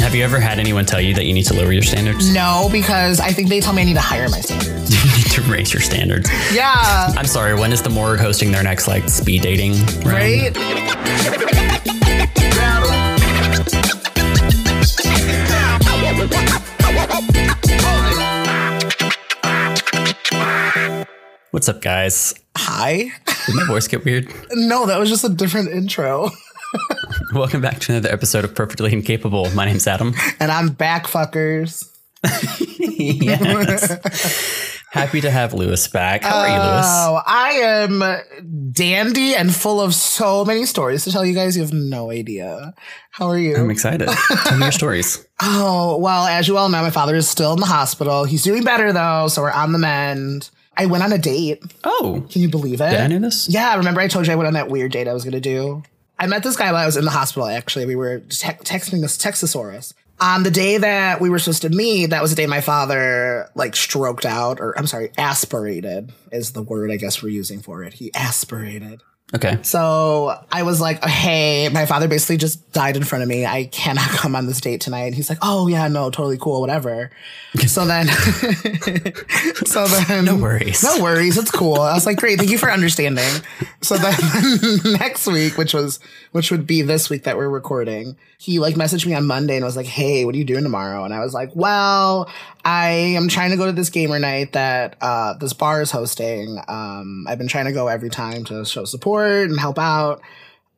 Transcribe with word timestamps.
Have 0.00 0.14
you 0.14 0.24
ever 0.24 0.40
had 0.40 0.58
anyone 0.58 0.86
tell 0.86 1.02
you 1.02 1.12
that 1.14 1.26
you 1.26 1.34
need 1.34 1.44
to 1.44 1.54
lower 1.54 1.70
your 1.70 1.82
standards? 1.82 2.32
No, 2.32 2.70
because 2.72 3.20
I 3.20 3.32
think 3.32 3.50
they 3.50 3.60
tell 3.60 3.74
me 3.74 3.82
I 3.82 3.84
need 3.84 3.94
to 3.94 4.00
higher 4.00 4.30
my 4.30 4.40
standards. 4.40 4.90
you 5.04 5.10
need 5.16 5.30
to 5.32 5.42
raise 5.42 5.72
your 5.72 5.82
standards. 5.82 6.30
Yeah. 6.54 7.12
I'm 7.16 7.26
sorry, 7.26 7.54
when 7.54 7.72
is 7.72 7.82
the 7.82 7.90
morgue 7.90 8.20
hosting 8.20 8.52
their 8.52 8.62
next 8.62 8.88
like 8.88 9.08
speed 9.10 9.42
dating? 9.42 9.72
round? 9.72 10.06
Right? 10.06 10.56
What's 21.50 21.68
up, 21.68 21.82
guys? 21.82 22.32
Hi. 22.56 23.12
Did 23.46 23.56
my 23.56 23.66
voice 23.66 23.88
get 23.88 24.04
weird? 24.04 24.32
No, 24.52 24.86
that 24.86 25.00
was 25.00 25.08
just 25.08 25.24
a 25.24 25.28
different 25.28 25.70
intro. 25.70 26.30
Welcome 27.34 27.60
back 27.60 27.80
to 27.80 27.92
another 27.92 28.12
episode 28.12 28.44
of 28.44 28.54
Perfectly 28.54 28.92
Incapable. 28.92 29.50
My 29.50 29.64
name's 29.64 29.86
Adam. 29.86 30.14
And 30.38 30.52
I'm 30.52 30.68
back, 30.68 31.06
fuckers. 31.06 31.84
yes. 32.78 34.78
Happy 34.92 35.20
to 35.22 35.30
have 35.30 35.54
Lewis 35.54 35.88
back. 35.88 36.22
How 36.22 36.38
are 36.38 36.48
you, 36.48 36.54
oh, 36.54 36.58
Lewis? 36.58 36.86
Oh, 36.86 37.22
I 37.26 37.50
am 37.50 38.72
dandy 38.72 39.34
and 39.34 39.52
full 39.52 39.80
of 39.80 39.94
so 39.94 40.44
many 40.44 40.64
stories 40.64 41.02
to 41.04 41.10
tell 41.10 41.24
you 41.24 41.34
guys. 41.34 41.56
You 41.56 41.62
have 41.62 41.72
no 41.72 42.12
idea. 42.12 42.74
How 43.10 43.28
are 43.28 43.38
you? 43.38 43.56
I'm 43.56 43.70
excited. 43.70 44.08
Tell 44.44 44.58
me 44.58 44.64
your 44.64 44.72
stories. 44.72 45.26
Oh, 45.44 45.98
well, 45.98 46.26
as 46.26 46.46
you 46.46 46.56
all 46.56 46.68
know, 46.68 46.80
my 46.82 46.90
father 46.90 47.16
is 47.16 47.28
still 47.28 47.54
in 47.54 47.58
the 47.58 47.66
hospital. 47.66 48.22
He's 48.22 48.44
doing 48.44 48.62
better 48.62 48.92
though, 48.92 49.26
so 49.26 49.42
we're 49.42 49.50
on 49.50 49.72
the 49.72 49.78
mend. 49.78 50.50
I 50.76 50.86
went 50.86 51.04
on 51.04 51.12
a 51.12 51.18
date. 51.18 51.62
Oh, 51.84 52.24
Can 52.30 52.42
you 52.42 52.48
believe 52.48 52.80
it? 52.80 52.90
did 52.90 53.00
I 53.00 53.06
know 53.06 53.18
this? 53.18 53.48
Yeah, 53.48 53.76
remember 53.76 54.00
I 54.00 54.08
told 54.08 54.26
you 54.26 54.32
I 54.32 54.36
went 54.36 54.46
on 54.48 54.54
that 54.54 54.68
weird 54.68 54.92
date 54.92 55.06
I 55.08 55.12
was 55.12 55.22
going 55.24 55.32
to 55.32 55.40
do? 55.40 55.82
I 56.18 56.26
met 56.26 56.42
this 56.42 56.56
guy 56.56 56.72
while 56.72 56.82
I 56.82 56.86
was 56.86 56.96
in 56.96 57.04
the 57.04 57.10
hospital, 57.10 57.46
actually. 57.48 57.84
We 57.86 57.96
were 57.96 58.20
te- 58.20 58.52
texting 58.52 59.00
this 59.00 59.18
Texasaurus. 59.18 59.92
On 60.20 60.44
the 60.44 60.50
day 60.52 60.78
that 60.78 61.20
we 61.20 61.30
were 61.30 61.38
supposed 61.40 61.62
to 61.62 61.68
meet, 61.68 62.06
that 62.10 62.22
was 62.22 62.30
the 62.30 62.36
day 62.36 62.46
my 62.46 62.60
father, 62.60 63.50
like, 63.56 63.74
stroked 63.74 64.24
out, 64.24 64.60
or 64.60 64.78
I'm 64.78 64.86
sorry, 64.86 65.10
aspirated 65.18 66.12
is 66.30 66.52
the 66.52 66.62
word 66.62 66.90
I 66.92 66.96
guess 66.96 67.22
we're 67.22 67.30
using 67.30 67.60
for 67.60 67.82
it. 67.82 67.94
He 67.94 68.14
aspirated. 68.14 69.02
Okay. 69.34 69.58
So 69.62 70.38
I 70.50 70.62
was 70.62 70.78
like, 70.80 71.02
hey, 71.04 71.70
my 71.70 71.86
father 71.86 72.06
basically 72.06 72.36
just 72.36 72.70
died 72.72 72.96
in 72.96 73.04
front 73.04 73.22
of 73.22 73.28
me. 73.28 73.46
I 73.46 73.64
cannot 73.64 74.08
come 74.10 74.36
on 74.36 74.46
this 74.46 74.60
date 74.60 74.82
tonight. 74.82 75.04
And 75.04 75.14
he's 75.14 75.30
like, 75.30 75.38
oh, 75.40 75.68
yeah, 75.68 75.88
no, 75.88 76.10
totally 76.10 76.36
cool, 76.36 76.60
whatever. 76.60 77.10
so 77.66 77.84
then, 77.86 78.08
so 79.66 79.86
then, 79.86 80.26
No 80.26 80.36
worries. 80.36 80.82
No 80.82 81.02
worries. 81.02 81.38
It's 81.38 81.50
cool. 81.50 81.80
I 81.80 81.94
was 81.94 82.04
like, 82.04 82.18
great. 82.18 82.38
Thank 82.38 82.50
you 82.50 82.58
for 82.58 82.70
understanding. 82.70 83.42
So 83.80 83.96
then 83.96 84.14
next 84.84 85.26
week, 85.26 85.56
which 85.56 85.72
was, 85.72 85.98
which 86.32 86.50
would 86.50 86.66
be 86.66 86.82
this 86.82 87.08
week 87.08 87.22
that 87.24 87.36
we're 87.38 87.48
recording, 87.48 88.16
he 88.38 88.58
like 88.58 88.74
messaged 88.74 89.06
me 89.06 89.14
on 89.14 89.26
Monday 89.26 89.56
and 89.56 89.64
was 89.64 89.76
like, 89.76 89.86
hey, 89.86 90.24
what 90.24 90.34
are 90.34 90.38
you 90.38 90.44
doing 90.44 90.64
tomorrow? 90.64 91.04
And 91.04 91.14
I 91.14 91.20
was 91.20 91.32
like, 91.32 91.54
well, 91.54 92.28
I 92.64 92.90
am 92.90 93.28
trying 93.28 93.50
to 93.50 93.56
go 93.56 93.66
to 93.66 93.72
this 93.72 93.90
gamer 93.90 94.18
night 94.18 94.52
that 94.52 94.96
uh, 95.00 95.34
this 95.34 95.52
bar 95.52 95.82
is 95.82 95.90
hosting. 95.90 96.58
Um, 96.68 97.26
I've 97.28 97.38
been 97.38 97.48
trying 97.48 97.64
to 97.66 97.72
go 97.72 97.88
every 97.88 98.10
time 98.10 98.44
to 98.44 98.64
show 98.64 98.84
support 98.84 99.50
and 99.50 99.58
help 99.58 99.78
out. 99.78 100.20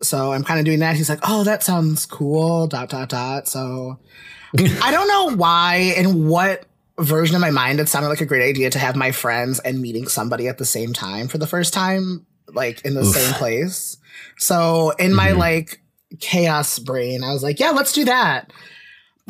So 0.03 0.33
I'm 0.33 0.45
kind 0.45 0.59
of 0.59 0.67
doing 0.67 0.81
that. 0.81 0.97
He's 0.97 1.09
like, 1.09 1.21
oh, 1.23 1.45
that 1.45 1.63
sounds 1.63 2.07
cool. 2.07 2.67
Dot 2.67 2.89
dot 2.89 3.09
dot. 3.11 3.49
So 3.49 3.99
I 4.59 4.91
don't 4.91 5.09
know 5.09 5.37
why 5.37 5.95
and 5.97 6.29
what 6.29 6.67
version 6.99 7.35
of 7.35 7.41
my 7.41 7.51
mind 7.51 7.81
it 7.81 7.89
sounded 7.89 8.09
like 8.09 8.21
a 8.21 8.27
great 8.27 8.49
idea 8.49 8.71
to 8.71 8.79
have 8.79 8.97
my 8.97 9.11
friends 9.11 9.59
and 9.61 9.81
meeting 9.81 10.07
somebody 10.07 10.47
at 10.49 10.59
the 10.59 10.65
same 10.65 10.93
time 10.93 11.27
for 11.29 11.39
the 11.39 11.47
first 11.47 11.73
time, 11.75 12.25
like 12.53 12.85
in 12.85 12.95
the 12.95 13.01
Oof. 13.03 13.15
same 13.15 13.35
place. 13.35 13.97
So 14.39 14.91
in 14.99 15.13
my 15.15 15.31
Mhm. 15.31 15.39
like 15.39 15.81
chaos 16.21 16.79
brain, 16.79 17.25
I 17.25 17.33
was 17.33 17.43
like, 17.43 17.59
yeah, 17.59 17.71
let's 17.71 17.93
do 17.93 18.05
that. 18.05 18.53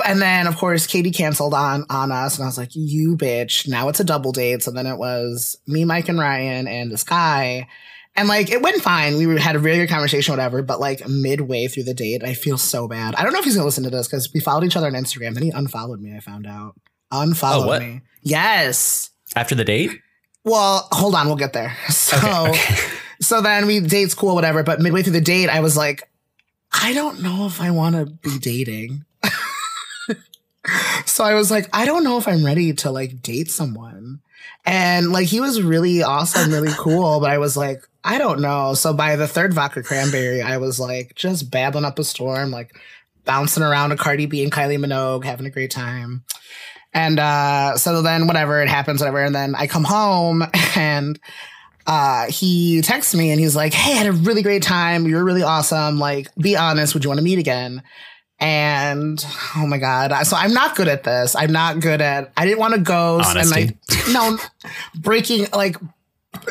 And 0.04 0.20
then 0.20 0.46
of 0.46 0.56
course 0.56 0.86
Katie 0.86 1.10
canceled 1.12 1.54
on 1.54 1.84
on 1.88 2.10
us, 2.10 2.36
and 2.36 2.44
I 2.44 2.48
was 2.48 2.58
like, 2.58 2.70
"You 2.74 3.16
bitch!" 3.16 3.68
Now 3.68 3.88
it's 3.88 4.00
a 4.00 4.04
double 4.04 4.32
date. 4.32 4.62
So 4.62 4.70
then 4.70 4.86
it 4.86 4.96
was 4.98 5.56
me, 5.66 5.84
Mike, 5.84 6.08
and 6.08 6.18
Ryan, 6.18 6.66
and 6.66 6.90
this 6.90 7.04
guy, 7.04 7.68
and 8.16 8.26
like 8.26 8.50
it 8.50 8.60
went 8.60 8.82
fine. 8.82 9.16
We 9.16 9.40
had 9.40 9.54
a 9.54 9.60
really 9.60 9.78
good 9.78 9.88
conversation, 9.90 10.32
whatever. 10.32 10.62
But 10.62 10.80
like 10.80 11.06
midway 11.08 11.68
through 11.68 11.84
the 11.84 11.94
date, 11.94 12.24
I 12.24 12.34
feel 12.34 12.58
so 12.58 12.88
bad. 12.88 13.14
I 13.14 13.22
don't 13.22 13.32
know 13.32 13.38
if 13.38 13.44
he's 13.44 13.54
gonna 13.54 13.66
listen 13.66 13.84
to 13.84 13.90
this 13.90 14.08
because 14.08 14.32
we 14.34 14.40
followed 14.40 14.64
each 14.64 14.76
other 14.76 14.88
on 14.88 14.94
Instagram. 14.94 15.34
Then 15.34 15.44
he 15.44 15.50
unfollowed 15.50 16.00
me. 16.00 16.16
I 16.16 16.20
found 16.20 16.46
out 16.46 16.74
unfollowed 17.12 17.80
Oh, 17.82 17.86
me. 17.86 18.00
Yes. 18.22 19.10
After 19.36 19.54
the 19.54 19.64
date? 19.64 19.92
Well, 20.42 20.88
hold 20.90 21.14
on, 21.14 21.26
we'll 21.28 21.36
get 21.36 21.52
there. 21.52 21.76
So, 21.90 22.16
Okay. 22.16 22.50
okay. 22.50 22.76
so 23.20 23.40
then 23.40 23.66
we 23.66 23.78
date 23.80 24.10
school, 24.10 24.34
whatever. 24.34 24.62
But 24.64 24.80
midway 24.80 25.02
through 25.04 25.12
the 25.12 25.20
date, 25.20 25.48
I 25.48 25.60
was 25.60 25.76
like, 25.76 26.02
I 26.72 26.92
don't 26.92 27.22
know 27.22 27.46
if 27.46 27.60
I 27.60 27.70
want 27.70 27.94
to 27.94 28.06
be 28.06 28.38
dating. 28.40 29.04
So 31.06 31.24
I 31.24 31.34
was 31.34 31.50
like, 31.50 31.68
I 31.72 31.84
don't 31.84 32.04
know 32.04 32.18
if 32.18 32.28
I'm 32.28 32.44
ready 32.44 32.72
to 32.74 32.90
like 32.90 33.22
date 33.22 33.50
someone. 33.50 34.20
And 34.66 35.12
like 35.12 35.26
he 35.26 35.40
was 35.40 35.62
really 35.62 36.02
awesome, 36.02 36.52
really 36.52 36.72
cool, 36.78 37.20
but 37.20 37.30
I 37.30 37.38
was 37.38 37.56
like, 37.56 37.82
I 38.02 38.18
don't 38.18 38.40
know. 38.40 38.74
So 38.74 38.92
by 38.92 39.16
the 39.16 39.28
third 39.28 39.54
vodka 39.54 39.82
cranberry, 39.82 40.42
I 40.42 40.58
was 40.58 40.78
like 40.78 41.14
just 41.14 41.50
babbling 41.50 41.84
up 41.84 41.98
a 41.98 42.04
storm, 42.04 42.50
like 42.50 42.74
bouncing 43.24 43.62
around 43.62 43.92
a 43.92 43.96
Cardi 43.96 44.26
B 44.26 44.42
and 44.42 44.52
Kylie 44.52 44.78
Minogue, 44.78 45.24
having 45.24 45.46
a 45.46 45.50
great 45.50 45.70
time. 45.70 46.24
And 46.92 47.18
uh, 47.18 47.76
so 47.76 48.02
then 48.02 48.26
whatever 48.26 48.62
it 48.62 48.68
happens, 48.68 49.00
whatever. 49.00 49.22
And 49.22 49.34
then 49.34 49.54
I 49.54 49.66
come 49.66 49.84
home 49.84 50.44
and 50.76 51.18
uh, 51.86 52.26
he 52.30 52.82
texts 52.82 53.14
me 53.14 53.30
and 53.30 53.40
he's 53.40 53.56
like, 53.56 53.74
Hey, 53.74 53.92
I 53.92 53.96
had 53.96 54.06
a 54.06 54.12
really 54.12 54.42
great 54.42 54.62
time. 54.62 55.06
You 55.06 55.16
were 55.16 55.24
really 55.24 55.42
awesome. 55.42 55.98
Like, 55.98 56.34
be 56.36 56.56
honest, 56.56 56.94
would 56.94 57.04
you 57.04 57.10
want 57.10 57.18
to 57.18 57.24
meet 57.24 57.38
again? 57.38 57.82
And 58.40 59.24
oh 59.56 59.66
my 59.66 59.78
God. 59.78 60.12
So 60.26 60.36
I'm 60.36 60.52
not 60.52 60.76
good 60.76 60.88
at 60.88 61.04
this. 61.04 61.34
I'm 61.34 61.52
not 61.52 61.80
good 61.80 62.00
at, 62.00 62.32
I 62.36 62.44
didn't 62.44 62.58
want 62.58 62.74
to 62.74 62.80
ghost 62.80 63.28
Honesty. 63.30 63.62
and 63.62 63.78
like, 63.88 64.08
no, 64.08 64.38
breaking, 64.94 65.46
like, 65.54 65.76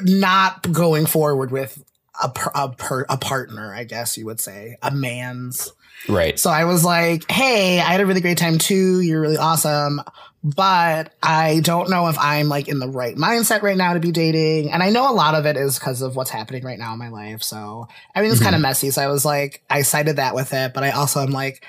not 0.02 0.72
going 0.72 1.06
forward 1.06 1.52
with 1.52 1.84
a, 2.22 2.30
per, 2.30 2.52
a, 2.56 2.70
per, 2.70 3.06
a 3.10 3.18
partner, 3.18 3.74
I 3.74 3.84
guess 3.84 4.18
you 4.18 4.26
would 4.26 4.40
say, 4.40 4.78
a 4.82 4.92
man's. 4.92 5.74
Right. 6.10 6.38
So 6.40 6.50
I 6.50 6.66
was 6.66 6.84
like, 6.84 7.30
hey, 7.32 7.80
I 7.80 7.84
had 7.92 8.02
a 8.02 8.06
really 8.06 8.22
great 8.22 8.38
time 8.38 8.58
too. 8.58 9.00
You're 9.02 9.22
really 9.22 9.38
awesome. 9.38 10.02
But 10.44 11.14
I 11.24 11.62
don't 11.64 11.90
know 11.90 12.10
if 12.10 12.18
I'm 12.20 12.50
like 12.50 12.68
in 12.68 12.80
the 12.80 12.90
right 12.90 13.16
mindset 13.16 13.62
right 13.62 13.78
now 13.78 13.94
to 13.94 14.02
be 14.02 14.12
dating. 14.12 14.72
And 14.72 14.84
I 14.84 14.90
know 14.90 15.10
a 15.10 15.16
lot 15.16 15.36
of 15.36 15.46
it 15.46 15.56
is 15.56 15.80
because 15.80 16.02
of 16.02 16.18
what's 16.18 16.30
happening 16.30 16.64
right 16.66 16.78
now 16.78 16.92
in 16.92 17.00
my 17.00 17.08
life. 17.08 17.42
So 17.42 17.88
everything's 18.14 18.42
Mhm. 18.42 18.44
kind 18.44 18.56
of 18.56 18.62
messy. 18.62 18.92
So 18.92 19.02
I 19.02 19.08
was 19.08 19.24
like, 19.24 19.64
I 19.70 19.84
cited 19.84 20.18
that 20.18 20.36
with 20.36 20.52
it. 20.54 20.74
But 20.74 20.84
I 20.84 20.90
also 20.92 21.22
am 21.22 21.32
like, 21.32 21.66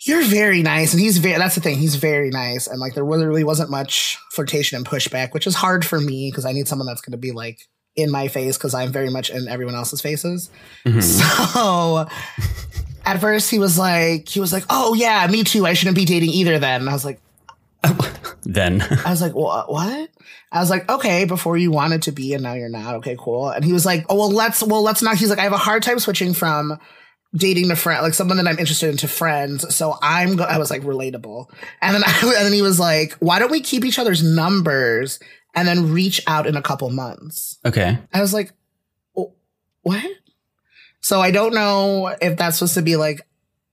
you're 0.00 0.24
very 0.24 0.62
nice. 0.62 0.92
And 0.94 1.00
he's 1.00 1.18
very, 1.18 1.36
that's 1.36 1.54
the 1.56 1.60
thing. 1.60 1.76
He's 1.76 1.96
very 1.96 2.30
nice. 2.30 2.66
And 2.66 2.80
like, 2.80 2.94
there 2.94 3.04
really 3.04 3.44
wasn't 3.44 3.70
much 3.70 4.18
flirtation 4.32 4.76
and 4.78 4.86
pushback, 4.86 5.32
which 5.34 5.46
is 5.46 5.54
hard 5.54 5.84
for 5.84 6.00
me 6.00 6.30
because 6.30 6.46
I 6.46 6.52
need 6.52 6.68
someone 6.68 6.86
that's 6.86 7.02
going 7.02 7.12
to 7.12 7.18
be 7.18 7.32
like 7.32 7.58
in 7.96 8.10
my 8.10 8.28
face 8.28 8.56
because 8.56 8.72
I'm 8.74 8.92
very 8.92 9.10
much 9.10 9.28
in 9.28 9.46
everyone 9.46 9.74
else's 9.74 10.00
faces. 10.00 10.48
Mhm. 10.86 11.02
So 11.52 12.06
at 13.04 13.20
first 13.20 13.50
he 13.50 13.58
was 13.58 13.78
like, 13.78 14.28
he 14.28 14.40
was 14.40 14.52
like, 14.52 14.64
oh 14.70 14.94
yeah, 14.94 15.26
me 15.26 15.44
too. 15.44 15.66
I 15.66 15.74
shouldn't 15.74 15.96
be 15.96 16.04
dating 16.04 16.30
either 16.30 16.58
then. 16.58 16.82
And 16.82 16.90
I 16.90 16.92
was 16.92 17.04
like, 17.04 17.20
then. 18.44 18.82
I 18.82 19.10
was 19.10 19.20
like, 19.20 19.34
"Wha- 19.34 19.66
what? 19.66 20.10
I 20.50 20.60
was 20.60 20.70
like, 20.70 20.88
okay, 20.88 21.24
before 21.24 21.56
you 21.56 21.70
wanted 21.70 22.02
to 22.02 22.12
be 22.12 22.32
and 22.34 22.42
now 22.42 22.54
you're 22.54 22.68
not. 22.68 22.94
Okay, 22.96 23.16
cool. 23.18 23.50
And 23.50 23.64
he 23.64 23.72
was 23.72 23.84
like, 23.84 24.06
oh, 24.08 24.16
well, 24.16 24.30
let's, 24.30 24.62
well, 24.62 24.82
let's 24.82 25.02
not. 25.02 25.16
He's 25.16 25.28
like, 25.28 25.38
I 25.38 25.42
have 25.42 25.52
a 25.52 25.58
hard 25.58 25.82
time 25.82 25.98
switching 25.98 26.32
from 26.32 26.78
dating 27.34 27.68
to 27.68 27.76
friend, 27.76 28.02
like 28.02 28.14
someone 28.14 28.36
that 28.36 28.46
I'm 28.46 28.58
interested 28.58 28.88
in 28.90 28.96
to 28.98 29.08
friends. 29.08 29.74
So 29.74 29.96
I'm, 30.00 30.36
go-, 30.36 30.44
I 30.44 30.58
was 30.58 30.70
like 30.70 30.82
relatable. 30.82 31.46
And 31.82 31.94
then, 31.94 32.04
I, 32.06 32.20
and 32.22 32.46
then 32.46 32.52
he 32.52 32.62
was 32.62 32.78
like, 32.78 33.14
why 33.14 33.38
don't 33.38 33.50
we 33.50 33.60
keep 33.60 33.84
each 33.84 33.98
other's 33.98 34.22
numbers 34.22 35.18
and 35.54 35.66
then 35.66 35.92
reach 35.92 36.22
out 36.26 36.46
in 36.46 36.56
a 36.56 36.62
couple 36.62 36.88
months? 36.90 37.58
Okay. 37.64 37.98
I 38.12 38.20
was 38.20 38.32
like, 38.32 38.52
"Oh, 39.16 39.34
what? 39.82 40.04
So 41.04 41.20
I 41.20 41.32
don't 41.32 41.52
know 41.52 42.16
if 42.22 42.38
that's 42.38 42.56
supposed 42.56 42.72
to 42.76 42.82
be 42.82 42.96
like, 42.96 43.26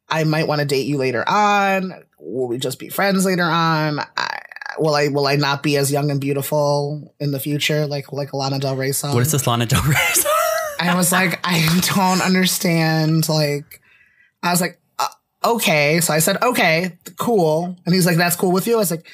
I 0.09 0.25
might 0.25 0.49
want 0.49 0.59
to 0.59 0.67
date 0.67 0.85
you 0.85 0.97
later 0.97 1.23
on. 1.25 1.93
Will 2.19 2.49
we 2.49 2.57
just 2.57 2.77
be 2.77 2.89
friends 2.89 3.25
later 3.25 3.45
on? 3.45 4.01
I, 4.17 4.39
will 4.77 4.93
I 4.93 5.07
will 5.07 5.27
I 5.27 5.37
not 5.37 5.63
be 5.63 5.77
as 5.77 5.93
young 5.93 6.11
and 6.11 6.19
beautiful 6.19 7.15
in 7.21 7.31
the 7.31 7.39
future 7.39 7.87
like 7.87 8.11
like 8.11 8.33
Lana 8.33 8.59
Del 8.59 8.75
Rey 8.75 8.91
song? 8.91 9.13
What 9.13 9.21
is 9.21 9.31
this 9.31 9.47
Lana 9.47 9.65
Del 9.65 9.81
Rey? 9.81 9.95
I 10.81 10.93
was 10.93 11.13
like, 11.13 11.39
I 11.45 11.65
don't 11.95 12.21
understand. 12.21 13.29
Like, 13.29 13.81
I 14.43 14.51
was 14.51 14.59
like, 14.59 14.81
uh, 14.99 15.07
okay. 15.45 16.01
So 16.01 16.13
I 16.13 16.19
said, 16.19 16.43
okay, 16.43 16.97
cool. 17.17 17.77
And 17.85 17.95
he's 17.95 18.05
like, 18.05 18.17
that's 18.17 18.35
cool 18.35 18.51
with 18.51 18.67
you. 18.67 18.73
I 18.73 18.79
was 18.79 18.91
like, 18.91 19.07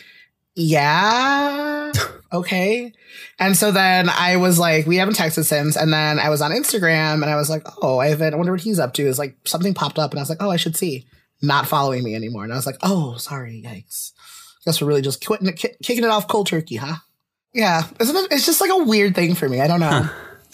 yeah, 0.56 1.92
okay. 2.31 2.94
And 3.39 3.56
so 3.56 3.71
then 3.71 4.09
I 4.09 4.38
was 4.38 4.59
like, 4.59 4.85
we 4.85 4.97
haven't 4.97 5.18
texted 5.18 5.45
since. 5.45 5.75
And 5.75 5.91
then 5.91 6.19
I 6.19 6.29
was 6.29 6.41
on 6.41 6.51
Instagram 6.51 7.15
and 7.15 7.25
I 7.25 7.35
was 7.35 7.50
like, 7.50 7.63
oh, 7.81 8.00
I 8.00 8.07
haven't, 8.07 8.33
I 8.33 8.38
wonder 8.38 8.51
what 8.51 8.62
he's 8.62 8.79
up 8.79 8.94
to. 8.94 9.07
Is 9.07 9.19
like 9.19 9.38
something 9.45 9.74
popped 9.74 10.00
up 10.00 10.12
and 10.12 10.19
I 10.19 10.21
was 10.21 10.29
like, 10.29 10.41
oh, 10.41 10.50
I 10.50 10.57
should 10.57 10.75
see. 10.75 11.07
Not 11.41 11.68
following 11.68 12.03
me 12.03 12.15
anymore. 12.15 12.44
And 12.44 12.53
I 12.53 12.56
was 12.56 12.65
like, 12.65 12.77
oh, 12.81 13.15
sorry, 13.18 13.63
yikes. 13.65 14.12
Guess 14.65 14.81
we're 14.81 14.88
really 14.88 15.01
just 15.01 15.25
quitting, 15.25 15.51
ki- 15.53 15.75
kicking 15.83 16.03
it 16.03 16.09
off 16.09 16.27
cold 16.27 16.47
turkey, 16.47 16.77
huh? 16.77 16.95
Yeah, 17.53 17.83
isn't 18.00 18.15
it? 18.15 18.31
It's 18.31 18.45
just 18.45 18.62
like 18.62 18.71
a 18.71 18.83
weird 18.83 19.15
thing 19.15 19.35
for 19.35 19.47
me. 19.47 19.62
I 19.62 19.68
don't 19.68 19.80
know. 19.80 19.89
Huh. 19.89 20.13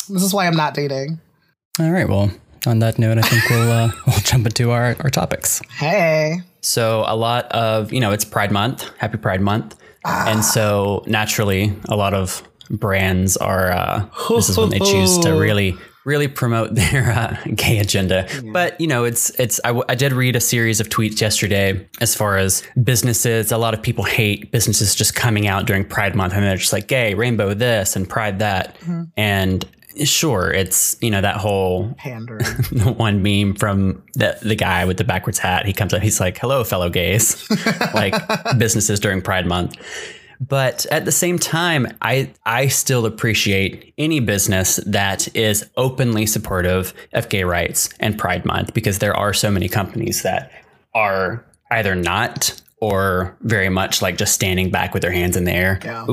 This 0.09 0.23
is 0.23 0.33
why 0.33 0.47
I'm 0.47 0.55
not 0.55 0.73
dating. 0.73 1.19
All 1.79 1.91
right. 1.91 2.07
Well, 2.07 2.31
on 2.65 2.79
that 2.79 2.99
note, 2.99 3.17
I 3.17 3.21
think 3.21 3.49
we'll 3.49 3.71
uh, 3.71 3.91
we'll 4.07 4.19
jump 4.19 4.45
into 4.45 4.71
our, 4.71 4.95
our 4.99 5.09
topics. 5.09 5.61
Hey. 5.69 6.41
So 6.61 7.03
a 7.07 7.15
lot 7.15 7.51
of 7.51 7.91
you 7.91 7.99
know 7.99 8.11
it's 8.11 8.25
Pride 8.25 8.51
Month, 8.51 8.89
Happy 8.97 9.17
Pride 9.17 9.41
Month, 9.41 9.75
and 10.05 10.43
so 10.43 11.03
naturally 11.07 11.73
a 11.89 11.95
lot 11.95 12.13
of 12.13 12.43
brands 12.69 13.37
are 13.37 13.71
uh, 13.71 14.05
this 14.29 14.49
is 14.49 14.57
when 14.57 14.69
they 14.69 14.79
choose 14.79 15.17
to 15.19 15.31
really 15.39 15.75
really 16.05 16.27
promote 16.27 16.75
their 16.75 17.11
uh, 17.11 17.37
gay 17.55 17.79
agenda. 17.79 18.27
But 18.51 18.79
you 18.79 18.87
know 18.87 19.05
it's 19.05 19.29
it's 19.39 19.59
I, 19.63 19.69
w- 19.69 19.85
I 19.87 19.95
did 19.95 20.11
read 20.13 20.35
a 20.35 20.41
series 20.41 20.79
of 20.81 20.89
tweets 20.89 21.21
yesterday 21.21 21.87
as 22.01 22.15
far 22.15 22.37
as 22.37 22.63
businesses. 22.83 23.51
A 23.51 23.57
lot 23.57 23.73
of 23.73 23.81
people 23.81 24.03
hate 24.03 24.51
businesses 24.51 24.95
just 24.95 25.15
coming 25.15 25.47
out 25.47 25.65
during 25.65 25.85
Pride 25.85 26.15
Month 26.15 26.33
and 26.33 26.43
they're 26.43 26.57
just 26.57 26.73
like 26.73 26.87
gay, 26.87 27.13
rainbow 27.13 27.53
this, 27.53 27.95
and 27.95 28.09
Pride 28.09 28.39
that, 28.39 28.77
and. 29.17 29.65
Sure, 30.03 30.51
it's 30.51 30.97
you 31.01 31.11
know 31.11 31.21
that 31.21 31.37
whole 31.37 31.93
Pandering. 31.97 32.43
the 32.71 32.93
one 32.97 33.21
meme 33.21 33.55
from 33.55 34.03
the 34.13 34.37
the 34.41 34.55
guy 34.55 34.85
with 34.85 34.97
the 34.97 35.03
backwards 35.03 35.39
hat. 35.39 35.65
He 35.65 35.73
comes 35.73 35.93
up, 35.93 36.01
he's 36.01 36.19
like, 36.19 36.37
"Hello, 36.37 36.63
fellow 36.63 36.89
gays," 36.89 37.47
like 37.93 38.15
businesses 38.57 38.99
during 38.99 39.21
Pride 39.21 39.45
Month. 39.45 39.75
But 40.39 40.85
at 40.87 41.05
the 41.05 41.11
same 41.11 41.37
time, 41.39 41.87
I 42.01 42.31
I 42.45 42.67
still 42.67 43.05
appreciate 43.05 43.93
any 43.97 44.19
business 44.19 44.77
that 44.85 45.33
is 45.35 45.69
openly 45.77 46.25
supportive 46.25 46.93
of 47.13 47.29
gay 47.29 47.43
rights 47.43 47.89
and 47.99 48.17
Pride 48.17 48.45
Month 48.45 48.73
because 48.73 48.99
there 48.99 49.15
are 49.15 49.33
so 49.33 49.51
many 49.51 49.69
companies 49.69 50.23
that 50.23 50.51
are 50.93 51.45
either 51.71 51.95
not 51.95 52.61
or 52.83 53.37
very 53.43 53.69
much 53.69 54.01
like 54.01 54.17
just 54.17 54.33
standing 54.33 54.69
back 54.69 54.93
with 54.93 55.01
their 55.01 55.11
hands 55.11 55.37
in 55.37 55.45
the 55.45 55.53
air. 55.53 55.79
Yeah. 55.85 56.05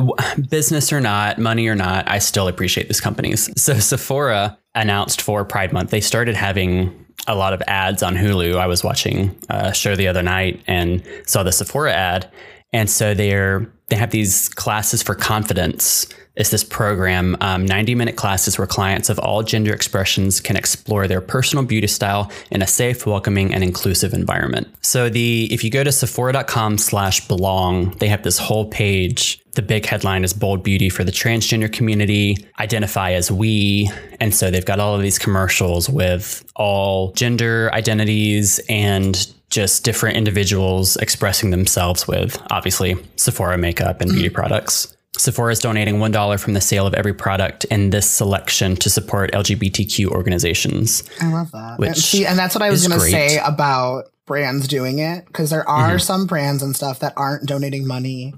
Business 0.51 0.93
or 0.93 1.01
not, 1.01 1.37
money 1.37 1.67
or 1.67 1.75
not, 1.75 2.09
I 2.09 2.21
still 2.21 2.47
appreciate 2.47 2.87
these 2.87 3.01
companies. 3.01 3.51
So 3.61 3.75
Sephora 3.81 4.57
announced 4.77 5.21
for 5.21 5.45
Pride 5.45 5.73
Month, 5.73 5.91
they 5.91 6.01
started 6.01 6.37
having 6.37 7.07
a 7.27 7.35
lot 7.35 7.53
of 7.53 7.61
ads 7.67 8.05
on 8.05 8.15
Hulu. 8.15 8.57
I 8.57 8.69
was 8.69 8.85
watching 8.85 9.37
a 9.49 9.75
show 9.75 9.97
the 9.97 10.07
other 10.07 10.23
night 10.23 10.63
and 10.69 11.03
saw 11.27 11.43
the 11.43 11.51
Sephora 11.51 11.93
ad. 11.93 12.31
And 12.73 12.89
so 12.89 13.15
they're 13.15 13.71
they 13.91 13.97
have 13.97 14.11
these 14.11 14.49
classes 14.49 15.03
for 15.03 15.15
confidence. 15.15 16.07
It's 16.37 16.51
this 16.51 16.63
program, 16.63 17.37
um, 17.41 17.67
90 17.67 17.97
minute 17.97 18.17
classes 18.17 18.57
where 18.57 18.67
clients 18.67 19.11
of 19.11 19.19
all 19.19 19.43
gender 19.43 19.75
expressions 19.75 20.41
can 20.41 20.57
explore 20.57 21.09
their 21.09 21.21
personal 21.21 21.65
beauty 21.65 21.89
style 21.89 22.31
in 22.53 22.63
a 22.63 22.69
safe, 22.69 23.05
welcoming, 23.05 23.53
and 23.53 23.65
inclusive 23.65 24.15
environment. 24.15 24.69
So 24.81 25.11
the 25.11 25.53
if 25.53 25.65
you 25.65 25.71
go 25.71 25.83
to 25.83 25.91
Sephora.com 25.91 26.79
slash 26.79 27.27
belong, 27.27 27.91
they 27.99 28.09
have 28.09 28.23
this 28.23 28.39
whole 28.39 28.67
page. 28.67 29.43
The 29.55 29.63
big 29.63 29.85
headline 29.85 30.23
is 30.23 30.33
bold 30.33 30.63
beauty 30.63 30.89
for 30.89 31.03
the 31.03 31.11
transgender 31.11 31.71
community, 31.71 32.37
identify 32.61 33.11
as 33.13 33.33
we. 33.33 33.91
And 34.21 34.33
so 34.33 34.53
they've 34.53 34.65
got 34.65 34.79
all 34.79 34.95
of 34.95 35.03
these 35.03 35.19
commercials 35.19 35.91
with 35.91 36.45
all 36.55 37.13
gender 37.13 37.71
identities 37.75 38.61
and 38.69 39.35
just 39.51 39.85
different 39.85 40.17
individuals 40.17 40.97
expressing 40.97 41.51
themselves 41.51 42.07
with 42.09 42.41
obviously 42.51 42.97
Sephora 43.17 43.59
makeup 43.59 44.01
and 44.01 44.11
beauty 44.11 44.29
products. 44.29 44.97
Sephora 45.19 45.53
is 45.53 45.59
donating 45.59 45.97
$1 45.97 46.41
from 46.41 46.55
the 46.55 46.61
sale 46.61 46.87
of 46.87 46.95
every 46.95 47.13
product 47.13 47.65
in 47.65 47.91
this 47.91 48.09
selection 48.09 48.77
to 48.77 48.89
support 48.89 49.33
LGBTQ 49.33 50.07
organizations. 50.07 51.03
I 51.21 51.33
love 51.33 51.51
that. 51.51 51.79
Which 51.79 51.89
and, 51.89 51.97
see, 51.99 52.27
and 52.27 52.39
that's 52.39 52.55
what 52.55 52.63
I 52.63 52.71
was 52.71 52.87
going 52.87 52.99
to 52.99 53.07
say 53.07 53.39
about 53.39 54.05
brands 54.25 54.69
doing 54.69 55.01
it 55.01 55.27
because 55.27 55.51
there 55.51 55.69
are 55.69 55.99
some 55.99 56.27
brands 56.27 56.63
and 56.63 56.75
stuff 56.77 57.01
that 57.01 57.13
aren't 57.17 57.47
donating 57.47 57.87
money 57.87 58.35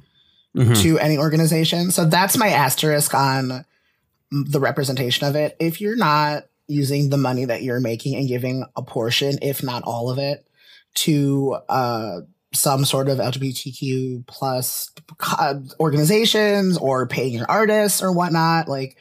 Mhm. 0.57 0.81
to 0.83 0.99
any 0.99 1.19
organization. 1.19 1.91
So 1.91 2.07
that's 2.07 2.37
my 2.39 2.49
asterisk 2.49 3.15
on 3.15 3.65
the 4.31 4.61
representation 4.61 5.27
of 5.27 5.37
it. 5.37 5.55
If 5.61 5.81
you're 5.81 5.97
not 5.97 6.47
using 6.67 7.11
the 7.11 7.19
money 7.19 7.45
that 7.45 7.63
you're 7.63 7.81
making 7.81 8.15
and 8.17 8.27
giving 8.27 8.65
a 8.77 8.83
portion, 8.83 9.39
if 9.43 9.63
not 9.63 9.83
all 9.83 10.11
of 10.11 10.19
it, 10.19 10.45
to 10.95 11.57
uh, 11.69 12.21
some 12.53 12.85
sort 12.85 13.09
of 13.09 13.19
LGBTQ 13.19 14.27
plus 14.27 14.91
organizations 15.81 16.77
or 16.79 17.07
paying 17.07 17.33
your 17.33 17.51
artists 17.51 18.03
or 18.03 18.13
whatnot, 18.13 18.69
like 18.69 18.97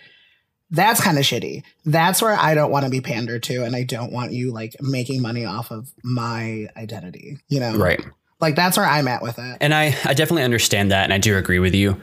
that's 0.70 1.02
kind 1.02 1.18
of 1.18 1.26
shitty. 1.26 1.64
That's 1.86 2.22
where 2.22 2.36
I 2.36 2.56
don't 2.56 2.72
want 2.72 2.86
to 2.86 2.92
be 2.92 3.02
pandered 3.02 3.44
to, 3.44 3.64
and 3.64 3.76
I 3.76 3.84
don't 3.84 4.12
want 4.12 4.32
you 4.32 4.52
like 4.52 4.76
making 4.80 5.22
money 5.22 5.46
off 5.46 5.70
of 5.72 5.92
my 6.04 6.68
identity. 6.78 7.38
You 7.50 7.60
know, 7.60 7.76
Right. 7.78 8.02
Like 8.40 8.56
that's 8.56 8.76
where 8.76 8.88
I'm 8.88 9.08
at 9.08 9.22
with 9.22 9.38
it. 9.38 9.58
And 9.62 9.74
I, 9.74 9.96
I 10.04 10.14
definitely 10.16 10.44
understand 10.44 10.92
that. 10.92 11.04
And 11.04 11.14
I 11.14 11.20
do 11.20 11.38
agree 11.38 11.60
with 11.60 11.76
you. 11.76 12.02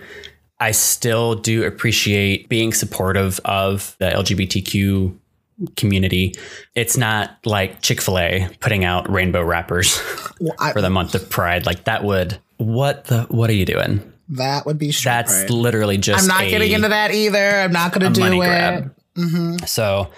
I 0.60 0.70
still 0.70 1.34
do 1.34 1.64
appreciate 1.64 2.48
being 2.48 2.72
supportive 2.72 3.40
of 3.44 3.96
the 3.98 4.10
LGBTQ 4.10 5.16
community. 5.76 6.34
It's 6.74 6.96
not 6.96 7.36
like 7.44 7.80
Chick 7.82 8.00
fil 8.00 8.18
A 8.18 8.48
putting 8.60 8.84
out 8.84 9.10
rainbow 9.10 9.42
wrappers 9.42 10.00
Well, 10.40 10.54
I- 10.58 10.72
for 10.74 10.80
the 10.80 10.90
month 10.90 11.14
of 11.14 11.28
Pride. 11.30 11.66
Like 11.66 11.84
that 11.84 12.04
would, 12.04 12.38
what 12.58 13.06
the, 13.06 13.22
what 13.24 13.50
are 13.50 13.54
you 13.54 13.64
doing? 13.66 14.12
that 14.30 14.66
would 14.66 14.76
be 14.78 14.92
straight 14.92 15.12
That's 15.26 15.48
literally 15.48 15.96
just 15.96 16.20
I'm 16.22 16.28
not 16.28 16.42
a- 16.44 16.50
getting 16.50 16.72
into 16.72 16.88
that 16.88 17.12
either. 17.12 17.38
I'm 17.60 17.72
not 17.72 17.92
going 17.92 18.12
to 18.12 18.14
do 18.14 18.20
money 18.20 18.36
it. 18.36 18.40
grab. 18.40 18.94
hmm 19.16 19.56
So 19.66 20.10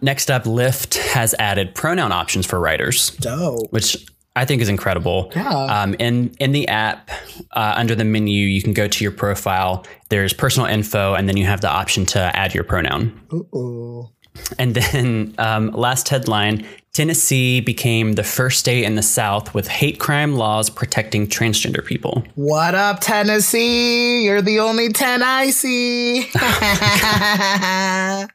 next 0.00 0.30
up, 0.32 0.44
Lyft 0.44 0.96
has 1.12 1.32
added 1.38 1.72
pronoun 1.74 2.10
options 2.10 2.44
for 2.44 2.58
writers, 2.58 3.10
Dope. 3.20 3.70
which 3.72 3.96
I 4.34 4.44
think 4.46 4.62
is 4.62 4.68
incredible. 4.68 5.30
Yeah. 5.36 5.48
Um, 5.48 5.94
in 6.00 6.34
in 6.40 6.50
the 6.52 6.66
app, 6.66 7.08
uh, 7.52 7.74
under 7.76 7.94
the 7.94 8.04
menu, 8.04 8.46
you 8.46 8.62
can 8.62 8.72
go 8.72 8.88
to 8.88 9.04
your 9.04 9.12
profile. 9.12 9.86
There's 10.08 10.32
personal 10.32 10.66
info, 10.68 11.14
and 11.14 11.28
then 11.28 11.36
you 11.36 11.44
have 11.46 11.60
the 11.60 11.68
option 11.70 12.04
to 12.06 12.18
add 12.34 12.54
your 12.54 12.64
pronoun. 12.64 13.20
Ooh. 13.32 14.08
And 14.58 14.74
then 14.74 15.34
um, 15.38 15.70
last 15.72 16.08
headline: 16.08 16.66
Tennessee 16.92 17.60
became 17.60 18.12
the 18.12 18.22
first 18.22 18.58
state 18.58 18.84
in 18.84 18.96
the 18.96 19.02
South 19.02 19.54
with 19.54 19.66
hate 19.66 19.98
crime 19.98 20.34
laws 20.34 20.68
protecting 20.68 21.26
transgender 21.26 21.84
people. 21.84 22.22
What 22.34 22.74
up, 22.74 23.00
Tennessee? 23.00 24.26
You're 24.26 24.42
the 24.42 24.60
only 24.60 24.90
10 24.90 25.22
I 25.22 25.48
see. 25.50 26.28
I 26.34 28.28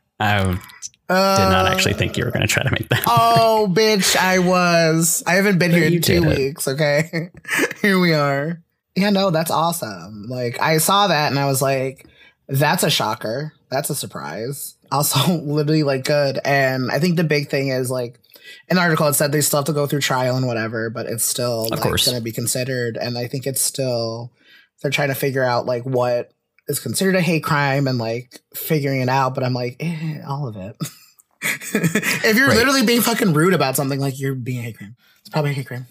did 1.08 1.08
not 1.08 1.72
actually 1.72 1.94
think 1.94 2.18
you 2.18 2.26
were 2.26 2.32
going 2.32 2.42
to 2.42 2.48
try 2.48 2.64
to 2.64 2.72
make 2.72 2.90
that. 2.90 3.04
Oh, 3.06 3.72
bitch, 3.72 4.16
I 4.16 4.40
was. 4.40 5.22
I 5.28 5.36
haven't 5.36 5.60
been 5.60 5.70
here 5.70 5.84
in 5.84 6.02
two 6.02 6.22
did 6.22 6.24
it. 6.24 6.38
weeks, 6.38 6.68
okay? 6.68 7.30
here 7.84 8.00
we 8.00 8.14
are. 8.14 8.60
Yeah, 8.96 9.12
no, 9.12 9.30
that's 9.30 9.52
awesome. 9.52 10.26
Like, 10.28 10.60
I 10.60 10.80
saw 10.80 11.08
that 11.08 11.30
and 11.30 11.38
I 11.38 11.46
was 11.46 11.62
like, 11.62 12.08
that's 12.48 12.82
a 12.82 12.90
shocker. 12.90 13.54
That's 13.70 13.92
a 13.92 13.96
surprise. 13.96 14.77
Also, 14.92 15.34
literally, 15.42 15.84
like, 15.84 16.04
good. 16.06 16.40
And 16.46 16.92
I 16.92 17.00
think 17.00 17.16
the 17.18 17.24
big 17.24 17.50
thing 17.50 17.70
is, 17.70 17.90
like, 17.92 18.20
the 18.70 18.80
article, 18.80 19.08
it 19.08 19.14
said 19.14 19.32
they 19.32 19.42
still 19.42 19.60
have 19.60 19.66
to 19.66 19.74
go 19.74 19.88
through 19.88 20.02
trial 20.02 20.38
and 20.38 20.48
whatever, 20.48 20.90
but 20.90 21.06
it's 21.06 21.26
still 21.26 21.68
like, 21.70 21.82
going 21.82 21.98
to 21.98 22.22
be 22.22 22.32
considered. 22.32 22.98
And 22.98 23.18
I 23.18 23.28
think 23.28 23.46
it's 23.46 23.62
still, 23.62 24.32
they're 24.82 24.92
trying 24.92 25.10
to 25.10 25.16
figure 25.16 25.44
out, 25.44 25.66
like, 25.66 25.84
what 25.84 26.32
is 26.68 26.80
considered 26.80 27.16
a 27.16 27.22
hate 27.22 27.44
crime 27.44 27.88
and, 27.88 27.98
like, 27.98 28.40
figuring 28.56 29.02
it 29.02 29.10
out. 29.10 29.36
But 29.36 29.44
I'm 29.44 29.54
like, 29.54 29.76
eh, 29.80 30.22
all 30.28 30.48
of 30.48 30.56
it. 30.56 30.76
if 31.42 32.36
you're 32.38 32.48
Right. 32.48 32.58
literally 32.58 32.86
being 32.86 33.02
fucking 33.02 33.34
rude 33.34 33.54
about 33.54 33.76
something, 33.76 34.00
like 34.00 34.20
you're 34.20 34.36
being 34.36 34.60
a 34.60 34.64
hate 34.64 34.78
crime. 34.78 34.96
It's 35.22 35.30
probably 35.30 35.52
a 35.52 35.54
hate 35.54 35.68
crime. 35.68 35.88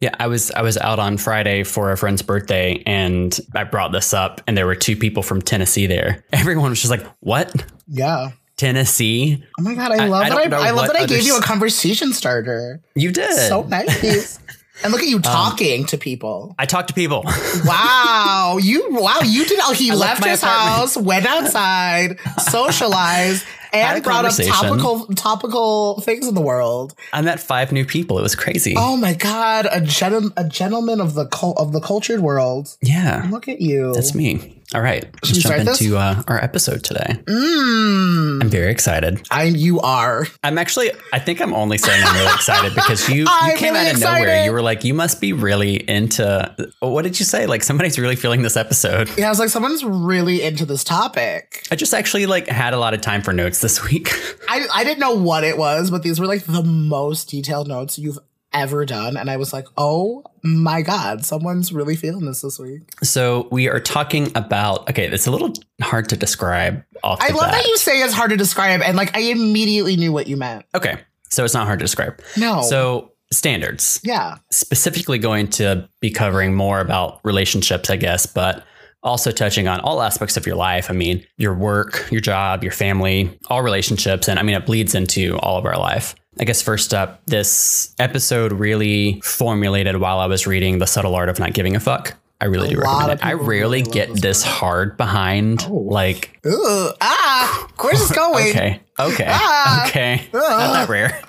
Yeah, 0.00 0.14
I 0.18 0.26
was 0.26 0.50
I 0.52 0.62
was 0.62 0.76
out 0.78 0.98
on 0.98 1.18
Friday 1.18 1.62
for 1.64 1.92
a 1.92 1.96
friend's 1.96 2.22
birthday, 2.22 2.82
and 2.86 3.38
I 3.54 3.64
brought 3.64 3.92
this 3.92 4.12
up, 4.14 4.40
and 4.46 4.56
there 4.56 4.66
were 4.66 4.74
two 4.76 4.96
people 4.96 5.22
from 5.22 5.42
Tennessee 5.42 5.86
there. 5.86 6.24
Everyone 6.32 6.70
was 6.70 6.80
just 6.80 6.90
like, 6.90 7.04
"What? 7.20 7.64
Yeah. 7.88 8.30
Tennessee? 8.56 9.44
Oh 9.58 9.62
my 9.62 9.74
god, 9.74 9.92
I 9.92 10.04
I- 10.04 10.08
love 10.08 10.22
I 10.24 10.28
that. 10.30 10.50
don't 10.50 10.54
I, 10.54 10.68
I 10.68 10.70
love 10.70 10.86
that 10.86 10.96
I 10.96 11.04
gave 11.06 11.24
you 11.24 11.36
a 11.36 11.42
conversation 11.42 12.12
starter. 12.14 12.80
You 12.94 13.12
did? 13.12 13.34
So 13.48 13.62
nice. 13.64 14.38
and 14.82 14.92
look 14.92 15.02
at 15.02 15.08
you 15.08 15.16
um, 15.16 15.22
talking 15.22 15.84
to 15.86 15.98
people. 15.98 16.54
I 16.58 16.66
talked 16.66 16.88
to 16.88 16.94
people. 16.94 17.24
Wow, 17.64 18.58
you 18.60 18.86
wow, 18.90 19.20
you 19.24 19.44
did. 19.46 19.58
Oh, 19.62 19.72
he 19.72 19.90
I 19.90 19.94
left 19.94 20.20
left 20.20 20.24
his 20.30 20.42
apartment. 20.42 20.70
house, 20.76 20.96
went 20.96 21.26
outside, 21.26 22.18
socialized, 22.38 23.44
and 23.72 24.02
brought 24.04 24.24
up 24.24 24.32
topical 24.34 25.06
topical 25.14 26.00
things 26.00 26.28
in 26.28 26.34
the 26.34 26.40
world. 26.40 26.94
I 27.12 27.22
met 27.22 27.40
five 27.40 27.72
new 27.72 27.84
people. 27.84 28.18
It 28.18 28.22
was 28.22 28.34
crazy. 28.34 28.74
Oh 28.76 28.96
my 28.96 29.14
god, 29.14 29.66
a 29.70 29.80
gen- 29.80 30.32
a 30.36 30.44
gentleman 30.48 31.00
of 31.00 31.14
the 31.14 31.26
of 31.56 31.72
the 31.72 31.80
cultured 31.80 32.20
world. 32.20 32.76
yeah, 32.82 33.26
Look 33.30 33.48
at 33.48 33.60
you. 33.60 33.92
that's 33.94 34.14
me. 34.14 34.55
All 34.74 34.82
right, 34.82 35.04
let's 35.22 35.38
jump 35.38 35.56
into 35.58 35.96
uh, 35.96 36.24
our 36.26 36.42
episode 36.42 36.82
today. 36.82 37.16
Mm, 37.26 38.42
I'm 38.42 38.48
very 38.48 38.72
excited. 38.72 39.24
I 39.30 39.44
you 39.44 39.80
are. 39.80 40.26
I'm 40.42 40.58
actually. 40.58 40.90
I 41.12 41.20
think 41.20 41.40
I'm 41.40 41.54
only 41.54 41.78
saying 41.78 42.02
I'm 42.04 42.16
really 42.16 42.34
excited 42.34 42.74
because 42.74 43.08
you 43.08 43.26
you 43.46 43.56
came 43.56 43.74
really 43.74 43.90
out 43.90 43.94
of 43.94 44.00
nowhere. 44.00 44.44
You 44.44 44.50
were 44.50 44.62
like, 44.62 44.82
you 44.82 44.92
must 44.92 45.20
be 45.20 45.32
really 45.32 45.76
into. 45.88 46.72
What 46.80 47.02
did 47.02 47.20
you 47.20 47.24
say? 47.24 47.46
Like 47.46 47.62
somebody's 47.62 47.96
really 47.96 48.16
feeling 48.16 48.42
this 48.42 48.56
episode. 48.56 49.08
Yeah, 49.16 49.26
I 49.26 49.28
was 49.28 49.38
like, 49.38 49.50
someone's 49.50 49.84
really 49.84 50.42
into 50.42 50.66
this 50.66 50.82
topic. 50.82 51.64
I 51.70 51.76
just 51.76 51.94
actually 51.94 52.26
like 52.26 52.48
had 52.48 52.74
a 52.74 52.78
lot 52.78 52.92
of 52.92 53.00
time 53.00 53.22
for 53.22 53.32
notes 53.32 53.60
this 53.60 53.84
week. 53.84 54.10
I, 54.48 54.66
I 54.74 54.82
didn't 54.82 54.98
know 54.98 55.14
what 55.14 55.44
it 55.44 55.56
was, 55.58 55.92
but 55.92 56.02
these 56.02 56.18
were 56.18 56.26
like 56.26 56.42
the 56.42 56.64
most 56.64 57.30
detailed 57.30 57.68
notes 57.68 58.00
you've 58.00 58.18
ever 58.52 58.84
done. 58.84 59.16
And 59.16 59.30
I 59.30 59.36
was 59.36 59.52
like, 59.52 59.66
oh 59.76 60.24
my 60.42 60.82
God, 60.82 61.24
someone's 61.24 61.72
really 61.72 61.96
feeling 61.96 62.24
this 62.24 62.40
this 62.42 62.58
week. 62.58 62.82
so 63.02 63.48
we 63.50 63.68
are 63.68 63.80
talking 63.80 64.30
about. 64.34 64.88
Okay, 64.90 65.06
it's 65.06 65.26
a 65.26 65.30
little 65.30 65.52
hard 65.82 66.08
to 66.10 66.16
describe 66.16 66.82
off. 67.02 67.20
I 67.20 67.28
love 67.28 67.50
bat. 67.50 67.52
that 67.52 67.66
you 67.66 67.76
say 67.76 68.00
it's 68.02 68.14
hard 68.14 68.30
to 68.30 68.36
describe. 68.36 68.80
And 68.82 68.96
like, 68.96 69.16
I 69.16 69.20
immediately 69.20 69.96
knew 69.96 70.12
what 70.12 70.26
you 70.26 70.36
meant. 70.36 70.64
Okay. 70.74 70.98
So 71.28 71.44
it's 71.44 71.54
not 71.54 71.66
hard 71.66 71.80
to 71.80 71.84
describe. 71.84 72.20
No. 72.36 72.62
So 72.62 73.12
standards. 73.32 74.00
yeah. 74.04 74.36
Specifically 74.50 75.18
going 75.18 75.48
to 75.48 75.88
be 76.00 76.10
covering 76.10 76.54
more 76.54 76.80
about 76.80 77.20
relationships, 77.24 77.90
I 77.90 77.96
guess, 77.96 78.26
but 78.26 78.64
also 79.02 79.30
touching 79.30 79.68
on 79.68 79.80
all 79.80 80.02
aspects 80.02 80.36
of 80.36 80.46
your 80.46 80.56
life. 80.56 80.90
I 80.90 80.94
mean, 80.94 81.24
your 81.36 81.54
work, 81.54 82.08
your 82.10 82.20
job, 82.20 82.62
your 82.62 82.72
family, 82.72 83.38
all 83.48 83.62
relationships. 83.62 84.28
And 84.28 84.38
I 84.38 84.42
mean, 84.42 84.56
it 84.56 84.66
bleeds 84.66 84.94
into 84.94 85.36
all 85.38 85.58
of 85.58 85.64
our 85.64 85.78
life. 85.78 86.14
I 86.38 86.44
guess 86.44 86.60
first 86.62 86.92
up, 86.92 87.24
this 87.26 87.94
episode 87.98 88.52
really 88.52 89.20
formulated 89.22 89.96
while 89.96 90.18
I 90.18 90.26
was 90.26 90.46
reading 90.46 90.78
The 90.78 90.86
Subtle 90.86 91.14
Art 91.14 91.28
of 91.28 91.38
Not 91.38 91.52
Giving 91.54 91.74
a 91.76 91.80
Fuck. 91.80 92.14
I 92.38 92.44
really 92.46 92.68
A 92.68 92.70
do 92.72 92.80
recommend 92.80 93.12
it. 93.12 93.24
I 93.24 93.32
rarely 93.32 93.48
really 93.48 93.82
get 93.82 94.10
this 94.10 94.20
this 94.20 94.42
hard 94.42 94.98
behind 94.98 95.64
Oh. 95.70 95.72
like 95.74 96.38
Ooh, 96.46 96.90
ah, 97.00 97.68
where's 97.80 98.00
this 98.00 98.12
going? 98.16 98.50
okay, 98.50 98.80
okay, 99.00 99.24
Ah. 99.26 99.88
okay. 99.88 100.28
Ah. 100.34 100.38
Not 100.38 100.72
that 100.74 100.88
rare. 100.90 101.22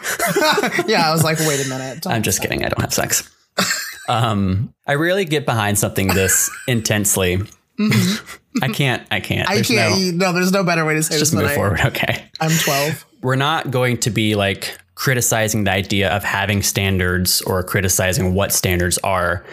yeah, 0.87 1.07
I 1.09 1.13
was 1.13 1.23
like, 1.23 1.39
wait 1.39 1.65
a 1.65 1.69
minute. 1.69 2.05
I'm 2.05 2.23
just 2.23 2.41
kidding. 2.41 2.65
I 2.65 2.67
don't 2.67 2.81
have 2.81 2.93
sex. 2.93 3.29
um, 4.09 4.73
I 4.85 4.93
really 4.93 5.23
get 5.23 5.45
behind 5.45 5.79
something 5.79 6.07
this 6.07 6.51
intensely. 6.67 7.39
I 7.79 8.67
can't. 8.73 9.07
I 9.09 9.21
can't. 9.21 9.47
Mm-hmm. 9.47 9.51
I 9.51 9.55
There's 9.55 9.67
can't. 9.69 10.15
No, 10.17 10.25
No, 10.27 10.33
there's 10.33 10.51
no 10.51 10.65
better 10.65 10.83
way 10.83 10.95
to 10.95 11.03
say 11.03 11.17
just 11.17 11.21
this 11.21 11.29
than 11.31 11.43
move 11.43 11.51
I- 11.51 11.55
forward. 11.55 11.79
Okay. 11.85 12.25
I'm 12.41 12.51
12. 12.51 13.05
We're 13.21 13.35
not 13.35 13.71
going 13.71 13.99
to 13.99 14.09
be 14.09 14.35
like 14.35 14.77
criticizing 14.97 15.63
the 15.63 15.71
idea 15.71 16.09
of 16.09 16.23
having 16.23 16.63
standards 16.63 17.39
or 17.43 17.61
criticizing 17.61 18.33
what 18.33 18.51
standards 18.51 18.97
are. 19.03 19.45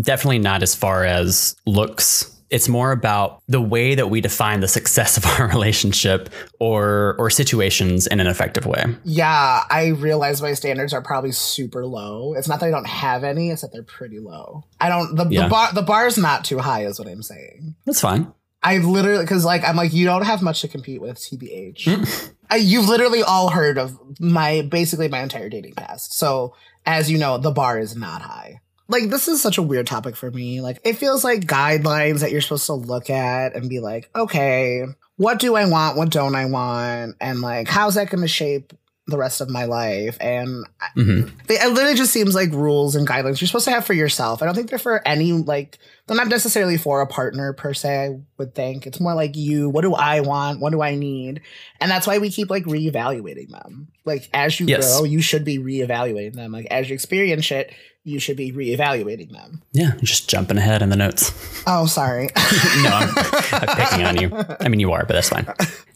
Definitely 0.00 0.38
not 0.38 0.62
as 0.62 0.76
far 0.76 1.04
as 1.04 1.56
looks. 1.66 2.28
It's 2.50 2.68
more 2.68 2.92
about 2.92 3.42
the 3.48 3.60
way 3.60 3.96
that 3.96 4.10
we 4.10 4.20
define 4.20 4.60
the 4.60 4.68
success 4.68 5.16
of 5.16 5.26
our 5.26 5.48
relationship 5.56 6.28
or 6.60 7.16
or 7.18 7.30
situations 7.30 8.06
in 8.06 8.20
an 8.20 8.28
effective 8.28 8.64
way. 8.64 8.84
Yeah, 9.04 9.62
I 9.68 9.88
realize 9.88 10.40
my 10.40 10.52
standards 10.54 10.92
are 10.94 11.02
probably 11.02 11.32
super 11.32 11.84
low. 11.84 12.34
It's 12.34 12.46
not 12.46 12.60
that 12.60 12.66
I 12.66 12.70
don't 12.70 12.86
have 12.86 13.24
any; 13.24 13.50
it's 13.50 13.62
that 13.62 13.72
they're 13.72 13.82
pretty 13.82 14.20
low. 14.20 14.62
I 14.80 14.88
don't. 14.88 15.16
The, 15.16 15.26
Yeah. 15.28 15.42
the 15.44 15.48
bar 15.48 15.72
the 15.72 15.82
bar's 15.82 16.16
not 16.16 16.44
too 16.44 16.58
high, 16.58 16.84
is 16.84 16.98
what 17.00 17.08
I'm 17.08 17.22
saying. 17.22 17.74
That's 17.86 18.00
fine. 18.00 18.32
I've 18.62 18.84
literally 18.84 19.24
because 19.24 19.44
like 19.44 19.64
I'm 19.64 19.74
like 19.76 19.92
you 19.92 20.04
don't 20.04 20.24
have 20.24 20.42
much 20.42 20.60
to 20.60 20.68
compete 20.68 21.00
with, 21.00 21.18
tbh. 21.18 21.74
Mm. 21.82 22.32
I, 22.52 22.56
you've 22.56 22.86
literally 22.86 23.22
all 23.22 23.48
heard 23.48 23.78
of 23.78 23.98
my 24.20 24.60
basically 24.60 25.08
my 25.08 25.20
entire 25.22 25.48
dating 25.48 25.72
past. 25.72 26.12
So 26.18 26.54
as 26.84 27.10
you 27.10 27.16
know, 27.16 27.38
the 27.38 27.50
bar 27.50 27.78
is 27.78 27.96
not 27.96 28.20
high. 28.20 28.60
Like 28.88 29.08
this 29.08 29.26
is 29.26 29.40
such 29.40 29.56
a 29.56 29.62
weird 29.62 29.86
topic 29.86 30.16
for 30.16 30.30
me. 30.30 30.60
Like 30.60 30.78
it 30.84 30.98
feels 30.98 31.24
like 31.24 31.46
guidelines 31.46 32.20
that 32.20 32.30
you're 32.30 32.42
supposed 32.42 32.66
to 32.66 32.74
look 32.74 33.08
at 33.08 33.56
and 33.56 33.70
be 33.70 33.80
like, 33.80 34.10
okay, 34.14 34.84
what 35.16 35.38
do 35.38 35.54
I 35.54 35.64
want? 35.64 35.96
What 35.96 36.10
don't 36.10 36.34
I 36.34 36.44
want? 36.44 37.16
And 37.22 37.40
like, 37.40 37.68
how's 37.68 37.94
that 37.94 38.10
going 38.10 38.20
to 38.20 38.28
shape 38.28 38.74
the 39.06 39.18
rest 39.18 39.40
of 39.40 39.50
my 39.50 39.64
life? 39.64 40.16
And 40.20 40.64
hmm 40.94 41.22
they, 41.48 41.54
it 41.58 41.72
literally 41.72 41.96
just 41.96 42.12
seems 42.12 42.34
like 42.34 42.52
rules 42.52 42.94
and 42.94 43.06
guidelines 43.06 43.40
you're 43.40 43.48
supposed 43.48 43.64
to 43.64 43.72
have 43.72 43.84
for 43.84 43.94
yourself. 43.94 44.42
I 44.42 44.46
don't 44.46 44.54
think 44.54 44.70
they're 44.70 44.78
for 44.78 45.06
any 45.06 45.32
like 45.32 45.78
they're 46.06 46.16
not 46.16 46.28
necessarily 46.28 46.76
for 46.78 47.00
a 47.00 47.06
partner 47.06 47.52
per 47.52 47.74
se. 47.74 48.04
I 48.06 48.20
would 48.38 48.54
think 48.54 48.86
it's 48.86 49.00
more 49.00 49.14
like 49.14 49.36
you. 49.36 49.68
What 49.68 49.82
do 49.82 49.94
I 49.94 50.20
want? 50.20 50.60
What 50.60 50.70
do 50.72 50.82
I 50.82 50.94
need? 50.94 51.40
And 51.80 51.90
that's 51.90 52.06
why 52.06 52.18
we 52.18 52.30
keep 52.30 52.48
like 52.50 52.64
reevaluating 52.64 53.50
them. 53.50 53.88
Like 54.04 54.28
as 54.32 54.58
you 54.60 54.66
Yes. 54.66 54.80
grow, 54.94 55.04
you 55.04 55.20
should 55.20 55.44
be 55.44 55.58
reevaluating 55.58 56.34
them. 56.34 56.52
Like 56.52 56.66
as 56.70 56.88
you 56.88 56.94
experience 56.94 57.44
shit, 57.44 57.72
you 58.04 58.18
should 58.18 58.36
be 58.36 58.50
reevaluating 58.52 59.30
them. 59.30 59.62
Yeah, 59.72 59.92
just 60.02 60.28
jumping 60.28 60.58
ahead 60.58 60.82
in 60.82 60.88
the 60.88 60.96
notes. 60.96 61.30
Oh, 61.66 61.86
sorry. 61.86 62.24
no, 62.82 62.90
I'm, 62.90 63.14
I'm 63.52 63.76
picking 63.76 64.04
on 64.04 64.16
you. 64.20 64.44
I 64.60 64.68
mean, 64.68 64.80
you 64.80 64.90
are, 64.92 65.04
but 65.06 65.14
that's 65.14 65.28
fine. 65.28 65.46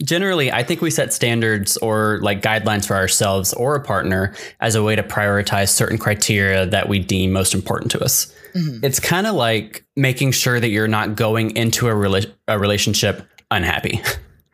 Generally, 0.04 0.52
I 0.52 0.62
think 0.62 0.80
we 0.80 0.90
set 0.90 1.12
standards 1.12 1.76
or 1.78 2.20
like 2.22 2.42
guidelines 2.42 2.86
for 2.86 2.94
ourselves 2.94 3.52
or 3.54 3.75
a 3.75 3.82
partner 3.82 4.34
as 4.60 4.76
a 4.76 4.82
way 4.84 4.94
to 4.94 5.02
prioritize 5.02 5.70
certain 5.70 5.98
criteria 5.98 6.64
that 6.66 6.88
we 6.88 7.00
deem 7.00 7.32
most 7.32 7.54
important 7.54 7.90
to 7.92 8.00
us. 8.04 8.32
Mhm. 8.54 8.84
It's 8.84 9.00
kind 9.00 9.26
of 9.26 9.34
like 9.34 9.84
making 9.96 10.30
sure 10.30 10.60
that 10.60 10.68
you're 10.68 10.86
not 10.88 11.16
going 11.16 11.56
into 11.56 11.88
a, 11.88 11.92
rela- 11.92 12.32
a 12.46 12.58
relationship 12.58 13.26
unhappy. 13.50 14.00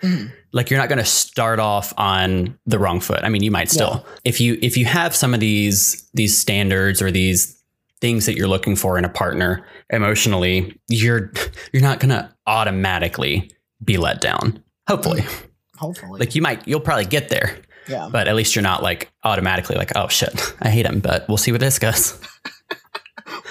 Mhm. 0.03 0.33
Like 0.53 0.71
you're 0.71 0.79
not 0.79 0.89
going 0.89 0.99
to 0.99 1.05
start 1.05 1.59
off 1.59 1.93
on 1.97 2.59
the 2.67 2.79
wrong 2.79 3.01
foot. 3.01 3.21
I 3.23 3.29
mean, 3.29 3.43
you 3.43 3.51
might 3.51 3.71
still. 3.71 4.05
If 4.25 4.41
you 4.41 4.59
if 4.61 4.77
you 4.77 4.85
have 4.85 5.15
some 5.15 5.35
of 5.35 5.41
these 5.41 6.09
these 6.15 6.39
standards 6.39 7.01
or 7.01 7.11
these 7.11 7.63
things 8.01 8.27
that 8.27 8.37
you're 8.37 8.49
looking 8.49 8.77
for 8.77 8.99
in 8.99 9.05
a 9.05 9.09
partner 9.09 9.67
emotionally, 9.91 10.79
you're 10.89 11.33
you're 11.73 11.83
not 11.83 12.01
going 12.01 12.11
to 12.11 12.31
automatically 12.47 13.51
be 13.83 13.97
let 13.97 14.21
down. 14.21 14.63
Hopefully. 14.89 15.23
Mm. 15.23 15.47
Hopefully. 15.79 16.21
Like 16.21 16.35
you 16.35 16.43
might 16.43 16.67
you'll 16.69 16.81
probably 16.81 17.07
get 17.07 17.29
there, 17.29 17.57
yeah. 17.89 18.09
but 18.13 18.29
at 18.29 18.37
least 18.37 18.55
you're 18.55 18.63
not 18.63 18.83
like 18.83 19.11
automatically 19.25 19.77
like, 19.77 19.93
"Oh 19.97 20.09
shit, 20.09 20.55
I 20.61 20.69
hate 20.69 20.87
him," 20.87 21.01
but 21.01 21.27
we'll 21.29 21.39
see 21.39 21.51
what 21.51 21.61
this 21.61 21.79
goes. 21.79 22.21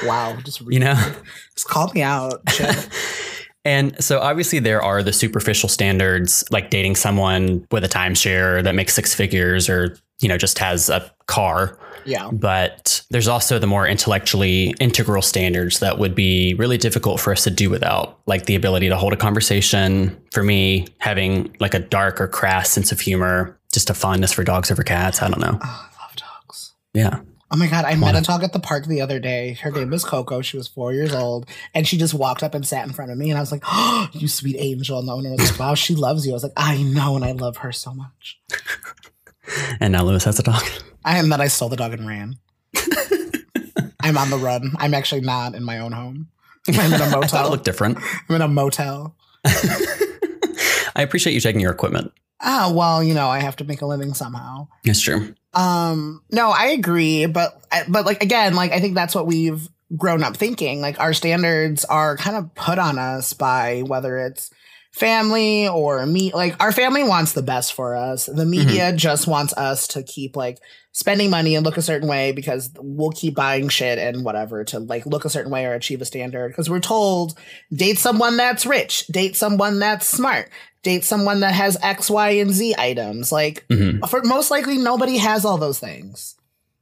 Wow. 0.03 0.37
Just 0.43 0.61
re- 0.61 0.73
You 0.73 0.79
know? 0.79 0.95
just 1.55 1.67
call 1.67 1.91
me 1.93 2.01
out. 2.01 2.41
And 3.63 4.01
so 4.03 4.19
obviously 4.19 4.59
there 4.59 4.81
are 4.81 5.03
the 5.03 5.13
superficial 5.13 5.69
standards 5.69 6.43
like 6.51 6.69
dating 6.71 6.95
someone 6.95 7.65
with 7.71 7.83
a 7.83 7.87
timeshare 7.89 8.63
that 8.63 8.73
makes 8.75 8.93
six 8.93 9.13
figures 9.13 9.69
or 9.69 9.97
you 10.19 10.27
know 10.27 10.37
just 10.37 10.59
has 10.59 10.89
a 10.89 11.11
car 11.27 11.77
yeah. 12.05 12.29
but 12.31 13.01
there's 13.09 13.27
also 13.27 13.57
the 13.57 13.65
more 13.67 13.87
intellectually 13.87 14.75
integral 14.79 15.21
standards 15.23 15.79
that 15.79 15.97
would 15.97 16.13
be 16.13 16.53
really 16.55 16.77
difficult 16.77 17.19
for 17.19 17.31
us 17.31 17.43
to 17.43 17.49
do 17.49 17.69
without 17.71 18.19
like 18.27 18.45
the 18.45 18.53
ability 18.55 18.87
to 18.89 18.95
hold 18.97 19.13
a 19.13 19.17
conversation 19.17 20.15
for 20.31 20.43
me 20.43 20.85
having 20.99 21.55
like 21.59 21.73
a 21.73 21.79
dark 21.79 22.21
or 22.21 22.27
crass 22.27 22.69
sense 22.69 22.91
of 22.91 22.99
humor 22.99 23.57
just 23.73 23.89
a 23.89 23.93
fondness 23.95 24.31
for 24.33 24.43
dogs 24.43 24.69
over 24.69 24.83
cats 24.83 25.21
i 25.23 25.27
don't 25.27 25.39
know 25.39 25.57
Oh, 25.63 25.89
I 25.99 26.03
love 26.05 26.15
dogs. 26.15 26.73
yeah 26.93 27.19
Oh 27.53 27.57
my 27.57 27.67
god, 27.67 27.83
I 27.83 27.95
met 27.95 28.15
a 28.15 28.21
dog 28.21 28.43
at 28.43 28.53
the 28.53 28.59
park 28.59 28.85
the 28.85 29.01
other 29.01 29.19
day. 29.19 29.53
Her 29.61 29.71
name 29.71 29.89
was 29.89 30.05
Coco. 30.05 30.41
She 30.41 30.55
was 30.55 30.69
four 30.69 30.93
years 30.93 31.13
old. 31.13 31.49
And 31.73 31.85
she 31.85 31.97
just 31.97 32.13
walked 32.13 32.43
up 32.43 32.53
and 32.55 32.65
sat 32.65 32.87
in 32.87 32.93
front 32.93 33.11
of 33.11 33.17
me. 33.17 33.29
And 33.29 33.37
I 33.37 33.41
was 33.41 33.51
like, 33.51 33.63
Oh, 33.67 34.07
you 34.13 34.29
sweet 34.29 34.55
angel. 34.57 34.99
And 34.99 35.07
the 35.09 35.13
owner 35.13 35.31
was 35.31 35.51
like, 35.51 35.59
Wow, 35.59 35.75
she 35.75 35.93
loves 35.93 36.25
you. 36.25 36.31
I 36.31 36.35
was 36.35 36.43
like, 36.43 36.53
I 36.55 36.81
know, 36.81 37.17
and 37.17 37.25
I 37.25 37.33
love 37.33 37.57
her 37.57 37.73
so 37.73 37.93
much. 37.93 38.39
and 39.81 39.91
now 39.91 40.03
lewis 40.03 40.23
has 40.23 40.39
a 40.39 40.43
dog 40.43 40.63
I 41.03 41.17
am 41.17 41.29
that 41.29 41.41
I 41.41 41.47
stole 41.47 41.67
the 41.67 41.75
dog 41.75 41.93
and 41.93 42.07
ran. 42.07 42.37
I'm 43.99 44.17
on 44.17 44.29
the 44.29 44.37
run. 44.37 44.71
I'm 44.77 44.93
actually 44.93 45.21
not 45.21 45.53
in 45.53 45.63
my 45.63 45.79
own 45.79 45.91
home. 45.91 46.29
I'm 46.69 46.93
in 46.93 47.01
a 47.01 47.09
motel. 47.09 47.49
looked 47.49 47.65
different 47.65 47.97
I'm 48.29 48.35
in 48.35 48.41
a 48.41 48.47
motel. 48.47 49.17
i 49.45 51.01
appreciate 51.01 51.33
you 51.33 51.41
taking 51.41 51.59
your 51.59 51.71
equipment 51.71 52.13
Ah, 52.43 52.71
well, 52.73 53.03
you 53.03 53.13
know, 53.13 53.27
I 53.27 53.39
have 53.39 53.55
to 53.57 53.63
make 53.63 53.81
a 53.81 53.85
living 53.85 54.13
somehow. 54.13 54.67
it's 54.85 55.01
true 55.01 55.35
Um, 55.53 56.23
no, 56.31 56.49
I 56.49 56.67
agree, 56.67 57.25
but 57.25 57.61
but 57.89 58.05
like 58.05 58.23
again, 58.23 58.55
like 58.55 58.71
I 58.71 58.79
think 58.79 58.95
that's 58.95 59.15
what 59.15 59.27
we've 59.27 59.67
grown 59.97 60.23
up 60.23 60.37
thinking. 60.37 60.81
Like 60.81 60.99
our 60.99 61.13
standards 61.13 61.83
are 61.85 62.15
kind 62.17 62.37
of 62.37 62.55
put 62.55 62.79
on 62.79 62.97
us 62.97 63.33
by 63.33 63.81
whether 63.81 64.17
it's 64.17 64.49
family 64.91 65.67
or 65.67 66.05
me. 66.05 66.31
Like 66.33 66.61
our 66.61 66.71
family 66.71 67.03
wants 67.03 67.33
the 67.33 67.41
best 67.41 67.73
for 67.73 67.95
us. 67.95 68.25
The 68.25 68.45
media 68.45 68.93
just 68.93 69.27
wants 69.27 69.53
us 69.53 69.87
to 69.89 70.03
keep 70.03 70.35
like 70.35 70.59
spending 70.91 71.29
money 71.29 71.55
and 71.55 71.65
look 71.65 71.77
a 71.77 71.81
certain 71.81 72.09
way 72.09 72.33
because 72.33 72.69
we'll 72.77 73.11
keep 73.11 73.33
buying 73.33 73.69
shit 73.69 73.97
and 73.97 74.25
whatever 74.25 74.63
to 74.65 74.79
like 74.79 75.05
look 75.05 75.23
a 75.23 75.29
certain 75.29 75.51
way 75.51 75.65
or 75.65 75.73
achieve 75.73 76.01
a 76.01 76.05
standard. 76.05 76.49
Because 76.49 76.69
we're 76.69 76.79
told 76.81 77.37
date 77.73 77.97
someone 77.97 78.35
that's 78.37 78.65
rich, 78.65 79.07
date 79.07 79.35
someone 79.37 79.79
that's 79.79 80.05
smart, 80.07 80.49
date 80.83 81.05
someone 81.05 81.39
that 81.39 81.53
has 81.53 81.77
X, 81.81 82.09
Y, 82.09 82.29
and 82.31 82.51
Z 82.51 82.75
items. 82.77 83.31
Like 83.31 83.65
Mhm. 83.69 84.07
for 84.09 84.21
most 84.23 84.51
likely 84.51 84.77
nobody 84.77 85.17
has 85.17 85.45
all 85.45 85.57
those 85.57 85.79
things. 85.79 86.35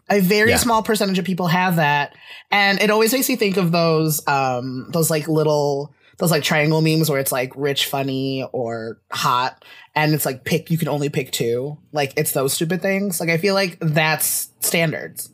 A 0.09 0.19
very 0.19 0.49
Yeah. 0.49 0.57
small 0.57 0.81
percentage 0.81 1.19
of 1.19 1.25
people 1.25 1.45
have 1.45 1.75
that. 1.75 2.15
And 2.49 2.81
it 2.81 2.89
always 2.89 3.13
makes 3.13 3.29
me 3.29 3.35
think 3.35 3.57
of 3.57 3.71
those 3.71 4.27
um 4.27 4.89
those 4.91 5.11
like 5.11 5.27
little 5.27 5.93
those 6.19 6.31
like 6.31 6.43
triangle 6.43 6.81
memes 6.81 7.09
where 7.09 7.19
it's 7.19 7.31
like 7.31 7.51
rich, 7.55 7.88
funny, 7.88 8.45
or 8.51 8.99
hot, 9.11 9.65
and 9.95 10.13
it's 10.13 10.25
like 10.25 10.43
pick 10.45 10.69
you 10.69 10.77
can 10.77 10.88
only 10.88 11.09
pick 11.09 11.31
two. 11.31 11.77
Like 11.91 12.13
it's 12.17 12.31
those 12.33 12.53
stupid 12.53 12.81
things. 12.81 13.19
Like 13.19 13.29
I 13.29 13.38
feel 13.38 13.55
like 13.55 13.77
that's 13.81 14.49
standards. 14.59 15.31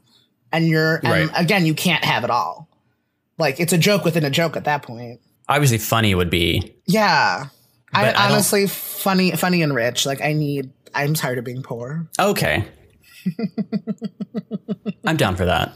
And 0.51 0.67
you're 0.67 0.95
and 0.97 1.05
Right. 1.05 1.29
again, 1.35 1.65
you 1.65 1.73
can't 1.73 2.05
have 2.05 2.23
it 2.23 2.29
all. 2.29 2.69
Like 3.37 3.59
it's 3.59 3.73
a 3.73 3.77
joke 3.77 4.05
within 4.05 4.23
a 4.23 4.29
joke 4.29 4.55
at 4.55 4.63
that 4.63 4.83
point. 4.83 5.19
obviously 5.49 5.77
funny 5.79 6.15
would 6.15 6.29
be 6.29 6.75
Yeah. 6.87 7.47
I, 7.93 8.11
I 8.11 8.29
honestly 8.31 8.67
funny 8.67 9.31
funny 9.31 9.61
and 9.61 9.73
rich. 9.75 10.05
Like 10.05 10.21
I 10.21 10.33
need 10.33 10.71
I'm 10.93 11.13
tired 11.13 11.37
of 11.39 11.43
being 11.45 11.61
poor. 11.63 12.07
okay 12.19 12.65
i'm 15.05 15.17
down 15.17 15.35
for 15.35 15.45
that 15.45 15.73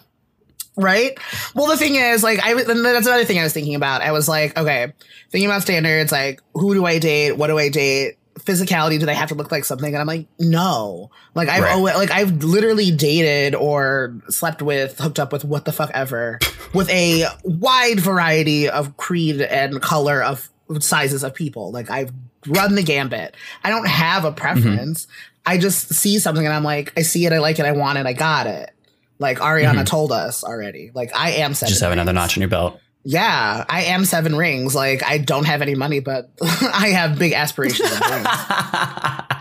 Right? 0.80 1.18
Well, 1.56 1.68
the 1.68 1.78
thing 1.78 1.96
is, 1.96 2.24
like, 2.24 2.40
I 2.44 2.52
and 2.52 2.86
that's 2.86 3.06
another 3.08 3.26
thing 3.26 3.40
I 3.40 3.44
was 3.44 3.54
thinking 3.54 3.76
about. 3.76 4.02
I 4.02 4.12
was 4.12 4.28
like, 4.30 4.58
okay, 4.58 4.94
thinking 5.30 5.50
about 5.50 5.62
standards, 5.62 6.12
like, 6.12 6.42
who 6.54 6.74
do 6.74 6.86
I 6.86 7.00
date? 7.00 7.34
What 7.34 7.48
do 7.48 7.58
I 7.58 7.70
date? 7.70 8.16
Physicality, 8.40 8.98
do 8.98 9.06
they 9.06 9.14
have 9.14 9.30
to 9.30 9.36
look 9.36 9.52
like 9.52 9.66
something? 9.66 9.94
And 9.94 10.00
I'm 10.00 10.08
like, 10.08 10.26
no. 10.40 11.12
Like, 11.36 11.50
I've 11.50 11.64
Right. 11.64 11.74
always, 11.74 11.96
like, 11.96 12.12
I've 12.12 12.42
literally 12.42 12.92
dated 12.92 13.54
or 13.54 14.16
slept 14.30 14.62
with, 14.62 14.98
hooked 14.98 15.20
up 15.20 15.34
with 15.34 15.44
what 15.44 15.66
the 15.66 15.74
fuck 15.74 15.92
ever, 15.94 16.40
with 16.74 16.90
a 16.90 17.26
wide 17.44 18.00
variety 18.00 18.70
of 18.70 18.96
creed 18.96 19.42
and 19.42 19.82
color 19.82 20.24
of 20.24 20.50
sizes 20.80 21.24
of 21.24 21.34
people. 21.34 21.72
Like 21.72 21.90
I've 21.90 22.12
run 22.48 22.76
the 22.76 22.84
gambit. 22.84 23.36
I 23.64 23.70
don't 23.70 23.88
have 23.88 24.26
a 24.26 24.30
mm-hmm. 24.30 24.38
preference. 24.38 25.08
I 25.46 25.58
just 25.58 25.94
see 25.94 26.20
something 26.20 26.46
and 26.46 26.54
I'm 26.54 26.64
like, 26.64 26.94
I 26.98 27.02
see 27.02 27.26
it, 27.26 27.34
I 27.34 27.40
like 27.40 27.60
it, 27.60 27.66
I 27.66 27.72
want 27.72 27.98
it, 27.98 28.06
I 28.06 28.14
got 28.14 28.48
it. 28.48 28.72
Like 29.20 29.40
Ariana 29.40 29.74
mm-hmm. 29.74 29.84
told 29.84 30.12
us 30.12 30.44
already. 30.44 30.92
Like 30.94 31.16
I 31.16 31.32
am 31.32 31.54
seven. 31.54 31.70
Just 31.70 31.82
have 31.82 31.92
another 31.92 32.14
notch 32.14 32.38
in 32.38 32.42
your 32.42 32.50
belt. 32.50 32.80
Yeah, 33.04 33.66
I 33.70 33.84
am 33.86 34.06
seven 34.06 34.36
rings. 34.36 34.76
Like 34.76 35.04
I 35.04 35.18
don't 35.20 35.46
have 35.46 35.62
any 35.62 35.76
money, 35.76 36.00
but 36.00 36.30
I 36.42 36.90
have 36.90 37.18
big 37.20 37.34
aspirations. 37.34 37.92
of 37.92 38.00
rings. 38.00 38.28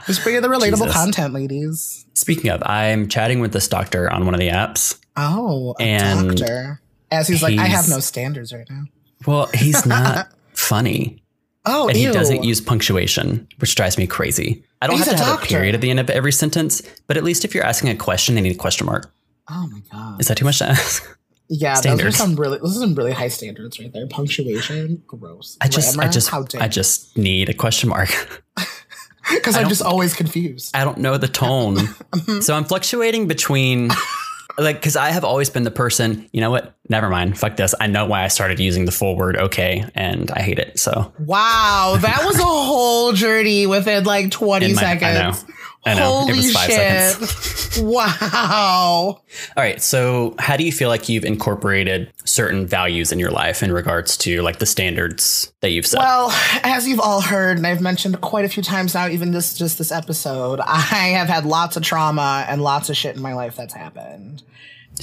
Just 0.06 0.23
bring 0.23 0.37
in 0.37 0.42
the 0.42 0.49
relatable 0.49 0.87
Jesus. 0.87 0.92
content, 0.94 1.35
ladies. 1.35 2.06
Speaking 2.14 2.50
of, 2.50 2.62
I'm 2.64 3.08
chatting 3.08 3.40
with 3.40 3.52
this 3.52 3.68
doctor 3.68 4.11
on 4.12 4.25
one 4.25 4.35
of 4.35 4.40
the 4.40 4.49
apps. 4.49 4.99
Oh, 5.16 5.75
a 5.78 5.82
And 5.82 6.37
doctor. 6.37 6.80
As 7.11 7.28
he's 7.28 7.42
like, 7.42 7.58
I 7.58 7.66
have 7.66 7.88
no 7.88 8.00
standards 8.00 8.52
right 8.52 8.66
now. 8.68 8.85
Well, 9.26 9.47
he's 9.54 9.85
not 9.87 10.28
funny. 10.52 11.23
Oh, 11.64 11.88
And 11.88 11.99
ew. 11.99 12.08
he 12.08 12.14
doesn't 12.14 12.44
use 12.44 12.61
punctuation, 12.61 13.47
which 13.58 13.75
drives 13.75 13.99
me 13.99 14.06
crazy. 14.06 14.64
I 14.80 14.87
don't 14.87 14.97
He's 14.97 15.06
have 15.06 15.18
to 15.18 15.25
have 15.25 15.42
a 15.42 15.47
period 15.47 15.75
at 15.75 15.80
the 15.80 15.90
end 15.90 16.00
of 16.00 16.08
every 16.08 16.32
sentence, 16.32 16.82
but 17.06 17.16
at 17.16 17.25
least 17.25 17.44
if 17.44 17.54
you're 17.54 17.64
asking 17.64 17.90
a 17.90 17.97
question, 17.97 18.35
they 18.37 18.40
need 18.40 18.54
a 18.54 18.58
question 18.58 18.87
mark. 18.87 19.11
Oh 19.50 19.67
my 19.71 19.81
god. 19.90 20.21
Is 20.21 20.28
that 20.28 20.37
too 20.37 20.45
much 20.45 20.59
to 20.59 20.67
ask? 20.69 21.19
Yeah, 21.49 21.75
standards? 21.75 22.19
those 22.19 22.26
are 22.26 22.28
some 22.28 22.37
really 22.37 22.59
those 22.59 22.76
are 22.76 22.81
some 22.81 22.95
really 22.95 23.12
high 23.12 23.28
standards 23.28 23.81
right 23.81 23.90
there. 23.93 24.07
Punctuation, 24.07 25.02
gross. 25.07 25.57
I 25.61 25.69
just, 25.69 25.99
I 25.99 26.09
just? 26.09 26.55
I 26.57 26.69
just 26.69 27.17
need 27.17 27.49
a 27.49 27.55
question 27.55 27.88
mark. 27.88 28.11
because 29.35 29.57
I'm 29.57 29.69
just 29.69 29.83
always 29.83 30.14
confused. 30.14 30.75
I 30.76 30.85
don't 30.85 30.99
know 30.99 31.17
the 31.17 31.28
tone. 31.28 31.76
Mm-hmm. 32.09 32.40
so 32.40 32.55
I'm 32.55 32.64
fluctuating 32.64 33.28
between 33.28 33.90
like 34.59 34.76
because 34.76 34.97
I 34.97 35.11
have 35.11 35.25
always 35.25 35.50
been 35.50 35.62
the 35.62 35.71
person, 35.71 36.28
you 36.33 36.40
know 36.40 36.50
what? 36.50 36.75
Never 36.88 37.09
mind. 37.11 37.38
Fuck 37.38 37.57
this. 37.57 37.75
I 37.81 37.87
know 37.87 38.07
why 38.07 38.25
I 38.25 38.28
started 38.28 38.59
using 38.59 38.87
the 38.87 38.93
full 38.93 39.14
word 39.17 39.37
okay 39.37 39.85
and 39.95 40.31
I 40.31 40.40
hate 40.40 40.59
it. 40.59 40.78
So 40.78 41.12
Wow, 41.21 41.97
that 42.00 42.25
was 42.25 42.38
a 42.38 42.45
whole 42.45 43.12
journey 43.12 43.67
within 43.67 44.05
like 44.05 44.31
20 44.31 44.67
In 44.67 44.75
my- 44.75 44.83
I 44.83 44.95
know. 44.95 45.33
seconds. 45.33 45.45
I 45.87 45.94
know. 45.94 46.20
Holy 46.20 46.32
it 46.32 46.37
was 46.37 46.52
five 46.52 46.70
shit. 46.70 47.30
seconds. 47.30 47.80
wow. 47.80 49.20
All 49.20 49.23
right. 49.56 49.80
So 49.80 50.35
how 50.38 50.56
do 50.56 50.64
you 50.64 50.73
feel 50.73 50.88
like 50.88 51.08
you've 51.08 51.25
incorporated 51.25 52.12
certain 52.25 52.66
values 52.66 53.12
in 53.12 53.18
your 53.18 53.30
life 53.30 53.62
in 53.62 53.73
regards 53.73 54.16
to 54.18 54.42
like 54.42 54.58
the 54.58 54.66
standards 54.66 55.52
that 55.61 55.70
you've 55.70 55.87
set? 55.87 56.00
Well, 56.00 56.30
as 56.62 56.87
you've 56.87 57.00
all 57.00 57.20
heard, 57.20 57.56
and 57.56 57.66
I've 57.66 57.80
mentioned 57.80 58.20
quite 58.20 58.44
a 58.44 58.49
few 58.49 58.62
times 58.62 58.94
now, 58.94 59.08
even 59.08 59.30
this 59.32 59.56
just 59.56 59.78
this 59.78 59.92
episode, 59.92 60.61
I 60.64 61.14
have 61.14 61.28
had 61.28 61.47
lots 61.47 61.76
of 61.76 61.82
trauma 61.82 62.44
and 62.49 62.62
lots 62.62 62.90
of 62.90 62.97
shit 62.97 63.16
in 63.16 63.23
my 63.23 63.35
life 63.35 63.56
that's 63.56 63.75
happened. 63.75 64.42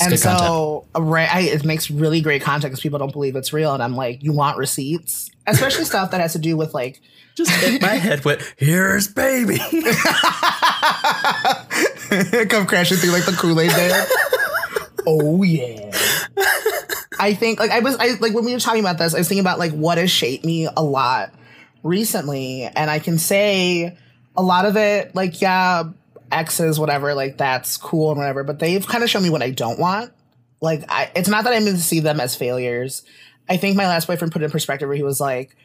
And 0.02 0.20
so, 0.20 0.86
uh, 0.96 1.02
right, 1.02 1.34
I, 1.34 1.42
it 1.42 1.66
makes 1.66 1.90
really 1.90 2.22
great 2.22 2.42
content 2.42 2.72
because 2.72 2.82
people 2.82 3.00
don't 3.00 3.12
believe 3.12 3.36
it's 3.36 3.54
real, 3.54 3.74
and 3.74 3.82
I'm 3.82 3.96
like, 3.96 4.24
you 4.24 4.34
want 4.34 4.58
receipts, 4.58 5.30
especially 5.48 5.86
stuff 5.86 6.12
that 6.12 6.22
has 6.22 6.34
to 6.34 6.40
do 6.40 6.58
with 6.58 6.74
like 6.74 7.02
Just 7.36 7.52
hit 7.52 7.82
my 7.82 7.88
head 7.96 8.26
with 8.26 8.54
here's 8.58 9.08
baby. 9.08 9.58
come 12.48 12.66
crashing 12.66 12.98
through 12.98 13.12
like 13.12 13.26
the 13.26 13.36
Kool 13.38 13.60
Aid 13.60 13.72
man. 13.72 14.06
oh 15.08 15.44
yeah. 15.44 15.92
I 17.20 17.34
think 17.34 17.60
like 17.60 17.72
I 17.72 17.80
was 17.80 17.96
I 17.98 18.16
like 18.20 18.34
when 18.34 18.46
we 18.46 18.54
were 18.54 18.60
talking 18.60 18.82
about 18.82 18.98
this, 18.98 19.14
I 19.14 19.20
was 19.20 19.28
thinking 19.28 19.44
about 19.44 19.60
like 19.60 19.72
what 19.72 19.98
has 19.98 20.12
shaped 20.12 20.46
me 20.46 20.68
a 20.76 20.84
lot 20.84 21.34
recently, 21.84 22.64
and 22.64 22.90
I 22.90 23.00
can 23.00 23.18
say 23.18 23.98
a 24.36 24.42
lot 24.42 24.66
of 24.66 24.76
it 24.76 25.16
like 25.16 25.42
yeah, 25.42 25.84
exes 26.32 26.80
whatever 26.80 27.14
like 27.14 27.38
that's 27.38 27.78
cool 27.78 28.12
and 28.12 28.20
whatever, 28.20 28.44
but 28.44 28.60
they've 28.60 28.86
kind 28.86 29.04
of 29.04 29.10
shown 29.10 29.24
me 29.24 29.30
what 29.30 29.42
I 29.42 29.52
don't 29.52 29.80
want. 29.80 30.12
Like 30.62 30.84
I, 30.90 31.12
it's 31.16 31.30
not 31.30 31.44
that 31.44 31.54
I'm 31.54 31.64
going 31.64 31.76
to 31.76 31.82
see 31.82 32.00
them 32.00 32.20
as 32.20 32.36
failures. 32.36 33.04
I 33.48 33.58
think 33.58 33.76
my 33.76 33.88
last 33.88 34.08
boyfriend 34.08 34.32
put 34.34 34.42
it 34.42 34.46
in 34.46 34.52
perspective 34.52 34.88
where 34.88 34.98
he 34.98 35.04
was 35.04 35.20
like, 35.20 35.56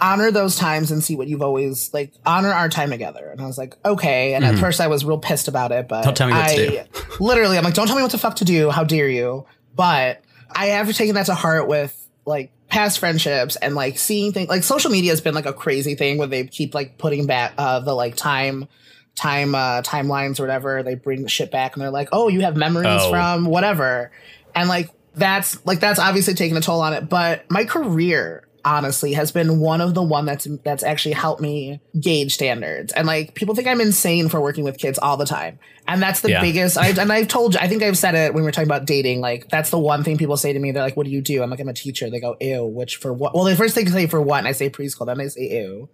honor 0.00 0.30
those 0.30 0.56
times 0.56 0.90
and 0.90 1.04
see 1.04 1.14
what 1.14 1.28
you've 1.28 1.42
always 1.42 1.92
like 1.94 2.12
honor 2.26 2.50
our 2.50 2.68
time 2.68 2.90
together 2.90 3.28
and 3.30 3.40
i 3.40 3.46
was 3.46 3.56
like 3.56 3.76
okay 3.84 4.34
and 4.34 4.44
at 4.44 4.58
first 4.58 4.80
i 4.80 4.88
was 4.88 5.04
real 5.04 5.18
pissed 5.18 5.46
about 5.46 5.70
it 5.70 5.86
but 5.86 6.04
Mm-hmm. 6.04 6.06
Don't 6.06 6.16
tell 6.16 6.26
me 6.26 6.32
what 6.34 6.50
I, 6.50 6.56
to 6.56 6.70
do. 6.70 7.00
literally 7.24 7.56
i'm 7.56 7.62
like 7.64 7.74
don't 7.74 7.86
tell 7.86 7.94
me 7.96 8.02
what 8.02 8.10
the 8.10 8.18
fuck 8.18 8.36
to 8.36 8.44
do 8.44 8.70
how 8.70 8.82
dare 8.82 9.08
you 9.08 9.46
but 9.74 10.20
i 10.50 10.66
have 10.66 10.92
taken 10.94 11.14
that 11.14 11.26
to 11.26 11.34
heart 11.34 11.68
with 11.68 12.08
like 12.26 12.50
past 12.68 12.98
friendships 12.98 13.54
and 13.56 13.76
like 13.76 13.96
seeing 13.96 14.32
things 14.32 14.48
like 14.48 14.64
social 14.64 14.90
media 14.90 15.12
has 15.12 15.20
been 15.20 15.34
like 15.34 15.46
a 15.46 15.52
crazy 15.52 15.94
thing 15.94 16.18
where 16.18 16.26
they 16.26 16.44
keep 16.44 16.74
like 16.74 16.98
putting 16.98 17.26
back 17.26 17.54
uh 17.56 17.78
the 17.78 17.94
like 17.94 18.16
time 18.16 18.66
time 19.16 19.54
uh 19.54 19.80
timelines 19.82 20.40
or 20.40 20.42
whatever 20.42 20.82
they 20.82 20.94
bring 20.96 21.22
the 21.22 21.28
shit 21.28 21.50
back 21.50 21.74
and 21.74 21.82
they're 21.82 21.90
like 21.90 22.08
oh 22.12 22.28
you 22.28 22.40
have 22.40 22.56
memories 22.56 22.86
Oh. 22.88 23.10
from 23.10 23.44
whatever. 23.46 24.10
And 24.54 24.68
like 24.68 24.90
that's 25.14 25.64
like 25.64 25.78
that's 25.80 26.00
obviously 26.00 26.34
taking 26.34 26.56
a 26.56 26.60
toll 26.60 26.80
on 26.80 26.92
it 26.92 27.08
but 27.08 27.48
my 27.50 27.64
career 27.64 28.46
honestly 28.64 29.12
has 29.12 29.30
been 29.30 29.60
one 29.60 29.80
of 29.82 29.92
the 29.94 30.02
one 30.02 30.24
that's 30.24 30.48
that's 30.64 30.82
actually 30.82 31.12
helped 31.12 31.40
me 31.40 31.80
gauge 32.00 32.32
standards. 32.34 32.92
And 32.94 33.06
like 33.06 33.34
people 33.34 33.54
think 33.54 33.68
i'm 33.68 33.80
insane 33.80 34.28
for 34.28 34.40
working 34.40 34.64
with 34.64 34.78
kids 34.78 34.98
all 34.98 35.16
the 35.16 35.26
time. 35.26 35.58
And 35.86 36.02
that's 36.02 36.22
the 36.22 36.30
Yeah. 36.30 36.40
biggest 36.40 36.78
I, 36.78 36.88
and 36.88 37.12
i've 37.12 37.28
told 37.28 37.54
you 37.54 37.60
i 37.60 37.68
think 37.68 37.82
i've 37.82 37.98
said 37.98 38.14
it 38.14 38.32
when 38.32 38.42
we 38.42 38.46
were 38.48 38.52
talking 38.52 38.66
about 38.68 38.86
dating 38.86 39.20
like 39.20 39.48
that's 39.50 39.68
the 39.70 39.78
one 39.78 40.02
thing 40.02 40.16
people 40.16 40.36
say 40.38 40.52
to 40.52 40.58
me 40.58 40.72
they're 40.72 40.82
like 40.82 40.96
what 40.96 41.04
do 41.04 41.12
you 41.12 41.20
do? 41.20 41.42
I'm 41.42 41.50
like 41.50 41.60
i'm 41.60 41.68
a 41.68 41.74
teacher. 41.74 42.08
They 42.10 42.20
go 42.20 42.36
ew 42.40 42.64
which 42.64 42.96
for 42.96 43.12
what 43.12 43.34
well 43.34 43.44
the 43.44 43.54
first 43.54 43.74
thing 43.74 43.84
they 43.84 43.90
say 43.90 44.06
for 44.06 44.20
what 44.20 44.38
and 44.38 44.48
i 44.48 44.52
say 44.52 44.70
preschool 44.70 45.06
then 45.06 45.18
they 45.18 45.28
say 45.28 45.42
ew 45.62 45.88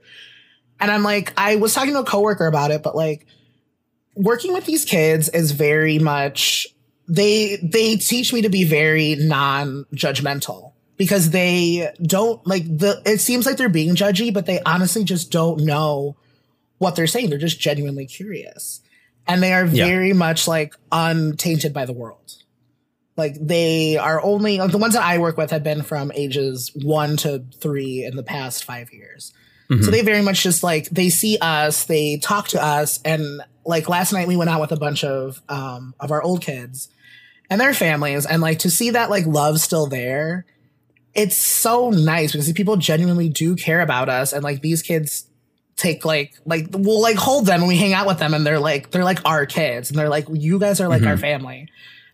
and 0.81 0.91
i'm 0.91 1.03
like 1.03 1.33
i 1.37 1.57
was 1.57 1.75
talking 1.75 1.93
to 1.93 2.01
a 2.01 2.05
coworker 2.05 2.47
about 2.47 2.71
it 2.71 2.83
but 2.83 2.95
like 2.97 3.27
working 4.17 4.53
with 4.53 4.67
these 4.67 4.85
kids 4.85 5.29
is 5.29 5.53
very 5.53 5.99
much 5.99 6.67
they 7.09 7.57
they 7.63 7.97
teach 7.97 8.33
me 8.33 8.43
to 8.43 8.49
be 8.49 8.65
very 8.65 9.17
non-judgmental 9.17 10.73
because 10.97 11.31
they 11.31 11.91
don't 12.03 12.45
like 12.47 12.65
the 12.65 13.01
it 13.05 13.19
seems 13.21 13.47
like 13.47 13.57
they're 13.57 13.69
being 13.69 13.95
judgy 13.95 14.33
but 14.33 14.47
they 14.47 14.61
honestly 14.67 15.05
just 15.05 15.31
don't 15.31 15.61
know 15.61 16.17
what 16.79 16.97
they're 16.97 17.07
saying. 17.07 17.29
They're 17.29 17.39
just 17.39 17.61
genuinely 17.61 18.07
curious. 18.07 18.81
And 19.29 19.43
they 19.43 19.53
are 19.53 19.67
Yeah. 19.67 19.85
very 19.85 20.15
much 20.15 20.49
like 20.49 20.75
untainted 20.91 21.75
by 21.75 21.85
the 21.85 21.93
world. 21.93 22.37
Like 23.19 23.37
they 23.39 23.99
are 23.99 24.19
only 24.23 24.57
like 24.59 24.71
the 24.71 24.79
ones 24.79 24.95
that 24.95 25.03
i 25.03 25.19
work 25.19 25.37
with 25.37 25.51
have 25.51 25.63
been 25.63 25.83
from 25.83 26.11
ages 26.15 26.71
1 26.75 27.19
to 27.19 27.45
3 27.61 28.05
in 28.05 28.17
the 28.17 28.23
past 28.23 28.65
5 28.65 28.93
years 28.95 29.33
Mm-hmm. 29.71 29.83
so 29.85 29.91
they 29.91 30.03
very 30.03 30.23
much 30.23 30.43
just 30.43 30.63
like 30.63 30.89
they 30.91 31.11
see 31.11 31.39
us, 31.41 31.85
they 31.85 32.19
talk 32.19 32.49
to 32.49 32.63
us, 32.63 33.01
and 33.05 33.43
like 33.65 33.89
last 33.89 34.13
night 34.13 34.27
we 34.27 34.37
went 34.37 34.51
out 34.51 34.61
with 34.61 34.73
a 34.73 34.77
bunch 34.77 35.05
of 35.05 35.41
um 35.49 35.95
of 36.01 36.11
our 36.11 36.23
old 36.23 36.43
kids 36.43 36.89
and 37.49 37.61
their 37.61 37.75
families, 37.75 38.27
and 38.27 38.43
like 38.43 38.59
to 38.61 38.71
see 38.71 38.91
that 38.91 39.11
like 39.11 39.27
love 39.27 39.61
still 39.61 39.87
there, 39.87 40.45
it's 41.15 41.37
so 41.37 41.91
nice 41.91 42.33
because 42.33 42.53
people 42.53 42.77
genuinely 42.77 43.29
do 43.29 43.55
care 43.55 43.81
about 43.81 44.09
us, 44.09 44.33
and 44.33 44.43
like 44.43 44.61
these 44.61 44.83
kids 44.83 45.27
take 45.77 46.05
like 46.05 46.35
like 46.45 46.67
we'll 46.73 47.01
like 47.01 47.17
hold 47.17 47.47
them 47.47 47.61
and 47.61 47.69
we 47.69 47.77
hang 47.77 47.95
out 47.95 48.07
with 48.07 48.19
them 48.19 48.35
and 48.35 48.47
they're 48.47 48.61
like 48.61 48.91
they're 48.91 49.05
like 49.05 49.21
our 49.25 49.47
kids 49.47 49.89
and 49.89 49.99
they're 49.99 50.11
like 50.11 50.27
you 50.31 50.59
guys 50.59 50.79
are 50.79 50.89
like 50.89 51.05
our 51.05 51.17
family 51.17 51.69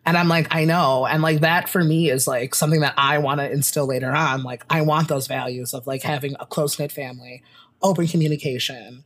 and 0.06 0.16
i'm 0.16 0.28
like 0.28 0.46
i 0.54 0.64
know. 0.64 1.04
And 1.06 1.22
like 1.22 1.40
that 1.40 1.68
for 1.68 1.82
me 1.84 2.10
is 2.10 2.26
like 2.26 2.54
something 2.54 2.80
that 2.80 2.94
i 2.96 3.18
want 3.18 3.40
to 3.40 3.50
instill 3.50 3.86
later 3.86 4.10
on. 4.10 4.42
Like 4.42 4.64
i 4.70 4.80
want 4.82 5.08
those 5.08 5.26
values 5.26 5.74
of 5.74 5.86
like 5.86 6.02
having 6.02 6.34
a 6.40 6.46
close-knit 6.46 6.92
family 6.92 7.42
open 7.82 8.06
communication 8.06 9.04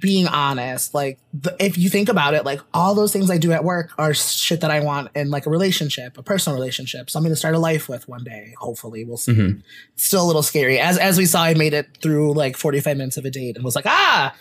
being 0.00 0.26
honest. 0.26 0.94
Like 0.94 1.18
the, 1.34 1.54
if 1.60 1.76
you 1.76 1.90
think 1.90 2.08
about 2.08 2.32
it 2.32 2.44
like 2.44 2.60
all 2.72 2.94
those 2.94 3.12
things 3.12 3.30
i 3.30 3.36
do 3.36 3.52
at 3.52 3.62
work 3.64 3.90
are 3.98 4.14
shit 4.14 4.62
that 4.62 4.70
i 4.70 4.80
want 4.80 5.10
in 5.14 5.30
like 5.30 5.44
a 5.44 5.50
relationship 5.50 6.16
a 6.16 6.22
personal 6.22 6.58
relationship 6.58 7.10
something 7.10 7.30
to 7.30 7.36
start 7.36 7.54
a 7.54 7.58
life 7.58 7.86
with 7.88 8.08
one 8.08 8.24
day 8.24 8.54
hopefully. 8.58 9.04
We'll 9.04 9.18
see. 9.18 9.34
Mhm. 9.34 9.62
still 9.96 10.24
a 10.24 10.26
little 10.26 10.42
scary. 10.42 10.78
As 10.80 10.96
as 10.96 11.18
we 11.18 11.26
saw 11.26 11.42
i 11.42 11.54
made 11.54 11.74
it 11.74 11.98
through 12.02 12.32
like 12.32 12.56
45 12.56 12.96
minutes 12.96 13.16
of 13.18 13.24
a 13.26 13.30
date 13.30 13.56
and 13.56 13.64
was 13.64 13.76
like 13.76 13.86
ah! 13.86 14.34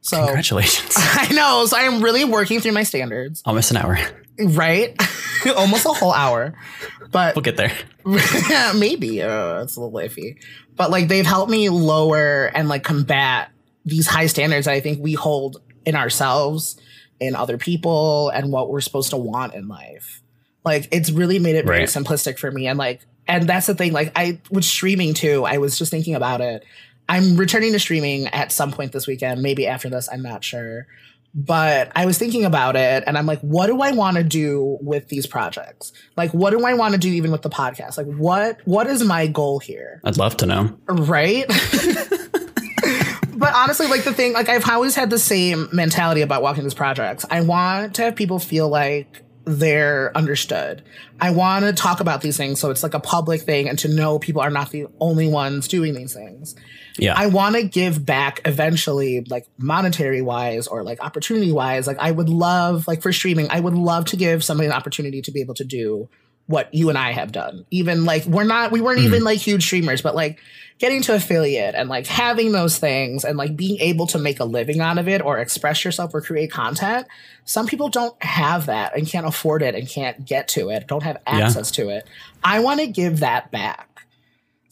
So 0.00 0.24
Congratulations. 0.24 0.92
i 0.96 1.32
know. 1.32 1.64
So 1.66 1.76
i'm 1.76 2.02
really 2.02 2.24
working 2.24 2.60
through 2.60 2.72
my 2.72 2.82
standards. 2.82 3.42
Almost 3.46 3.70
an 3.70 3.76
hour. 3.76 3.98
Right? 4.40 4.94
Almost 5.56 5.86
a 5.86 5.90
whole 5.90 6.12
hour. 6.12 6.54
But 7.10 7.34
We'll 7.36 7.42
get 7.42 7.56
there. 7.56 7.72
maybe. 8.74 9.22
Uh, 9.22 9.62
it's 9.62 9.76
a 9.76 9.80
little 9.80 9.98
iffy. 9.98 10.36
But 10.76 10.90
like 10.90 11.08
they've 11.08 11.26
helped 11.26 11.50
me 11.50 11.68
lower 11.68 12.46
and 12.54 12.68
like 12.68 12.82
combat 12.84 13.50
these 13.84 14.06
high 14.08 14.26
standards 14.26 14.64
that 14.66 14.72
i 14.74 14.80
think 14.80 14.98
we 15.00 15.12
hold 15.12 15.62
in 15.84 15.94
ourselves 15.94 16.76
in 17.20 17.36
other 17.36 17.56
people 17.56 18.30
and 18.30 18.50
what 18.52 18.68
we're 18.68 18.80
supposed 18.80 19.10
to 19.10 19.16
want 19.16 19.54
in 19.54 19.68
life. 19.68 20.20
Like 20.64 20.88
it's 20.90 21.10
really 21.10 21.38
made 21.38 21.54
it 21.54 21.64
very 21.64 21.80
Right. 21.80 21.88
simplistic 21.88 22.38
for 22.38 22.50
me. 22.50 22.66
And 22.66 22.78
like 22.78 23.06
and 23.28 23.48
that's 23.48 23.66
the 23.66 23.74
thing. 23.74 23.92
Like 23.92 24.12
i 24.16 24.40
was 24.50 24.68
streaming 24.68 25.14
too 25.14 25.44
i 25.44 25.58
was 25.58 25.78
just 25.78 25.90
thinking 25.90 26.14
about 26.14 26.40
it. 26.40 26.64
I'm 27.08 27.36
returning 27.36 27.72
to 27.72 27.78
streaming 27.78 28.26
at 28.28 28.50
some 28.50 28.72
point 28.72 28.90
this 28.92 29.06
weekend 29.06 29.40
maybe 29.40 29.66
after 29.68 29.88
this 29.88 30.08
i'm 30.12 30.22
not 30.22 30.42
sure 30.42 30.88
but 31.38 31.92
I 31.94 32.06
was 32.06 32.16
thinking 32.16 32.46
about 32.46 32.76
it 32.76 33.04
and 33.06 33.18
I'm 33.18 33.26
like, 33.26 33.40
what 33.40 33.66
do 33.66 33.82
I 33.82 33.92
want 33.92 34.16
to 34.16 34.24
do 34.24 34.78
with 34.80 35.08
these 35.08 35.26
projects? 35.26 35.92
Like, 36.16 36.32
what 36.32 36.50
do 36.50 36.64
I 36.64 36.72
want 36.72 36.94
to 36.94 36.98
do 36.98 37.10
even 37.10 37.30
with 37.30 37.42
the 37.42 37.50
podcast? 37.50 37.98
Like, 37.98 38.06
what 38.06 38.58
what 38.64 38.86
is 38.86 39.04
my 39.04 39.26
goal 39.26 39.58
here? 39.58 40.00
I'd 40.02 40.16
love 40.16 40.38
to 40.38 40.46
know. 40.46 40.78
Right? 40.88 41.46
but 43.36 43.54
honestly, 43.54 43.86
like 43.86 44.04
the 44.04 44.14
thing, 44.14 44.32
like 44.32 44.48
I've 44.48 44.66
always 44.66 44.94
had 44.94 45.10
the 45.10 45.18
same 45.18 45.68
mentality 45.72 46.22
about 46.22 46.40
walking 46.40 46.64
these 46.64 46.72
projects. 46.72 47.26
I 47.30 47.42
want 47.42 47.96
to 47.96 48.02
have 48.04 48.16
people 48.16 48.38
feel 48.38 48.70
like 48.70 49.22
they're 49.44 50.16
understood. 50.16 50.82
I 51.20 51.30
want 51.32 51.66
to 51.66 51.74
talk 51.74 52.00
about 52.00 52.22
these 52.22 52.38
things 52.38 52.60
so 52.60 52.70
it's 52.70 52.82
like 52.82 52.94
a 52.94 53.00
public 53.00 53.42
thing 53.42 53.68
and 53.68 53.78
to 53.80 53.88
know 53.88 54.18
people 54.18 54.40
are 54.40 54.50
not 54.50 54.70
the 54.70 54.86
only 55.00 55.28
ones 55.28 55.68
doing 55.68 55.92
these 55.92 56.14
things. 56.14 56.56
Yeah. 56.98 57.14
I 57.16 57.26
want 57.26 57.56
to 57.56 57.62
give 57.62 58.04
back 58.04 58.40
eventually, 58.44 59.22
like 59.28 59.46
monetary 59.58 60.22
wise 60.22 60.66
or 60.66 60.82
like 60.82 61.00
opportunity 61.00 61.52
wise. 61.52 61.86
Like 61.86 61.98
I 61.98 62.10
would 62.10 62.28
love, 62.28 62.86
like 62.88 63.02
for 63.02 63.12
streaming, 63.12 63.48
I 63.50 63.60
would 63.60 63.74
love 63.74 64.06
to 64.06 64.16
give 64.16 64.42
somebody 64.44 64.66
an 64.66 64.72
opportunity 64.72 65.22
to 65.22 65.30
be 65.30 65.40
able 65.40 65.54
to 65.54 65.64
do 65.64 66.08
what 66.46 66.72
you 66.72 66.88
and 66.88 66.96
I 66.96 67.10
have 67.10 67.32
done. 67.32 67.66
Even 67.70 68.04
like 68.04 68.24
we're 68.24 68.44
not, 68.44 68.70
we 68.70 68.80
weren't 68.80 69.00
mm. 69.00 69.06
even 69.06 69.24
like 69.24 69.38
huge 69.38 69.64
streamers, 69.64 70.00
but 70.00 70.14
like 70.14 70.38
getting 70.78 71.02
to 71.02 71.14
affiliate 71.14 71.74
and 71.74 71.88
like 71.88 72.06
having 72.06 72.52
those 72.52 72.78
things 72.78 73.24
and 73.24 73.36
like 73.36 73.56
being 73.56 73.80
able 73.80 74.06
to 74.06 74.18
make 74.18 74.40
a 74.40 74.44
living 74.44 74.80
out 74.80 74.98
of 74.98 75.08
it 75.08 75.22
or 75.22 75.38
express 75.38 75.84
yourself 75.84 76.14
or 76.14 76.20
create 76.20 76.50
content. 76.50 77.06
Some 77.44 77.66
people 77.66 77.88
don't 77.88 78.20
have 78.22 78.66
that 78.66 78.96
and 78.96 79.08
can't 79.08 79.26
afford 79.26 79.62
it 79.62 79.74
and 79.74 79.88
can't 79.88 80.24
get 80.24 80.48
to 80.48 80.70
it, 80.70 80.86
don't 80.86 81.02
have 81.02 81.18
access 81.26 81.70
to 81.72 81.88
it. 81.88 82.06
I 82.44 82.60
want 82.60 82.80
to 82.80 82.86
give 82.86 83.20
that 83.20 83.50
back. 83.50 83.88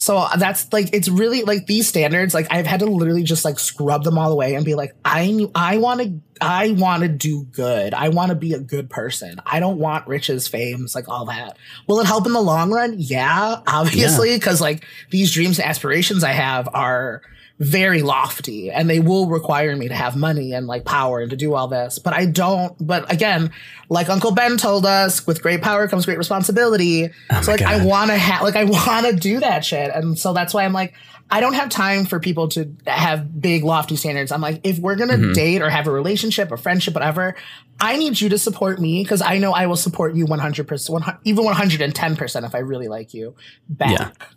So 0.05 0.27
that's 0.37 0.71
like 0.71 0.93
it's 0.93 1.09
really 1.09 1.41
like 1.41 1.65
these 1.65 1.87
standards. 1.87 2.35
Like 2.35 2.45
I've 2.51 2.67
had 2.67 2.81
to 2.81 2.85
literally 2.85 3.23
just 3.23 3.43
like 3.43 3.57
scrub 3.57 4.03
them 4.03 4.19
all 4.19 4.31
away 4.31 4.53
and 4.53 4.63
be 4.63 4.75
like, 4.75 4.93
I 5.03 5.47
I 5.55 5.77
want 5.77 5.99
to 5.99 6.21
I 6.39 6.73
want 6.73 7.01
to 7.01 7.09
do 7.09 7.45
good. 7.45 7.95
I 7.95 8.09
want 8.09 8.29
to 8.29 8.35
be 8.35 8.53
a 8.53 8.59
good 8.59 8.87
person. 8.87 9.39
I 9.47 9.59
don't 9.59 9.79
want 9.79 10.05
riches, 10.05 10.47
fames, 10.47 10.93
like 10.93 11.09
all 11.09 11.25
that. 11.25 11.57
Will 11.87 11.99
it 12.01 12.05
help 12.05 12.27
in 12.27 12.33
the 12.33 12.39
long 12.39 12.71
run? 12.71 12.93
Yeah, 12.99 13.61
obviously, 13.65 14.35
because 14.35 14.61
like 14.61 14.85
these 15.09 15.33
dreams 15.33 15.57
and 15.57 15.67
aspirations 15.67 16.23
I 16.23 16.33
have 16.33 16.69
are 16.71 17.23
very 17.59 18.01
lofty 18.01 18.69
and 18.69 18.89
they 18.89 18.99
will 18.99 19.27
require 19.27 19.75
me 19.75 19.87
to 19.87 19.93
have 19.93 20.15
money 20.15 20.53
and 20.53 20.67
like 20.67 20.83
power 20.83 21.21
and 21.21 21.29
to 21.29 21.37
do 21.37 21.53
all 21.53 21.67
this. 21.67 21.99
But 21.99 22.13
I 22.13 22.25
don't, 22.25 22.75
but 22.85 23.11
again, 23.11 23.51
like 23.87 24.09
Uncle 24.09 24.33
Ben 24.33 24.57
told 24.57 24.85
us, 24.85 25.25
with 25.25 25.41
great 25.41 25.61
power 25.61 25.87
comes 25.87 26.05
great 26.05 26.17
responsibility. 26.17 27.09
Oh 27.31 27.41
so 27.41 27.51
like 27.51 27.61
God. 27.61 27.81
I 27.81 27.85
want 27.85 28.11
to 28.11 28.17
have, 28.17 28.41
like 28.41 28.57
I 28.57 28.65
want 28.65 29.05
to 29.05 29.15
do 29.15 29.39
that 29.39 29.63
shit. 29.63 29.89
And 29.93 30.19
so 30.19 30.33
that's 30.33 30.53
why 30.53 30.65
I'm 30.65 30.73
like, 30.73 30.93
I 31.31 31.39
don't 31.39 31.53
have 31.53 31.69
time 31.69 32.05
for 32.05 32.19
people 32.19 32.49
to 32.49 32.71
have 32.85 33.41
big 33.41 33.63
lofty 33.63 33.95
standards. 33.95 34.31
I'm 34.31 34.41
like, 34.41 34.61
if 34.63 34.77
we're 34.77 34.95
going 34.95 35.09
to 35.09 35.15
mm-hmm. 35.15 35.33
date 35.33 35.61
or 35.61 35.69
have 35.69 35.87
a 35.87 35.91
relationship 35.91 36.51
or 36.51 36.57
friendship, 36.57 36.93
whatever, 36.93 37.35
I 37.79 37.97
need 37.97 38.21
you 38.21 38.29
to 38.29 38.37
support 38.37 38.79
me 38.79 39.01
because 39.01 39.21
I 39.21 39.39
know 39.39 39.51
I 39.51 39.65
will 39.65 39.75
support 39.75 40.13
you 40.13 40.25
100%, 40.25 40.89
100 40.89 41.19
even 41.23 41.45
110% 41.45 42.45
if 42.45 42.53
I 42.53 42.59
really 42.59 42.87
like 42.87 43.13
you 43.13 43.33
back. 43.67 43.89
Yeah. 43.89 44.27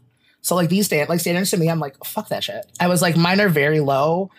So 0.48 0.54
like 0.54 0.70
these 0.70 0.86
stand 0.86 1.10
like 1.10 1.20
standards 1.20 1.50
to 1.50 1.58
me, 1.58 1.68
I'm 1.68 1.78
like, 1.78 2.02
fuck 2.06 2.30
that 2.30 2.42
shit. 2.42 2.64
I 2.80 2.88
was 2.88 3.02
like, 3.02 3.18
mine 3.18 3.38
are 3.38 3.50
very 3.50 3.80
low 3.80 4.30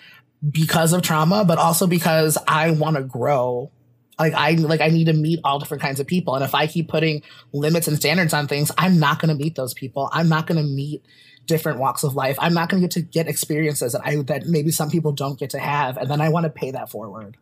because 0.50 0.91
of 0.91 1.04
trauma, 1.04 1.45
but 1.45 1.60
also 1.60 1.86
because 1.86 2.36
I 2.48 2.72
want 2.72 2.95
to 2.95 3.04
grow. 3.04 3.69
Like 4.17 4.34
I 4.34 4.54
like 4.54 4.82
I 4.82 4.88
need 4.88 5.06
to 5.06 5.13
meet 5.13 5.39
all 5.43 5.60
different 5.60 5.84
kinds 5.84 6.00
of 6.00 6.08
people. 6.08 6.34
And 6.34 6.43
if 6.43 6.56
I 6.56 6.65
keep 6.65 6.89
putting 6.89 7.22
limits 7.54 7.88
and 7.88 7.95
standards 7.95 8.34
on 8.34 8.48
things, 8.48 8.72
I'm 8.76 9.00
not 9.00 9.19
gonna 9.19 9.36
meet 9.36 9.54
those 9.54 9.76
people. 9.76 10.10
I'm 10.12 10.28
not 10.30 10.48
gonna 10.48 10.63
meet 10.63 11.06
different 11.45 11.78
walks 11.78 12.04
of 12.04 12.15
life. 12.15 12.38
I'm 12.39 12.56
not 12.56 12.69
gonna 12.69 12.82
get 12.82 12.91
to 12.91 13.02
get 13.02 13.28
experiences 13.28 13.91
that 13.91 14.02
I 14.04 14.15
that 14.24 14.48
maybe 14.48 14.72
some 14.72 14.89
people 14.89 15.12
don't 15.12 15.38
get 15.38 15.52
to 15.52 15.60
have. 15.60 15.98
And 15.98 16.10
then 16.10 16.22
I 16.22 16.30
want 16.30 16.45
to 16.45 16.50
pay 16.50 16.72
that 16.72 16.89
forward. 16.89 17.38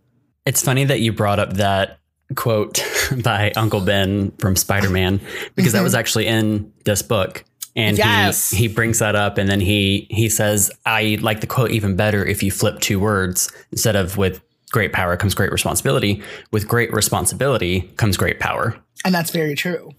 It's 0.46 0.62
funny 0.62 0.84
that 0.84 1.00
you 1.00 1.14
brought 1.14 1.40
up 1.40 1.54
that 1.54 2.00
quote 2.36 2.84
by 3.24 3.54
Uncle 3.56 3.80
Ben 3.80 4.32
from 4.40 4.58
Spider 4.58 4.90
Man 4.90 5.22
because 5.56 5.72
that 5.72 5.78
mm-hmm. 5.78 5.86
was 5.86 5.96
actually 5.96 6.28
in 6.28 6.74
this 6.84 7.02
book. 7.02 7.46
And 7.78 7.98
Yes. 7.98 8.50
he, 8.50 8.58
he 8.58 8.68
brings 8.68 9.00
that 9.00 9.16
up 9.16 9.38
and 9.38 9.48
then 9.48 9.62
he 9.62 10.08
he 10.10 10.28
says, 10.30 10.70
I 10.86 11.18
like 11.22 11.40
the 11.42 11.48
quote 11.48 11.72
even 11.72 11.96
better 11.96 12.26
if 12.26 12.44
you 12.44 12.52
flip 12.52 12.80
two 12.82 13.00
words 13.00 13.50
instead 13.72 13.96
of 13.96 14.18
with 14.18 14.42
great 14.72 14.92
power 14.92 15.16
comes 15.16 15.34
great 15.36 15.52
responsibility. 15.52 16.22
With 16.52 16.68
great 16.68 16.92
responsibility 16.92 17.82
comes 17.96 18.18
great 18.18 18.40
power. 18.40 18.76
And 19.06 19.14
that's 19.16 19.32
very 19.32 19.56
true. 19.56 19.92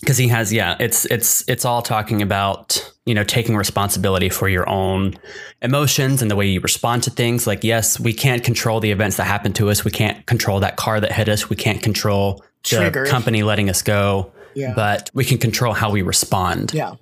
because 0.00 0.18
he 0.18 0.28
has 0.28 0.52
yeah 0.52 0.76
it's 0.78 1.06
it's 1.06 1.42
it's 1.48 1.64
all 1.64 1.80
talking 1.80 2.20
about 2.20 2.92
you 3.06 3.14
know 3.14 3.24
taking 3.24 3.56
responsibility 3.56 4.28
for 4.28 4.46
your 4.46 4.68
own 4.68 5.14
emotions 5.62 6.20
and 6.20 6.30
the 6.30 6.36
way 6.36 6.46
you 6.46 6.60
respond 6.60 7.02
to 7.02 7.10
things 7.10 7.46
like 7.46 7.64
yes 7.64 7.98
we 7.98 8.12
can't 8.12 8.44
control 8.44 8.78
the 8.78 8.90
events 8.90 9.16
that 9.16 9.24
happen 9.24 9.52
to 9.54 9.70
us 9.70 9.84
we 9.86 9.90
can't 9.90 10.26
control 10.26 10.60
that 10.60 10.76
car 10.76 11.00
that 11.00 11.12
hit 11.12 11.28
us 11.30 11.48
we 11.48 11.56
can't 11.56 11.82
control 11.82 12.44
the 12.64 12.76
Trigger. 12.76 13.06
company 13.06 13.42
letting 13.42 13.70
us 13.70 13.80
go 13.82 14.30
Yeah. 14.54 14.74
but 14.76 15.10
we 15.14 15.24
can 15.24 15.38
control 15.38 15.72
how 15.72 15.90
we 15.90 16.02
respond 16.02 16.74
Yeah. 16.74 16.96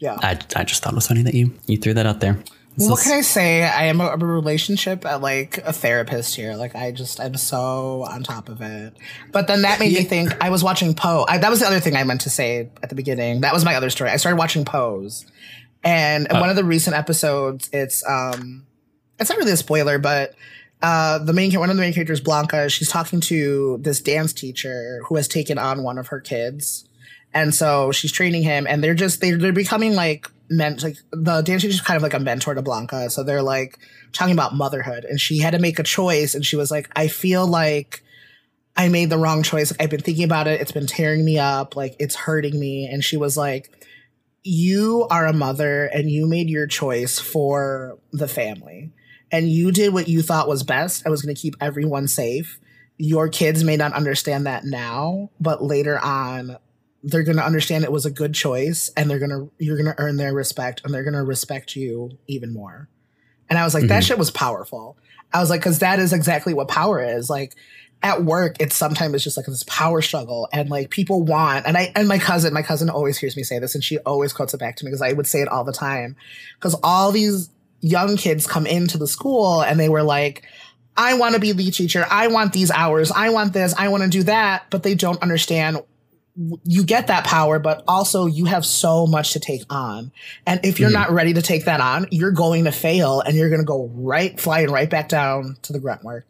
Yeah. 0.00 0.16
I, 0.22 0.38
I 0.56 0.64
just 0.64 0.82
thought 0.82 0.92
it 0.92 0.96
was 0.96 1.06
funny 1.06 1.22
that 1.22 1.34
you 1.34 1.52
you 1.66 1.76
threw 1.76 1.94
that 1.94 2.06
out 2.06 2.20
there 2.20 2.42
This 2.76 2.88
What 2.88 2.98
is- 2.98 3.04
can 3.04 3.12
I 3.18 3.20
say? 3.20 3.62
I 3.62 3.84
am 3.84 4.00
a, 4.00 4.06
a 4.06 4.16
relationship, 4.16 5.04
uh, 5.04 5.18
like 5.18 5.58
a 5.58 5.72
therapist 5.72 6.34
here. 6.34 6.54
Like 6.56 6.74
I 6.74 6.90
just, 6.92 7.20
I'm 7.20 7.36
so 7.36 8.04
on 8.08 8.22
top 8.22 8.48
of 8.48 8.60
it. 8.62 8.94
But 9.30 9.46
then 9.46 9.62
that 9.62 9.78
made 9.78 9.92
me 9.92 10.02
think. 10.04 10.42
I 10.42 10.48
was 10.50 10.64
watching 10.64 10.94
Poe. 10.94 11.26
I, 11.28 11.36
that 11.38 11.50
was 11.50 11.60
the 11.60 11.66
other 11.66 11.80
thing 11.80 11.96
I 11.96 12.04
meant 12.04 12.22
to 12.22 12.30
say 12.30 12.70
at 12.82 12.88
the 12.88 12.94
beginning. 12.94 13.42
That 13.42 13.52
was 13.52 13.64
my 13.64 13.74
other 13.74 13.90
story. 13.90 14.10
I 14.10 14.16
started 14.16 14.38
watching 14.38 14.64
Pose, 14.64 15.26
and 15.84 16.26
in 16.30 16.40
one 16.40 16.48
of 16.48 16.56
the 16.56 16.64
recent 16.64 16.96
episodes, 16.96 17.68
it's 17.72 18.02
um, 18.08 18.66
it's 19.18 19.28
not 19.28 19.38
really 19.38 19.52
a 19.52 19.56
spoiler, 19.56 19.98
but 19.98 20.34
uh, 20.82 21.18
the 21.18 21.32
main 21.34 21.52
one 21.58 21.68
of 21.70 21.76
the 21.76 21.82
main 21.82 21.92
characters, 21.92 22.20
Blanca, 22.20 22.70
she's 22.70 22.88
talking 22.88 23.20
to 23.22 23.78
this 23.82 24.00
dance 24.00 24.32
teacher 24.32 25.00
who 25.06 25.16
has 25.16 25.28
taken 25.28 25.58
on 25.58 25.82
one 25.82 25.98
of 25.98 26.06
her 26.08 26.20
kids, 26.20 26.88
and 27.32 27.54
so 27.54 27.92
she's 27.92 28.12
training 28.12 28.42
him, 28.42 28.66
and 28.66 28.82
they're 28.82 28.94
just 28.94 29.20
they're 29.20 29.38
they're 29.38 29.52
becoming 29.52 29.94
like 29.94 30.28
meant 30.48 30.82
like 30.82 30.96
the 31.12 31.42
dance 31.42 31.62
teacher's 31.62 31.80
kind 31.80 31.96
of 31.96 32.02
like 32.02 32.14
a 32.14 32.20
mentor 32.20 32.54
to 32.54 32.62
Blanca, 32.62 33.10
so 33.10 33.22
they're 33.22 33.42
like 33.42 33.78
talking 34.12 34.34
about 34.34 34.54
motherhood, 34.54 35.04
and 35.04 35.20
she 35.20 35.38
had 35.38 35.52
to 35.52 35.58
make 35.58 35.78
a 35.78 35.84
choice, 35.84 36.34
and 36.34 36.44
she 36.44 36.56
was 36.56 36.70
like, 36.70 36.88
I 36.94 37.08
feel 37.08 37.46
like. 37.46 38.02
I 38.76 38.88
made 38.88 39.10
the 39.10 39.18
wrong 39.18 39.42
choice. 39.42 39.72
Like, 39.72 39.82
I've 39.82 39.90
been 39.90 40.00
thinking 40.00 40.24
about 40.24 40.46
it. 40.46 40.60
It's 40.60 40.70
been 40.70 40.86
tearing 40.86 41.24
me 41.24 41.38
up. 41.38 41.74
Like 41.74 41.96
it's 41.98 42.14
hurting 42.14 42.58
me. 42.58 42.86
And 42.86 43.04
she 43.04 43.16
was 43.16 43.36
like, 43.36 43.68
you 44.42 45.06
are 45.10 45.26
a 45.26 45.32
mother 45.32 45.86
and 45.86 46.10
you 46.10 46.26
made 46.26 46.48
your 46.48 46.66
choice 46.66 47.18
for 47.18 47.98
the 48.12 48.28
family 48.28 48.92
and 49.30 49.48
you 49.48 49.70
did 49.70 49.92
what 49.92 50.08
you 50.08 50.22
thought 50.22 50.48
was 50.48 50.62
best. 50.62 51.06
I 51.06 51.10
was 51.10 51.22
going 51.22 51.34
to 51.34 51.40
keep 51.40 51.56
everyone 51.60 52.08
safe. 52.08 52.58
Your 52.96 53.28
kids 53.28 53.64
may 53.64 53.76
not 53.76 53.92
understand 53.92 54.46
that 54.46 54.64
now, 54.64 55.30
but 55.40 55.62
later 55.62 55.98
on, 55.98 56.56
they're 57.02 57.22
going 57.22 57.36
to 57.36 57.44
understand 57.44 57.84
it 57.84 57.92
was 57.92 58.06
a 58.06 58.10
good 58.10 58.34
choice 58.34 58.90
and 58.96 59.08
they're 59.08 59.18
going 59.18 59.30
to, 59.30 59.50
you're 59.58 59.76
going 59.76 59.92
to 59.94 59.98
earn 59.98 60.16
their 60.16 60.34
respect 60.34 60.82
and 60.84 60.92
they're 60.92 61.04
going 61.04 61.14
to 61.14 61.22
respect 61.22 61.74
you 61.74 62.18
even 62.26 62.52
more. 62.52 62.88
And 63.48 63.58
I 63.58 63.64
was 63.64 63.74
like, 63.74 63.84
that 63.84 64.02
mm-hmm. 64.02 64.08
shit 64.08 64.18
was 64.18 64.30
powerful. 64.30 64.96
I 65.32 65.40
was 65.40 65.50
like, 65.50 65.62
cause 65.62 65.78
that 65.78 65.98
is 65.98 66.12
exactly 66.12 66.54
what 66.54 66.68
power 66.68 67.02
is. 67.02 67.30
Like 67.30 67.54
at 68.02 68.24
work, 68.24 68.56
it's 68.60 68.76
sometimes 68.76 69.14
it's 69.14 69.24
just 69.24 69.36
like 69.36 69.46
this 69.46 69.64
power 69.64 70.02
struggle 70.02 70.48
and 70.52 70.68
like 70.68 70.90
people 70.90 71.22
want, 71.22 71.66
and 71.66 71.76
I, 71.76 71.92
and 71.94 72.06
my 72.06 72.18
cousin, 72.18 72.52
my 72.52 72.62
cousin 72.62 72.90
always 72.90 73.16
hears 73.16 73.36
me 73.36 73.42
say 73.42 73.58
this 73.58 73.74
and 73.74 73.82
she 73.82 73.98
always 73.98 74.32
quotes 74.32 74.54
it 74.54 74.60
back 74.60 74.76
to 74.76 74.84
me 74.84 74.90
because 74.90 75.02
I 75.02 75.12
would 75.12 75.26
say 75.26 75.40
it 75.40 75.48
all 75.48 75.64
the 75.64 75.72
time. 75.72 76.16
Cause 76.60 76.76
all 76.82 77.12
these 77.12 77.50
young 77.80 78.16
kids 78.16 78.46
come 78.46 78.66
into 78.66 78.98
the 78.98 79.06
school 79.06 79.62
and 79.62 79.80
they 79.80 79.88
were 79.88 80.02
like, 80.02 80.44
I 80.96 81.14
want 81.14 81.34
to 81.34 81.40
be 81.40 81.52
the 81.52 81.70
teacher. 81.70 82.04
I 82.10 82.26
want 82.26 82.52
these 82.52 82.70
hours. 82.70 83.10
I 83.10 83.30
want 83.30 83.52
this. 83.52 83.74
I 83.78 83.88
want 83.88 84.02
to 84.02 84.08
do 84.08 84.22
that. 84.24 84.66
But 84.70 84.82
they 84.82 84.94
don't 84.94 85.22
understand 85.22 85.78
you 86.36 86.84
get 86.84 87.08
that 87.08 87.24
power, 87.24 87.58
but 87.58 87.82
also 87.88 88.26
you 88.26 88.44
have 88.46 88.64
so 88.64 89.06
much 89.06 89.32
to 89.32 89.40
take 89.40 89.62
on. 89.70 90.12
And 90.46 90.60
if 90.64 90.80
you're 90.80 90.90
mm-hmm. 90.90 91.00
not 91.00 91.10
ready 91.10 91.34
to 91.34 91.42
take 91.42 91.64
that 91.64 91.80
on, 91.80 92.06
you're 92.10 92.30
going 92.30 92.64
to 92.64 92.72
fail 92.72 93.20
and 93.20 93.36
you're 93.36 93.48
going 93.48 93.60
to 93.60 93.66
go 93.66 93.90
right, 93.94 94.38
flying 94.38 94.70
right 94.70 94.88
back 94.88 95.08
down 95.08 95.56
to 95.62 95.72
the 95.72 95.80
grunt 95.80 96.04
work 96.04 96.26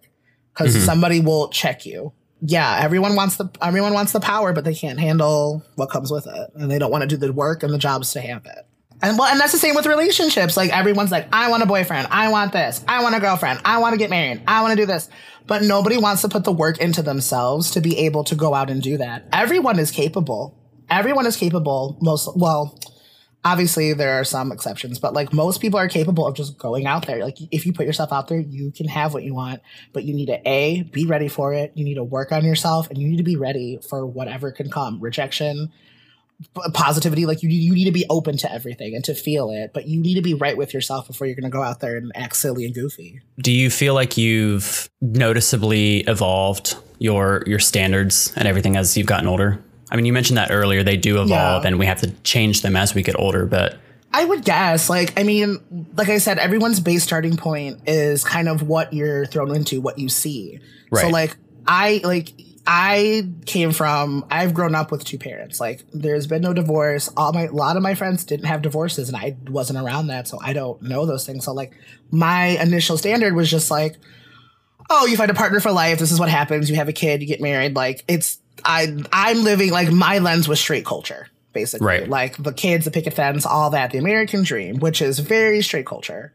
because 0.53 0.75
mm-hmm. 0.75 0.85
somebody 0.85 1.21
will 1.21 1.49
check 1.49 1.87
you. 1.87 2.13
Yeah, 2.43 2.79
everyone 2.81 3.17
wants 3.17 3.37
the 3.37 3.51
everyone 3.61 3.93
wants 3.93 4.13
the 4.13 4.21
power, 4.21 4.55
but 4.55 4.65
they 4.65 4.75
can't 4.75 4.99
handle 4.99 5.63
what 5.75 5.91
comes 5.91 6.11
with 6.11 6.27
it, 6.27 6.51
and 6.55 6.71
they 6.71 6.79
don't 6.79 6.91
want 6.91 7.03
to 7.03 7.07
do 7.07 7.19
the 7.19 7.31
work 7.33 7.63
and 7.63 7.71
the 7.73 7.77
jobs 7.77 8.13
to 8.15 8.21
have 8.23 8.47
it. 8.47 8.67
And 9.03 9.19
well, 9.19 9.29
and 9.29 9.41
that's 9.41 9.53
the 9.53 9.59
same 9.59 9.75
with 9.75 9.87
relationships. 9.87 10.57
Like 10.57 10.75
everyone's 10.75 11.11
like, 11.11 11.29
I 11.33 11.51
want 11.51 11.63
a 11.63 11.67
boyfriend, 11.67 12.09
I 12.11 12.31
want 12.31 12.53
this, 12.53 12.85
I 12.89 13.03
want 13.03 13.15
a 13.15 13.21
girlfriend, 13.21 13.61
I 13.65 13.79
want 13.79 13.93
to 13.93 13.99
get 13.99 14.11
married, 14.11 14.43
I 14.47 14.63
want 14.63 14.73
to 14.73 14.77
do 14.77 14.87
this. 14.87 15.09
But 15.51 15.65
nobody 15.65 15.97
wants 15.97 16.23
to 16.23 16.29
put 16.29 16.45
the 16.45 16.53
work 16.53 16.79
into 16.79 17.03
themselves 17.03 17.73
to 17.73 17.81
be 17.81 17.99
able 17.99 18.23
to 18.23 18.37
go 18.37 18.55
out 18.55 18.71
and 18.71 18.81
do 18.81 18.99
that. 18.99 19.27
Everyone 19.33 19.81
is 19.81 19.91
capable. 19.91 20.57
Everyone 20.89 21.27
is 21.27 21.37
capable. 21.37 21.99
Most 22.01 22.37
well, 22.37 22.79
obviously 23.45 23.93
there 23.93 24.13
are 24.13 24.23
some 24.23 24.53
exceptions, 24.53 25.01
but 25.01 25.13
like 25.13 25.33
most 25.33 25.61
people 25.61 25.81
are 25.81 25.89
capable 25.89 26.25
of 26.25 26.37
just 26.37 26.57
going 26.57 26.87
out 26.87 27.09
there. 27.09 27.19
Like 27.19 27.39
if 27.51 27.67
you 27.67 27.73
put 27.73 27.85
yourself 27.85 28.13
out 28.13 28.29
there, 28.29 28.39
you 28.39 28.71
can 28.71 28.87
have 28.87 29.13
what 29.13 29.25
you 29.25 29.35
want, 29.35 29.61
but 29.93 30.05
you 30.05 30.15
need 30.15 30.27
to 30.27 30.41
A, 30.49 30.83
be 30.83 31.05
ready 31.05 31.27
for 31.27 31.53
it. 31.53 31.73
You 31.75 31.85
need 31.85 31.95
to 31.95 32.05
work 32.05 32.31
on 32.31 32.45
yourself 32.45 32.89
and 32.89 32.97
you 32.97 33.09
need 33.09 33.17
to 33.17 33.25
be 33.25 33.35
ready 33.35 33.81
for 33.89 34.07
whatever 34.07 34.53
can 34.53 34.71
come. 34.71 35.01
Rejection, 35.01 35.73
positivity, 36.74 37.26
like 37.26 37.42
you 37.42 37.48
you 37.50 37.74
need 37.74 37.85
to 37.85 37.92
be 37.92 38.07
open 38.11 38.37
to 38.38 38.50
everything 38.53 38.94
and 38.94 39.05
to 39.05 39.14
feel 39.14 39.50
it, 39.50 39.72
but 39.74 39.87
you 39.87 40.00
need 40.00 40.14
to 40.14 40.22
be 40.22 40.35
right 40.35 40.57
with 40.57 40.72
yourself 40.74 41.07
before 41.07 41.26
you're 41.26 41.37
going 41.37 41.44
to 41.44 41.50
go 41.50 41.62
out 41.62 41.81
there 41.81 41.96
and 41.96 42.11
act 42.14 42.37
silly 42.37 42.64
and 42.64 42.74
goofy. 42.74 43.20
do 43.40 43.53
you 43.53 43.70
feel 43.70 43.94
like 43.94 44.16
you've 44.16 44.88
noticeably 45.00 45.98
evolved 46.09 46.76
your 46.98 47.42
your 47.46 47.59
standards 47.59 48.33
and 48.37 48.46
everything 48.48 48.76
as 48.76 48.96
you've 48.96 49.07
gotten 49.07 49.26
older 49.26 49.62
i 49.90 49.96
mean 49.96 50.05
you 50.05 50.12
mentioned 50.12 50.37
that 50.37 50.50
earlier 50.50 50.83
they 50.83 50.96
do 50.96 51.14
evolve 51.22 51.62
Yeah. 51.62 51.68
and 51.68 51.79
we 51.79 51.87
have 51.87 52.00
to 52.00 52.11
change 52.22 52.62
them 52.62 52.74
as 52.76 52.94
we 52.94 53.03
get 53.03 53.18
older 53.18 53.46
but 53.46 53.76
I 54.12 54.24
would 54.24 54.44
guess. 54.44 54.90
Like, 54.90 55.16
I 55.20 55.22
mean, 55.22 55.61
like 55.96 56.09
I 56.09 56.18
said, 56.18 56.40
everyone's 56.40 56.81
base 56.81 57.05
starting 57.05 57.37
point 57.37 57.83
is 57.87 58.24
kind 58.24 58.48
of 58.48 58.61
what 58.61 58.92
you're 58.92 59.24
thrown 59.26 59.55
into, 59.55 59.81
what 59.81 60.00
you 60.00 60.09
see. 60.09 60.59
So, 60.92 61.07
like, 61.11 61.37
I 61.64 62.00
like 62.03 62.33
I 62.72 63.28
came 63.46 63.72
from 63.72 64.24
I've 64.30 64.54
grown 64.54 64.76
up 64.76 64.92
with 64.92 65.04
two 65.04 65.18
parents. 65.18 65.59
Like 65.59 65.83
there's 65.92 66.28
been 66.28 66.40
no 66.40 66.54
divorce. 66.54 67.11
All 67.16 67.33
my 67.33 67.46
a 67.46 67.50
lot 67.50 67.76
of 67.76 67.83
my 67.83 67.96
friends 67.96 68.22
didn't 68.22 68.46
have 68.46 68.62
divorces 68.62 69.09
and 69.09 69.16
I 69.16 69.37
wasn't 69.48 69.80
around 69.80 70.06
that, 70.06 70.28
so 70.28 70.38
I 70.40 70.52
don't 70.52 70.80
know 70.80 71.04
those 71.04 71.26
things. 71.26 71.46
So 71.46 71.52
like 71.52 71.72
my 72.12 72.50
initial 72.62 72.96
standard 72.96 73.35
was 73.35 73.50
just 73.50 73.72
like, 73.72 73.96
oh, 74.88 75.06
you 75.06 75.16
find 75.16 75.33
a 75.33 75.35
partner 75.35 75.59
for 75.59 75.72
life, 75.72 75.98
this 75.98 76.12
is 76.12 76.20
what 76.20 76.28
happens, 76.28 76.70
you 76.70 76.76
have 76.76 76.88
a 76.88 76.92
kid, 76.92 77.20
you 77.20 77.26
get 77.26 77.40
married. 77.40 77.74
Like 77.74 78.04
it's 78.06 78.38
I 78.64 78.96
I'm 79.12 79.42
living 79.42 79.72
like 79.72 79.90
my 79.90 80.18
lens 80.18 80.46
was 80.46 80.61
straight 80.61 80.87
culture, 80.87 81.26
basically. 81.52 81.88
Right. 81.88 82.09
Like 82.09 82.40
the 82.40 82.52
kids, 82.52 82.85
the 82.85 82.92
picket 82.92 83.14
fence, 83.14 83.44
all 83.44 83.70
that, 83.70 83.90
the 83.90 83.98
American 83.98 84.44
dream, 84.44 84.78
which 84.78 85.02
is 85.02 85.18
very 85.18 85.61
straight 85.62 85.87
culture. 85.87 86.33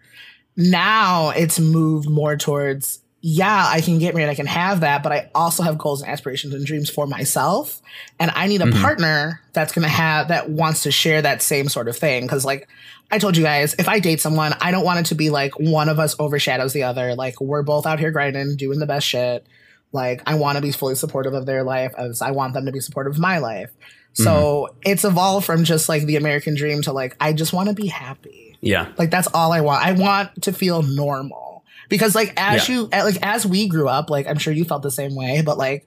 Now 0.57 1.29
it's 1.29 1.61
moved 1.61 2.09
more 2.09 2.35
towards 2.35 2.99
yeah, 3.27 3.65
I 3.67 3.81
can 3.81 3.97
get 3.97 4.13
married, 4.13 4.29
I 4.29 4.35
can 4.35 4.45
have 4.45 4.81
that, 4.81 5.01
but 5.01 5.11
I 5.11 5.31
also 5.33 5.63
have 5.63 5.79
goals 5.79 6.03
and 6.03 6.11
aspirations 6.11 6.53
and 6.53 6.63
dreams 6.63 6.91
for 6.91 7.07
myself. 7.07 7.81
And 8.19 8.31
I 8.35 8.45
need 8.45 8.61
a 8.61 8.65
Mhm. 8.65 8.79
partner 8.79 9.41
that's 9.51 9.73
going 9.73 9.81
to 9.81 9.89
have, 9.89 10.27
that 10.27 10.51
wants 10.51 10.83
to 10.83 10.91
share 10.91 11.23
that 11.23 11.41
same 11.41 11.67
sort 11.67 11.87
of 11.87 11.97
thing. 11.97 12.27
Cause 12.27 12.45
like 12.45 12.67
I 13.09 13.17
told 13.17 13.35
you 13.35 13.41
guys, 13.41 13.73
if 13.79 13.89
I 13.89 13.97
date 13.99 14.21
someone, 14.21 14.53
I 14.61 14.69
don't 14.69 14.85
want 14.85 14.99
it 14.99 15.05
to 15.07 15.15
be 15.15 15.31
like 15.31 15.53
one 15.59 15.89
of 15.89 15.97
us 15.97 16.15
overshadows 16.19 16.73
the 16.73 16.83
other. 16.83 17.15
Like 17.15 17.41
we're 17.41 17.63
both 17.63 17.87
out 17.87 17.99
here 17.99 18.11
grinding, 18.11 18.57
doing 18.57 18.77
the 18.77 18.85
best 18.85 19.07
shit. 19.07 19.47
Like 19.91 20.21
I 20.27 20.35
want 20.35 20.57
to 20.57 20.61
be 20.61 20.71
fully 20.71 20.93
supportive 20.93 21.33
of 21.33 21.47
their 21.47 21.63
life 21.63 21.93
as 21.97 22.21
I 22.21 22.29
want 22.29 22.53
them 22.53 22.67
to 22.67 22.71
be 22.71 22.79
supportive 22.79 23.13
of 23.13 23.19
my 23.19 23.39
life. 23.39 23.71
So 24.13 24.75
it's 24.83 25.03
evolved 25.03 25.47
from 25.47 25.63
just 25.63 25.89
like 25.89 26.03
the 26.05 26.15
American 26.17 26.53
dream 26.55 26.83
to 26.83 26.93
like, 26.93 27.17
I 27.19 27.33
just 27.33 27.53
want 27.53 27.69
to 27.69 27.73
be 27.75 27.87
happy. 27.87 28.55
Yeah. 28.61 28.85
Like 28.99 29.09
that's 29.09 29.27
all 29.33 29.51
I 29.51 29.61
want. 29.61 29.83
I 29.83 29.93
want 29.93 30.43
to 30.43 30.53
feel 30.53 30.83
normal. 30.83 31.54
Because 31.89 32.15
like 32.15 32.33
as 32.37 32.67
Yeah. 32.67 32.75
you 32.75 32.83
like 32.85 33.17
as 33.21 33.45
we 33.45 33.67
grew 33.67 33.87
up, 33.87 34.09
like 34.09 34.27
I'm 34.27 34.37
sure 34.37 34.53
you 34.53 34.65
felt 34.65 34.81
the 34.83 34.91
same 34.91 35.15
way, 35.15 35.41
but 35.41 35.57
like 35.57 35.85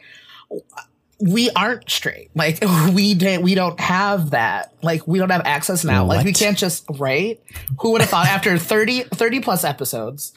we 1.20 1.50
aren't 1.50 1.90
straight. 1.90 2.30
Like 2.34 2.58
we 2.92 3.14
didn't 3.14 3.42
we 3.42 3.54
don't 3.54 3.78
have 3.80 4.30
that. 4.30 4.72
Like 4.82 5.06
we 5.06 5.18
don't 5.18 5.30
have 5.30 5.42
access 5.44 5.84
now. 5.84 6.04
Like 6.04 6.24
we 6.24 6.32
can't 6.32 6.56
just 6.56 6.84
right? 6.98 7.40
Who 7.80 7.92
would 7.92 8.00
have 8.00 8.10
thought 8.10 8.26
after 8.26 8.56
30 8.58 9.02
30 9.04 9.40
plus 9.40 9.64
episodes? 9.64 10.32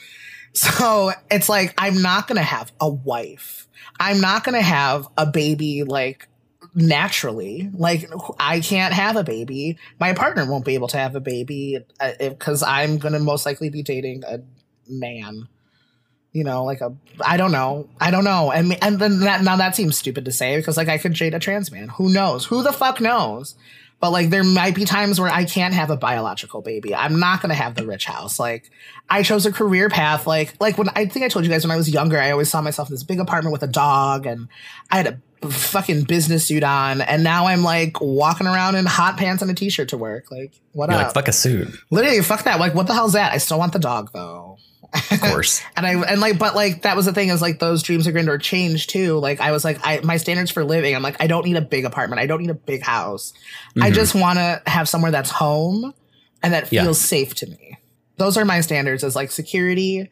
So 0.53 1.11
it's 1.29 1.47
like 1.49 1.73
I'm 1.77 2.01
not 2.01 2.27
gonna 2.27 2.41
have 2.43 2.71
a 2.79 2.89
wife. 2.89 3.67
I'm 3.99 4.19
not 4.19 4.43
gonna 4.43 4.61
have 4.61 5.07
a 5.17 5.25
baby 5.25 5.83
like 5.83 6.27
naturally. 6.73 7.69
Like 7.73 8.09
I 8.39 8.59
can't 8.59 8.93
have 8.93 9.15
a 9.15 9.23
baby. 9.23 9.77
My 9.99 10.13
partner 10.13 10.49
won't 10.49 10.65
be 10.65 10.73
able 10.73 10.87
to 10.89 10.97
have 10.97 11.15
a 11.15 11.19
baby 11.19 11.79
uh, 11.99 12.11
because 12.19 12.63
I'm 12.63 12.97
gonna 12.97 13.19
most 13.19 13.45
likely 13.45 13.69
be 13.69 13.83
dating 13.83 14.23
a 14.27 14.39
man. 14.91 15.47
You 16.33 16.45
know, 16.45 16.63
like 16.63 16.79
a 16.79 16.95
I 17.25 17.35
don't 17.35 17.51
know, 17.51 17.89
I 17.99 18.09
don't 18.09 18.23
know, 18.23 18.51
and 18.51 18.81
and 18.81 18.99
then 18.99 19.19
that 19.21 19.43
now 19.43 19.57
that 19.57 19.75
seems 19.75 19.97
stupid 19.97 20.23
to 20.25 20.31
say 20.31 20.55
because 20.57 20.77
like 20.77 20.87
I 20.87 20.97
could 20.97 21.13
date 21.13 21.33
a 21.33 21.39
trans 21.39 21.71
man. 21.71 21.89
Who 21.89 22.09
knows? 22.09 22.45
Who 22.45 22.63
the 22.63 22.71
fuck 22.71 23.01
knows? 23.01 23.55
But 23.99 24.11
like 24.11 24.29
there 24.29 24.43
might 24.43 24.73
be 24.73 24.85
times 24.85 25.19
where 25.19 25.29
I 25.29 25.43
can't 25.43 25.73
have 25.73 25.91
a 25.91 25.97
biological 25.97 26.61
baby. 26.61 26.95
I'm 26.95 27.19
not 27.19 27.41
gonna 27.41 27.53
have 27.53 27.75
the 27.75 27.85
rich 27.85 28.05
house. 28.05 28.39
Like 28.39 28.71
I 29.09 29.23
chose 29.23 29.45
a 29.45 29.51
career 29.51 29.89
path. 29.89 30.25
Like 30.25 30.55
like 30.61 30.77
when 30.77 30.87
I 30.95 31.05
think 31.05 31.25
I 31.25 31.27
told 31.27 31.43
you 31.43 31.51
guys 31.51 31.65
when 31.65 31.71
I 31.71 31.75
was 31.75 31.89
younger, 31.89 32.17
I 32.17 32.31
always 32.31 32.49
saw 32.49 32.61
myself 32.61 32.87
in 32.87 32.93
this 32.95 33.03
big 33.03 33.19
apartment 33.19 33.51
with 33.51 33.61
a 33.63 33.67
dog, 33.67 34.25
and 34.25 34.47
I 34.89 34.97
had 34.97 35.21
a 35.43 35.47
fucking 35.49 36.05
business 36.05 36.47
suit 36.47 36.63
on, 36.63 37.01
and 37.01 37.23
now 37.25 37.47
I'm 37.47 37.61
like 37.61 37.99
walking 37.99 38.47
around 38.47 38.75
in 38.75 38.85
hot 38.85 39.17
pants 39.17 39.41
and 39.41 39.51
a 39.51 39.53
t-shirt 39.53 39.89
to 39.89 39.97
work. 39.97 40.31
Like 40.31 40.53
what 40.71 40.89
You're 40.89 40.97
up? 40.97 41.05
like, 41.07 41.13
fuck 41.13 41.27
a 41.27 41.33
suit. 41.33 41.67
Literally, 41.91 42.21
fuck 42.21 42.43
that. 42.45 42.59
Like 42.59 42.73
what 42.73 42.87
the 42.87 42.93
hell's 42.93 43.13
that? 43.13 43.33
I 43.33 43.37
still 43.37 43.59
want 43.59 43.73
the 43.73 43.79
dog 43.79 44.11
though. 44.13 44.57
Of 44.93 45.21
course. 45.21 45.61
And 45.77 45.85
I 45.85 45.93
and 46.11 46.19
like, 46.21 46.37
but 46.37 46.53
like 46.55 46.81
that 46.83 46.95
was 46.95 47.05
the 47.05 47.13
thing 47.13 47.29
is 47.29 47.41
like 47.41 47.59
those 47.59 47.81
dreams 47.81 48.07
are 48.07 48.11
going 48.11 48.25
to 48.27 48.37
change 48.37 48.87
too. 48.87 49.17
Like 49.19 49.39
I 49.39 49.51
was 49.51 49.63
like, 49.63 49.79
I 49.83 49.99
my 50.01 50.17
standards 50.17 50.51
for 50.51 50.63
living. 50.63 50.95
I'm 50.95 51.01
like, 51.01 51.15
I 51.21 51.27
don't 51.27 51.45
need 51.45 51.55
a 51.57 51.61
big 51.61 51.85
apartment. 51.85 52.19
I 52.19 52.25
don't 52.27 52.41
need 52.41 52.49
a 52.49 52.53
big 52.55 52.81
house. 52.83 53.33
I 53.81 53.89
Mhm. 53.89 53.93
just 53.95 54.13
want 54.15 54.37
to 54.37 54.61
have 54.67 54.87
somewhere 54.89 55.11
that's 55.11 55.31
home 55.31 55.93
and 56.43 56.53
that 56.53 56.71
Yeah. 56.71 56.83
feels 56.83 56.99
safe 56.99 57.33
to 57.35 57.47
me. 57.47 57.77
Those 58.17 58.37
are 58.37 58.45
my 58.45 58.61
standards 58.61 59.03
as 59.03 59.15
like 59.15 59.31
security 59.31 60.09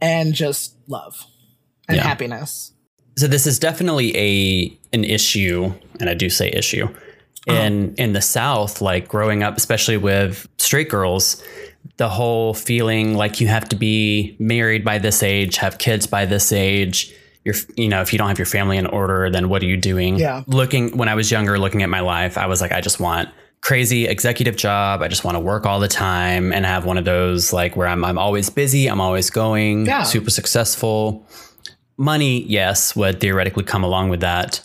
and 0.00 0.34
just 0.34 0.74
love 0.88 1.24
and 1.88 1.96
Yeah. 1.96 2.02
happiness. 2.02 2.72
So 3.16 3.26
this 3.28 3.46
is 3.46 3.58
definitely 3.58 4.14
a 4.16 4.78
an 4.92 5.04
issue, 5.04 5.72
and 6.00 6.10
I 6.10 6.14
do 6.14 6.28
say 6.28 6.50
issue 6.50 6.88
in 7.46 7.94
in 7.96 8.12
the 8.12 8.20
South. 8.20 8.80
Like 8.82 9.08
growing 9.08 9.42
up, 9.42 9.56
especially 9.56 9.96
with 9.96 10.46
straight 10.58 10.88
girls, 10.90 11.42
the 11.96 12.08
whole 12.08 12.52
feeling 12.54 13.14
like 13.14 13.40
you 13.40 13.46
have 13.48 13.68
to 13.70 13.76
be 13.76 14.36
married 14.38 14.84
by 14.84 14.98
this 14.98 15.22
age, 15.22 15.56
have 15.56 15.78
kids 15.78 16.06
by 16.06 16.26
this 16.26 16.52
age. 16.52 17.14
You're, 17.44 17.54
you 17.76 17.88
know, 17.88 18.02
if 18.02 18.12
you 18.12 18.18
don't 18.18 18.28
have 18.28 18.38
your 18.38 18.46
family 18.46 18.76
in 18.76 18.86
order, 18.86 19.30
then 19.30 19.48
what 19.48 19.62
are 19.62 19.66
you 19.66 19.76
doing? 19.76 20.16
Yeah. 20.16 20.42
Looking 20.46 20.96
when 20.96 21.08
I 21.08 21.14
was 21.14 21.30
younger, 21.30 21.58
looking 21.58 21.82
at 21.82 21.88
my 21.88 22.00
life, 22.00 22.36
I 22.36 22.46
was 22.46 22.60
like, 22.60 22.72
I 22.72 22.80
just 22.80 22.98
want 23.00 23.28
crazy 23.62 24.06
executive 24.06 24.56
job. 24.56 25.00
I 25.00 25.08
just 25.08 25.24
want 25.24 25.36
to 25.36 25.40
work 25.40 25.64
all 25.64 25.80
the 25.80 25.88
time 25.88 26.52
and 26.52 26.66
have 26.66 26.84
one 26.84 26.98
of 26.98 27.04
those 27.04 27.52
like 27.52 27.76
where 27.76 27.86
I'm 27.88 28.04
I'm 28.04 28.18
always 28.18 28.50
busy, 28.50 28.88
I'm 28.88 29.00
always 29.00 29.30
going, 29.30 29.86
Yeah. 29.86 30.02
super 30.02 30.30
successful 30.30 31.26
money, 31.96 32.42
yes, 32.42 32.94
would 32.94 33.20
theoretically 33.20 33.64
come 33.64 33.82
along 33.82 34.10
with 34.10 34.20
that. 34.20 34.60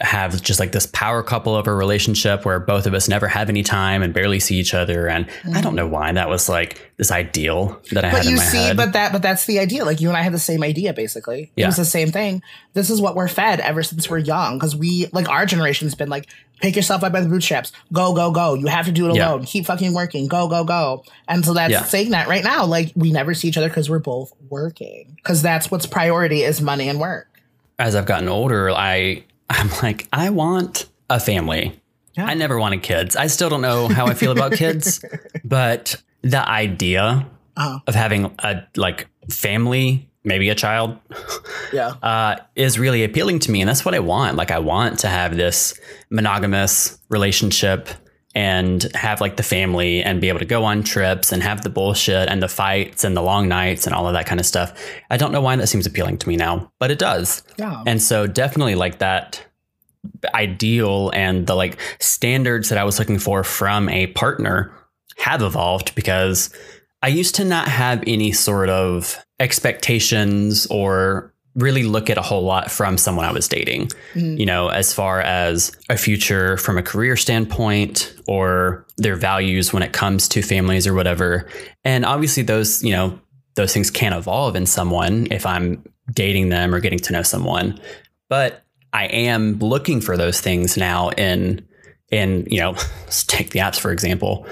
Have 0.00 0.40
just 0.40 0.58
like 0.58 0.72
this 0.72 0.86
power 0.86 1.22
couple 1.22 1.54
of 1.54 1.66
a 1.66 1.74
relationship 1.74 2.46
where 2.46 2.58
both 2.58 2.86
of 2.86 2.94
us 2.94 3.08
never 3.10 3.28
have 3.28 3.50
any 3.50 3.62
time 3.62 4.02
and 4.02 4.14
barely 4.14 4.40
see 4.40 4.56
each 4.56 4.72
other. 4.72 5.06
And 5.06 5.28
I 5.54 5.60
don't 5.60 5.74
mm. 5.74 5.76
know 5.76 5.86
why 5.86 6.10
that 6.10 6.30
was 6.30 6.48
like 6.48 6.90
this 6.96 7.10
ideal 7.12 7.78
that 7.92 8.02
I 8.02 8.10
But 8.10 8.16
had 8.16 8.24
in 8.24 8.30
you 8.32 8.36
my 8.38 8.42
see, 8.42 8.56
head. 8.56 8.76
but 8.78 8.94
that 8.94 9.12
but 9.12 9.20
that's 9.20 9.44
the 9.44 9.58
idea. 9.58 9.84
Like 9.84 10.00
you 10.00 10.08
and 10.08 10.16
I 10.16 10.22
had 10.22 10.32
the 10.32 10.38
same 10.38 10.62
idea 10.62 10.94
basically. 10.94 11.42
It 11.42 11.60
Yeah. 11.60 11.66
was 11.66 11.76
the 11.76 11.84
same 11.84 12.10
thing. 12.10 12.42
This 12.72 12.88
is 12.88 13.02
what 13.02 13.14
we're 13.16 13.28
fed 13.28 13.60
ever 13.60 13.82
since 13.82 14.08
we're 14.08 14.16
young. 14.16 14.56
Because 14.56 14.74
we 14.74 15.08
like 15.12 15.28
our 15.28 15.44
generation's 15.44 15.94
been 15.94 16.08
like, 16.08 16.26
pick 16.62 16.74
yourself 16.74 17.04
up 17.04 17.12
by 17.12 17.20
the 17.20 17.28
bootstraps. 17.28 17.70
Go, 17.92 18.14
go, 18.14 18.30
go. 18.30 18.54
You 18.54 18.68
have 18.68 18.86
to 18.86 18.92
do 18.92 19.10
it 19.10 19.14
Yeah. 19.14 19.28
alone. 19.28 19.44
Keep 19.44 19.66
fucking 19.66 19.92
working. 19.92 20.26
Go, 20.26 20.48
go, 20.48 20.64
go. 20.64 21.04
And 21.28 21.44
so 21.44 21.52
that's 21.52 21.70
Yeah. 21.70 21.84
saying 21.84 22.12
that 22.12 22.28
right 22.28 22.42
now, 22.42 22.64
like 22.64 22.92
we 22.96 23.12
never 23.12 23.34
see 23.34 23.48
each 23.48 23.58
other 23.58 23.68
because 23.68 23.90
we're 23.90 23.98
both 23.98 24.32
working. 24.48 25.12
Because 25.16 25.42
that's 25.42 25.70
what's 25.70 25.84
priority 25.84 26.44
is 26.44 26.62
money 26.62 26.88
and 26.88 26.98
work. 26.98 27.28
As 27.78 27.94
I've 27.94 28.06
gotten 28.06 28.28
older, 28.30 28.70
I 28.70 29.24
I'm 29.52 29.70
like, 29.82 30.08
I 30.12 30.30
want 30.30 30.86
a 31.10 31.20
family. 31.20 31.80
Yeah. 32.16 32.26
I 32.26 32.34
never 32.34 32.58
wanted 32.58 32.82
kids. 32.82 33.16
I 33.16 33.26
still 33.28 33.48
don't 33.48 33.62
know 33.62 33.88
how 33.88 34.06
I 34.06 34.14
feel 34.14 34.32
about 34.32 34.52
kids, 34.52 35.04
but 35.44 35.96
the 36.22 36.46
idea 36.48 37.26
Uh-huh. 37.56 37.78
of 37.86 37.94
having 37.94 38.30
a 38.38 38.62
like 38.76 39.08
family, 39.30 40.08
maybe 40.24 40.48
a 40.50 40.54
child, 40.54 40.96
Yeah. 41.72 41.94
uh, 42.02 42.36
is 42.56 42.78
really 42.78 43.04
appealing 43.04 43.38
to 43.40 43.50
me. 43.50 43.60
And 43.60 43.68
that's 43.68 43.84
what 43.84 43.94
I 43.94 44.00
want. 44.00 44.36
Like, 44.36 44.50
I 44.50 44.58
want 44.58 44.98
to 45.00 45.08
have 45.08 45.36
this 45.36 45.78
monogamous 46.10 46.98
relationship 47.10 47.88
and 48.34 48.84
have 48.94 49.20
like 49.20 49.36
the 49.36 49.42
family 49.42 50.02
and 50.02 50.20
be 50.20 50.28
able 50.28 50.38
to 50.38 50.44
go 50.44 50.64
on 50.64 50.82
trips 50.82 51.32
and 51.32 51.42
have 51.42 51.62
the 51.62 51.68
bullshit 51.68 52.28
and 52.28 52.42
the 52.42 52.48
fights 52.48 53.04
and 53.04 53.16
the 53.16 53.22
long 53.22 53.46
nights 53.46 53.86
and 53.86 53.94
all 53.94 54.06
of 54.06 54.14
that 54.14 54.26
kind 54.26 54.40
of 54.40 54.46
stuff. 54.46 54.72
I 55.10 55.16
don't 55.16 55.32
know 55.32 55.40
why 55.40 55.56
that 55.56 55.66
seems 55.66 55.86
appealing 55.86 56.18
to 56.18 56.28
me 56.28 56.36
now, 56.36 56.72
but 56.78 56.90
it 56.90 56.98
does. 56.98 57.42
Yeah. 57.58 57.82
And 57.86 58.00
so, 58.00 58.26
definitely 58.26 58.74
like 58.74 58.98
that 58.98 59.44
ideal 60.34 61.10
and 61.14 61.46
the 61.46 61.54
like 61.54 61.78
standards 62.00 62.68
that 62.70 62.78
I 62.78 62.84
was 62.84 62.98
looking 62.98 63.18
for 63.18 63.44
from 63.44 63.88
a 63.88 64.08
partner 64.08 64.72
have 65.16 65.42
evolved 65.42 65.94
because 65.94 66.50
I 67.02 67.08
used 67.08 67.34
to 67.36 67.44
not 67.44 67.68
have 67.68 68.02
any 68.06 68.32
sort 68.32 68.68
of 68.68 69.18
expectations 69.40 70.66
or 70.70 71.31
really 71.54 71.82
look 71.82 72.08
at 72.08 72.16
a 72.16 72.22
whole 72.22 72.42
lot 72.44 72.70
from 72.70 72.96
someone 72.96 73.26
I 73.26 73.32
was 73.32 73.46
dating, 73.48 73.90
Mhm. 74.14 74.38
you 74.38 74.46
know, 74.46 74.68
as 74.68 74.94
far 74.94 75.20
as 75.20 75.70
a 75.90 75.96
future 75.98 76.56
from 76.56 76.78
a 76.78 76.82
career 76.82 77.16
standpoint 77.16 78.14
or 78.26 78.86
their 78.96 79.16
values 79.16 79.72
when 79.72 79.82
it 79.82 79.92
comes 79.92 80.28
to 80.28 80.40
families 80.42 80.86
or 80.86 80.94
whatever. 80.94 81.46
And 81.84 82.06
obviously, 82.06 82.42
those, 82.42 82.82
you 82.82 82.92
know, 82.92 83.18
those 83.54 83.72
things 83.74 83.90
can 83.90 84.14
evolve 84.14 84.56
in 84.56 84.64
someone 84.64 85.26
if 85.30 85.44
I'm 85.44 85.84
dating 86.12 86.48
them 86.48 86.74
or 86.74 86.80
getting 86.80 86.98
to 87.00 87.12
know 87.12 87.22
someone. 87.22 87.78
But 88.30 88.64
I 88.94 89.06
am 89.06 89.58
looking 89.58 90.00
for 90.00 90.16
those 90.16 90.40
things 90.40 90.76
now 90.76 91.10
in 91.10 91.60
in 92.10 92.46
you 92.50 92.60
know 92.60 92.72
let's 93.04 93.24
take 93.24 93.50
the 93.50 93.58
apps 93.58 93.78
for 93.80 93.90
example 93.90 94.46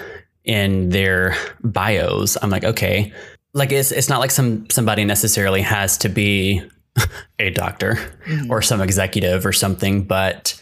in 0.44 0.88
their 0.88 1.36
bios 1.62 2.38
i'm 2.40 2.48
like 2.48 2.64
okay 2.64 3.12
like 3.52 3.70
it's 3.70 3.92
it's 3.92 4.08
not 4.08 4.18
like 4.18 4.30
some 4.30 4.68
somebody 4.70 5.04
necessarily 5.04 5.60
has 5.60 5.98
to 5.98 6.08
be 6.08 6.62
a 7.38 7.50
doctor 7.50 7.94
Mhm. 8.26 8.50
or 8.50 8.62
some 8.62 8.80
executive 8.80 9.44
or 9.46 9.52
something 9.52 10.04
but 10.04 10.60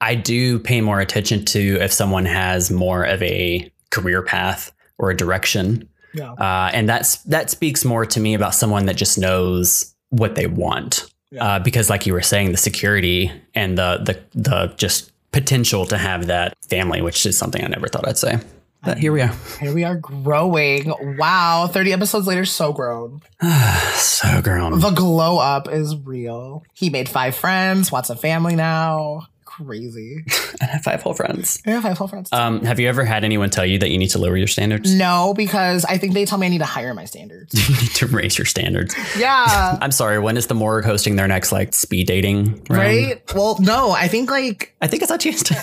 i 0.00 0.14
do 0.14 0.58
pay 0.58 0.80
more 0.80 1.00
attention 1.00 1.44
to 1.44 1.78
if 1.80 1.92
someone 1.92 2.24
has 2.24 2.70
more 2.70 3.04
of 3.04 3.22
a 3.22 3.70
career 3.90 4.22
path 4.22 4.72
or 4.98 5.10
a 5.10 5.16
direction 5.16 5.88
yeah. 6.14 6.32
uh, 6.32 6.70
and 6.72 6.88
that's 6.88 7.16
that 7.24 7.50
speaks 7.50 7.84
more 7.84 8.04
to 8.06 8.20
me 8.20 8.34
about 8.34 8.54
someone 8.54 8.86
that 8.86 8.96
just 8.96 9.18
knows 9.18 9.94
what 10.10 10.34
they 10.36 10.46
want. 10.46 11.04
Yeah. 11.30 11.44
Uh, 11.44 11.58
because, 11.58 11.90
like 11.90 12.06
you 12.06 12.14
were 12.14 12.22
saying, 12.22 12.50
the 12.52 12.56
security 12.56 13.30
and 13.54 13.76
the 13.76 13.98
the 14.02 14.40
the 14.40 14.74
just 14.78 15.12
potential 15.32 15.84
to 15.84 15.98
have 15.98 16.26
that 16.28 16.54
family, 16.70 17.02
which 17.02 17.26
is 17.26 17.36
something 17.36 17.62
I 17.62 17.68
never 17.68 17.88
thought 17.88 18.08
I'd 18.08 18.16
say. 18.16 18.38
But 18.84 18.98
here 18.98 19.12
we 19.12 19.20
are. 19.22 19.34
Here 19.60 19.74
we 19.74 19.84
are 19.84 19.96
growing. 19.96 20.92
Wow. 21.18 21.68
30 21.70 21.92
episodes 21.92 22.26
later, 22.26 22.44
so 22.44 22.72
grown. 22.72 23.20
so 23.94 24.40
grown. 24.40 24.78
The 24.80 24.90
glow 24.90 25.38
up 25.38 25.68
is 25.68 25.96
real. 25.96 26.62
He 26.74 26.88
made 26.90 27.08
five 27.08 27.34
friends, 27.34 27.90
wants 27.90 28.08
a 28.10 28.16
family 28.16 28.54
now. 28.54 29.26
Crazy. 29.44 30.24
I 30.60 30.66
have 30.66 30.82
five 30.84 31.02
whole 31.02 31.14
friends. 31.14 31.60
I 31.66 31.70
have 31.70 31.82
five 31.82 31.98
whole 31.98 32.06
friends. 32.06 32.32
Um, 32.32 32.64
have 32.64 32.78
you 32.78 32.88
ever 32.88 33.04
had 33.04 33.24
anyone 33.24 33.50
tell 33.50 33.66
you 33.66 33.80
that 33.80 33.90
you 33.90 33.98
need 33.98 34.10
to 34.10 34.18
lower 34.18 34.36
your 34.36 34.46
standards? 34.46 34.94
no, 34.94 35.34
because 35.36 35.84
I 35.84 35.98
think 35.98 36.14
they 36.14 36.24
tell 36.24 36.38
me 36.38 36.46
I 36.46 36.50
need 36.50 36.58
to 36.58 36.64
hire 36.64 36.94
my 36.94 37.06
standards. 37.06 37.54
you 37.68 37.74
need 37.76 37.90
to 37.96 38.06
raise 38.06 38.38
your 38.38 38.44
standards. 38.44 38.94
Yeah. 39.18 39.76
I'm 39.82 39.90
sorry. 39.90 40.20
When 40.20 40.36
is 40.36 40.46
the 40.46 40.54
Morgue 40.54 40.84
hosting 40.84 41.16
their 41.16 41.26
next 41.26 41.50
like 41.50 41.74
speed 41.74 42.06
dating? 42.06 42.64
round? 42.68 42.70
right? 42.70 43.34
Well, 43.34 43.56
no, 43.58 43.90
I 43.90 44.06
think 44.06 44.30
like 44.30 44.76
I 44.80 44.86
think 44.86 45.02
it's 45.02 45.10
on 45.10 45.18
Tuesday. 45.18 45.56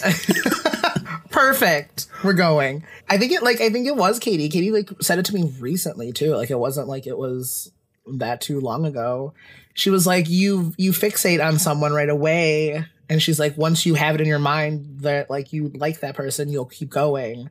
Perfect. 1.35 2.07
We're 2.23 2.33
going. 2.33 2.83
I 3.09 3.17
think 3.17 3.31
it 3.31 3.43
like 3.43 3.61
I 3.61 3.69
think 3.69 3.87
it 3.87 3.95
was 3.95 4.19
Katie. 4.19 4.49
Katie 4.49 4.71
like 4.71 4.89
said 5.01 5.19
it 5.19 5.25
to 5.25 5.35
me 5.35 5.53
recently 5.59 6.11
too. 6.11 6.35
Like 6.35 6.49
it 6.49 6.59
wasn't 6.59 6.87
like 6.87 7.05
it 7.05 7.17
was 7.17 7.71
that 8.17 8.41
too 8.41 8.59
long 8.59 8.85
ago. 8.85 9.33
She 9.73 9.89
was 9.89 10.07
like, 10.07 10.29
You 10.29 10.73
you 10.77 10.91
fixate 10.91 11.45
on 11.45 11.59
someone 11.59 11.93
right 11.93 12.09
away. 12.09 12.85
And 13.07 13.21
she's 13.21 13.39
like, 13.39 13.55
once 13.55 13.85
you 13.85 13.93
have 13.93 14.15
it 14.15 14.21
in 14.21 14.27
your 14.27 14.39
mind 14.39 15.01
that 15.01 15.29
like 15.29 15.53
you 15.53 15.69
like 15.75 15.99
that 15.99 16.15
person, 16.15 16.49
you'll 16.49 16.65
keep 16.65 16.89
going. 16.89 17.49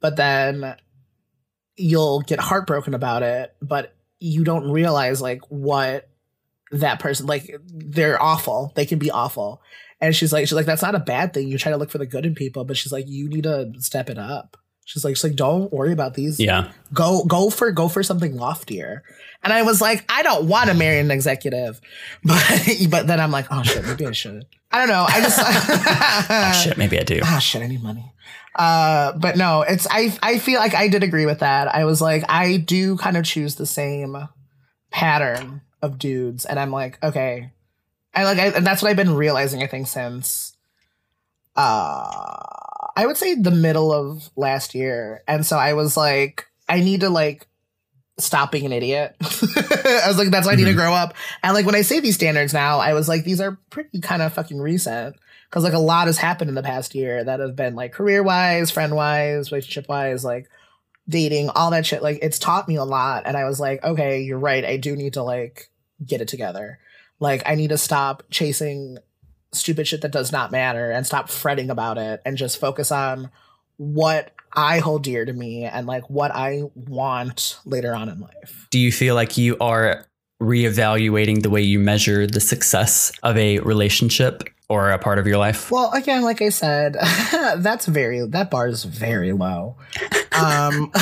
But 0.00 0.16
then 0.16 0.74
you'll 1.76 2.22
get 2.22 2.40
heartbroken 2.40 2.92
about 2.94 3.22
it, 3.22 3.54
but 3.62 3.94
you 4.18 4.42
don't 4.42 4.70
realize 4.70 5.22
like 5.22 5.42
what 5.48 6.08
that 6.72 6.98
person 6.98 7.26
like 7.26 7.54
they're 7.66 8.20
awful. 8.20 8.72
They 8.74 8.86
can 8.86 8.98
be 8.98 9.10
awful. 9.10 9.62
And 10.00 10.14
she's 10.14 10.32
like, 10.32 10.42
she's 10.46 10.52
like, 10.52 10.66
that's 10.66 10.82
not 10.82 10.94
a 10.94 10.98
bad 11.00 11.32
thing. 11.32 11.48
You 11.48 11.56
try 11.58 11.72
to 11.72 11.78
look 11.78 11.90
for 11.90 11.98
the 11.98 12.06
good 12.06 12.26
in 12.26 12.34
people, 12.34 12.64
but 12.64 12.76
she's 12.76 12.92
like, 12.92 13.06
you 13.08 13.28
need 13.28 13.44
to 13.44 13.72
step 13.78 14.10
it 14.10 14.18
up. 14.18 14.56
She's 14.84 15.04
like, 15.04 15.16
she's 15.16 15.24
like, 15.24 15.34
don't 15.34 15.72
worry 15.72 15.92
about 15.92 16.14
these. 16.14 16.38
yeah. 16.38 16.70
Go, 16.92 17.24
go 17.24 17.50
for, 17.50 17.72
go 17.72 17.88
for 17.88 18.02
something 18.04 18.36
loftier. 18.36 19.02
And 19.42 19.52
I 19.52 19.62
was 19.62 19.80
like, 19.80 20.04
I 20.08 20.22
don't 20.22 20.46
want 20.46 20.70
to 20.70 20.76
marry 20.76 21.00
an 21.00 21.10
executive, 21.10 21.80
but, 22.24 22.62
but 22.90 23.06
then 23.06 23.18
I'm 23.20 23.32
like, 23.32 23.46
oh 23.50 23.62
shit, 23.64 23.84
maybe 23.84 24.06
I 24.06 24.12
should. 24.12 24.44
I 24.70 24.78
don't 24.78 24.88
know. 24.88 25.04
I 25.08 25.20
just, 25.20 25.38
Oh, 26.30 26.52
shit. 26.62 26.76
Maybe 26.78 27.00
I 27.00 27.02
do. 27.02 27.20
ah 27.24 27.38
shit, 27.38 27.62
I 27.62 27.66
need 27.66 27.82
money. 27.82 28.12
Uh, 28.54 29.12
but 29.18 29.36
no, 29.36 29.62
it's 29.62 29.86
I 29.90 30.16
I 30.22 30.38
feel 30.38 30.58
like 30.60 30.74
I 30.74 30.88
did 30.88 31.02
agree 31.02 31.26
with 31.26 31.40
that. 31.40 31.74
I 31.74 31.84
was 31.84 32.00
like, 32.00 32.24
I 32.28 32.56
do 32.56 32.96
kind 32.96 33.16
of 33.16 33.24
choose 33.24 33.56
the 33.56 33.66
same 33.66 34.16
pattern 34.90 35.60
of 35.82 35.98
dudes, 35.98 36.44
and 36.46 36.58
I'm 36.58 36.70
like, 36.70 37.02
okay, 37.02 37.52
I 38.16 38.24
like, 38.24 38.38
I, 38.38 38.46
and 38.48 38.66
that's 38.66 38.82
what 38.82 38.88
I've 38.90 38.96
been 38.96 39.14
realizing. 39.14 39.62
I 39.62 39.66
think 39.66 39.86
since, 39.86 40.56
uh, 41.54 42.42
I 42.96 43.04
would 43.06 43.16
say 43.16 43.34
the 43.34 43.50
middle 43.50 43.92
of 43.92 44.30
last 44.36 44.74
year, 44.74 45.22
and 45.28 45.44
so 45.44 45.56
I 45.56 45.74
was 45.74 45.96
like, 45.96 46.46
I 46.68 46.80
need 46.80 47.00
to 47.00 47.10
like 47.10 47.46
stop 48.18 48.50
being 48.52 48.64
an 48.66 48.72
idiot. 48.72 49.14
I 49.20 50.04
was 50.06 50.16
like, 50.18 50.30
that's 50.30 50.46
why 50.46 50.54
I 50.54 50.56
need 50.56 50.64
to 50.64 50.70
Mhm. 50.72 50.76
grow 50.76 50.92
up. 50.94 51.14
And 51.42 51.52
like 51.54 51.66
when 51.66 51.74
I 51.74 51.82
say 51.82 52.00
these 52.00 52.14
standards 52.14 52.54
now, 52.54 52.78
I 52.78 52.94
was 52.94 53.08
like, 53.08 53.24
these 53.24 53.40
are 53.40 53.58
pretty 53.70 54.00
kind 54.00 54.22
of 54.22 54.32
fucking 54.32 54.58
recent 54.58 55.16
because 55.50 55.64
like 55.64 55.74
a 55.74 55.78
lot 55.78 56.06
has 56.06 56.16
happened 56.18 56.48
in 56.48 56.54
the 56.54 56.62
past 56.62 56.94
year 56.94 57.22
that 57.22 57.40
have 57.40 57.54
been 57.54 57.74
like 57.74 57.92
career 57.92 58.22
wise, 58.22 58.70
friend 58.70 58.94
wise, 58.96 59.52
relationship 59.52 59.88
wise, 59.88 60.24
like 60.24 60.48
dating, 61.08 61.50
all 61.50 61.70
that 61.72 61.84
shit. 61.84 62.02
Like 62.02 62.18
it's 62.22 62.38
taught 62.38 62.66
me 62.68 62.76
a 62.76 62.84
lot, 62.84 63.24
and 63.26 63.36
I 63.36 63.44
was 63.44 63.60
like, 63.60 63.84
okay, 63.84 64.22
you're 64.22 64.38
right. 64.38 64.64
I 64.64 64.78
do 64.78 64.96
need 64.96 65.12
to 65.14 65.22
like 65.22 65.68
get 66.04 66.20
it 66.22 66.28
together. 66.28 66.78
Like 67.20 67.42
I 67.46 67.54
need 67.54 67.68
to 67.68 67.78
stop 67.78 68.22
chasing 68.30 68.98
stupid 69.52 69.88
shit 69.88 70.02
that 70.02 70.12
does 70.12 70.32
not 70.32 70.52
matter 70.52 70.90
and 70.90 71.06
stop 71.06 71.30
fretting 71.30 71.70
about 71.70 71.98
it 71.98 72.20
and 72.24 72.36
just 72.36 72.58
focus 72.60 72.92
on 72.92 73.30
what 73.78 74.32
I 74.52 74.78
hold 74.78 75.02
dear 75.02 75.24
to 75.24 75.32
me 75.32 75.64
and 75.64 75.86
like 75.86 76.08
what 76.08 76.30
I 76.34 76.62
want 76.74 77.58
later 77.64 77.94
on 77.94 78.08
in 78.08 78.20
life. 78.20 78.66
Do 78.70 78.78
you 78.78 78.92
feel 78.92 79.14
like 79.14 79.36
you 79.36 79.56
are 79.60 80.06
reevaluating 80.42 81.42
the 81.42 81.50
way 81.50 81.62
you 81.62 81.78
measure 81.78 82.26
the 82.26 82.40
success 82.40 83.12
of 83.22 83.36
a 83.38 83.58
relationship 83.60 84.44
or 84.68 84.90
a 84.90 84.98
part 84.98 85.18
of 85.18 85.26
your 85.26 85.38
life? 85.38 85.70
Well, 85.70 85.90
again, 85.92 86.22
like 86.22 86.42
I 86.42 86.48
said, 86.48 86.94
that's 87.58 87.86
very 87.86 88.26
that 88.26 88.50
bar 88.50 88.66
is 88.68 88.84
very 88.84 89.32
low. 89.32 89.76
Um 90.32 90.92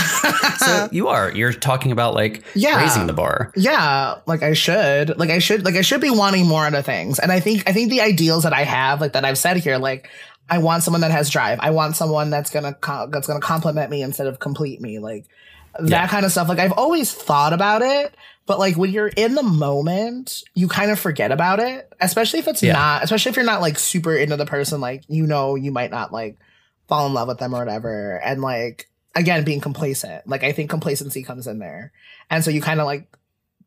So 0.59 0.89
you 0.93 1.09
are. 1.09 1.31
You're 1.33 1.53
talking 1.53 1.93
about 1.93 2.15
like 2.15 2.43
Yeah. 2.55 2.81
raising 2.81 3.07
the 3.07 3.13
bar. 3.13 3.53
yeah, 3.57 4.17
like 4.27 4.43
I 4.43 4.53
should. 4.53 5.19
Like 5.19 5.31
I 5.31 5.39
should 5.39 5.65
like 5.65 5.75
I 5.75 5.81
should 5.83 6.01
be 6.01 6.11
wanting 6.11 6.47
more 6.47 6.65
out 6.67 6.75
of 6.75 6.85
things. 6.87 7.19
And 7.19 7.33
I 7.33 7.41
think 7.41 7.69
I 7.69 7.73
think 7.73 7.91
the 7.91 8.01
ideals 8.03 8.45
that 8.45 8.53
I 8.53 8.63
have, 8.65 9.01
like 9.01 9.13
that 9.15 9.25
I've 9.25 9.39
said 9.39 9.57
here, 9.59 9.79
like 9.79 10.09
I 10.49 10.59
want 10.59 10.83
someone 10.83 11.01
that 11.01 11.11
has 11.11 11.31
drive. 11.31 11.59
I 11.61 11.71
want 11.71 11.97
someone 11.97 12.31
that's 12.31 12.51
gonna 12.51 12.75
co- 12.75 13.09
that's 13.11 13.27
gonna 13.27 13.41
compliment 13.41 13.91
me 13.91 14.03
instead 14.03 14.27
of 14.27 14.39
complete 14.41 14.81
me. 14.81 14.99
Like 14.99 15.27
that 15.81 15.89
Yeah. 15.89 16.07
kind 16.09 16.25
of 16.25 16.33
stuff. 16.33 16.49
Like 16.49 16.59
I've 16.59 16.73
always 16.73 17.13
thought 17.13 17.53
about 17.53 17.83
it, 17.83 18.15
but 18.47 18.59
like 18.59 18.77
when 18.77 18.91
you're 18.91 19.09
in 19.09 19.35
the 19.35 19.43
moment, 19.43 20.43
you 20.55 20.69
kind 20.69 20.91
of 20.91 20.99
forget 20.99 21.33
about 21.33 21.61
it. 21.61 21.93
Especially 22.01 22.39
if 22.41 22.49
it's 22.49 22.63
Yeah. 22.63 22.73
not, 22.75 23.05
especially 23.05 23.31
if 23.31 23.37
you're 23.37 23.45
not 23.45 23.61
like 23.61 23.79
super 23.79 24.15
into 24.15 24.37
the 24.37 24.47
person, 24.47 24.81
like 24.81 25.05
you 25.09 25.27
know 25.27 25.55
you 25.55 25.73
might 25.73 25.91
not 25.91 26.13
like 26.13 26.37
fall 26.89 27.07
in 27.07 27.15
love 27.15 27.29
with 27.29 27.39
them 27.39 27.55
or 27.55 27.59
whatever. 27.59 28.21
And 28.25 28.41
like 28.43 28.89
again, 29.15 29.45
being 29.45 29.61
complacent. 29.61 30.27
Like 30.27 30.43
I 30.45 30.53
think 30.53 30.71
complacency 30.71 31.23
comes 31.23 31.47
in 31.47 31.59
there. 31.61 31.93
And 32.31 32.43
so 32.45 32.51
you 32.51 32.61
kind 32.61 32.81
of 32.81 32.87
like 32.87 33.09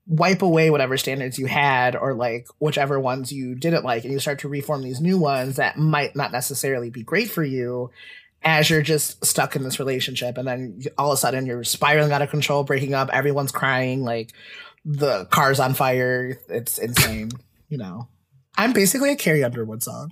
wipe 0.09 0.41
away 0.41 0.69
whatever 0.69 0.95
standards 0.97 1.37
you 1.37 1.45
had 1.47 1.93
or 1.95 2.13
like 2.13 2.47
whichever 2.59 2.97
ones 2.99 3.31
you 3.31 3.55
didn't 3.55 3.83
like 3.83 4.03
and 4.05 4.13
you 4.13 4.19
start 4.19 4.39
to 4.39 4.47
reform 4.47 4.81
these 4.81 5.01
new 5.01 5.17
ones 5.17 5.57
that 5.57 5.77
might 5.77 6.15
not 6.15 6.31
necessarily 6.31 6.89
be 6.89 7.03
great 7.03 7.29
for 7.29 7.43
you 7.43 7.89
as 8.47 8.69
you're 8.69 8.81
just 8.81 9.23
stuck 9.25 9.55
in 9.55 9.63
this 9.63 9.77
relationship 9.77 10.37
and 10.37 10.47
then 10.47 10.81
all 10.97 11.11
of 11.11 11.15
a 11.15 11.17
sudden 11.17 11.45
you're 11.45 11.65
spiraling 11.65 12.13
out 12.13 12.21
of 12.21 12.29
control 12.29 12.63
breaking 12.63 12.93
up 12.93 13.09
everyone's 13.11 13.51
crying 13.51 14.03
like 14.03 14.31
the 14.85 15.25
car's 15.25 15.59
on 15.59 15.73
fire 15.73 16.39
it's 16.47 16.77
insane 16.77 17.29
you 17.69 17.77
know 17.77 18.07
i'm 18.57 18.71
basically 18.71 19.11
a 19.11 19.15
carrie 19.15 19.43
underwood 19.43 19.83
song 19.83 20.09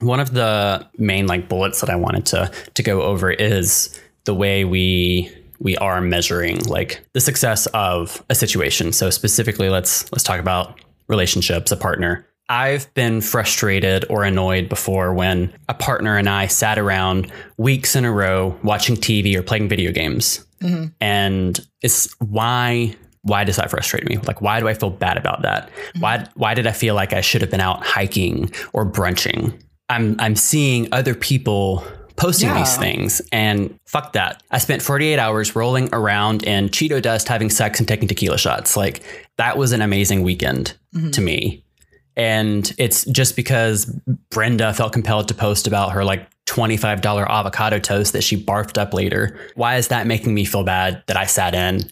One 0.00 0.20
of 0.20 0.32
the 0.32 0.86
main 0.98 1.26
like 1.26 1.48
bullets 1.48 1.80
that 1.80 1.90
I 1.90 1.96
wanted 1.96 2.24
to 2.26 2.50
to 2.74 2.82
go 2.82 3.02
over 3.02 3.30
is 3.30 4.00
the 4.24 4.34
way 4.34 4.64
we 4.64 5.30
we 5.58 5.76
are 5.76 6.00
measuring 6.00 6.58
like 6.64 7.02
the 7.12 7.20
success 7.20 7.66
of 7.74 8.24
a 8.30 8.34
situation. 8.34 8.92
So 8.92 9.10
specifically, 9.10 9.68
let's 9.68 10.10
let's 10.10 10.24
talk 10.24 10.40
about 10.40 10.80
relationships, 11.08 11.70
a 11.70 11.76
partner. 11.76 12.26
I've 12.50 12.92
been 12.94 13.20
frustrated 13.20 14.04
or 14.10 14.24
annoyed 14.24 14.68
before 14.68 15.14
when 15.14 15.52
a 15.68 15.74
partner 15.74 16.18
and 16.18 16.28
I 16.28 16.48
sat 16.48 16.78
around 16.78 17.30
weeks 17.58 17.94
in 17.94 18.04
a 18.04 18.10
row 18.12 18.58
watching 18.64 18.96
TV 18.96 19.36
or 19.36 19.42
playing 19.42 19.68
video 19.68 19.92
games. 19.92 20.44
Mhm. 20.60 20.92
And 21.00 21.60
it's 21.80 22.12
why 22.18 22.94
why 23.22 23.44
does 23.44 23.56
that 23.56 23.70
frustrate 23.70 24.08
me? 24.08 24.16
Like 24.16 24.40
why 24.42 24.60
do 24.60 24.66
I 24.68 24.74
feel 24.74 24.90
bad 24.90 25.16
about 25.16 25.42
that? 25.42 25.70
Why 26.00 26.26
why 26.34 26.54
did 26.54 26.66
I 26.66 26.72
feel 26.72 26.94
like 26.96 27.12
I 27.12 27.20
should 27.20 27.40
have 27.40 27.50
been 27.50 27.60
out 27.60 27.84
hiking 27.86 28.50
or 28.72 28.84
brunching? 28.84 29.52
I'm 29.88 30.16
I'm 30.18 30.34
seeing 30.34 30.88
other 30.92 31.14
people 31.14 31.84
posting 32.16 32.52
these 32.54 32.76
things 32.76 33.22
and 33.32 33.78
fuck 33.86 34.12
that. 34.14 34.42
I 34.50 34.58
spent 34.58 34.82
48 34.82 35.18
hours 35.18 35.54
rolling 35.56 35.88
around 35.92 36.42
in 36.42 36.68
Cheeto 36.68 37.00
dust 37.00 37.28
having 37.28 37.48
sex 37.48 37.78
and 37.78 37.86
taking 37.88 38.08
tequila 38.08 38.38
shots. 38.38 38.76
Like 38.76 39.02
that 39.38 39.56
was 39.56 39.70
an 39.72 39.80
amazing 39.82 40.22
weekend 40.22 40.74
Mhm. 40.94 41.12
to 41.12 41.20
me. 41.20 41.64
And 42.16 42.72
it's 42.76 43.04
just 43.06 43.36
because 43.36 43.86
Brenda 44.30 44.74
felt 44.74 44.92
compelled 44.92 45.28
to 45.28 45.34
post 45.34 45.66
about 45.66 45.92
her 45.92 46.04
like 46.04 46.28
$25 46.46 47.28
avocado 47.28 47.78
toast 47.78 48.12
that 48.12 48.24
she 48.24 48.42
barfed 48.42 48.76
up 48.76 48.92
later. 48.92 49.38
Why 49.54 49.76
is 49.76 49.88
that 49.88 50.06
making 50.06 50.34
me 50.34 50.44
feel 50.44 50.64
bad 50.64 51.02
that 51.06 51.16
I 51.16 51.24
sat 51.26 51.54
in 51.54 51.88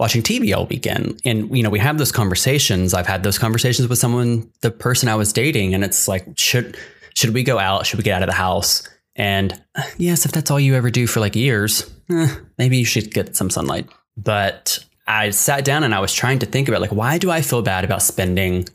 watching 0.00 0.22
TV 0.22 0.56
all 0.56 0.66
weekend? 0.66 1.20
And, 1.24 1.54
you 1.54 1.62
know, 1.62 1.70
we 1.70 1.78
have 1.78 1.98
those 1.98 2.10
conversations. 2.10 2.94
I've 2.94 3.06
had 3.06 3.22
those 3.22 3.38
conversations 3.38 3.88
with 3.88 3.98
someone, 3.98 4.50
the 4.62 4.70
person 4.70 5.08
I 5.08 5.14
was 5.14 5.32
dating, 5.32 5.74
and 5.74 5.84
it's 5.84 6.08
like, 6.08 6.26
should, 6.36 6.76
should 7.14 7.34
we 7.34 7.42
go 7.42 7.58
out? 7.58 7.86
Should 7.86 7.98
we 7.98 8.02
get 8.02 8.16
out 8.16 8.22
of 8.22 8.28
the 8.28 8.34
house? 8.34 8.88
And 9.14 9.60
yes, 9.98 10.24
if 10.24 10.32
that's 10.32 10.50
all 10.50 10.60
you 10.60 10.74
ever 10.74 10.90
do 10.90 11.06
for 11.06 11.20
like 11.20 11.36
years, 11.36 11.88
eh, 12.10 12.34
maybe 12.56 12.78
you 12.78 12.86
should 12.86 13.12
get 13.12 13.36
some 13.36 13.50
sunlight. 13.50 13.88
But 14.16 14.82
I 15.06 15.30
sat 15.30 15.64
down 15.64 15.84
and 15.84 15.94
I 15.94 16.00
was 16.00 16.14
trying 16.14 16.38
to 16.38 16.46
think 16.46 16.68
about 16.68 16.80
like, 16.80 16.92
why 16.92 17.18
do 17.18 17.30
I 17.30 17.42
feel 17.42 17.62
bad 17.62 17.84
about 17.84 18.02
spending 18.02 18.68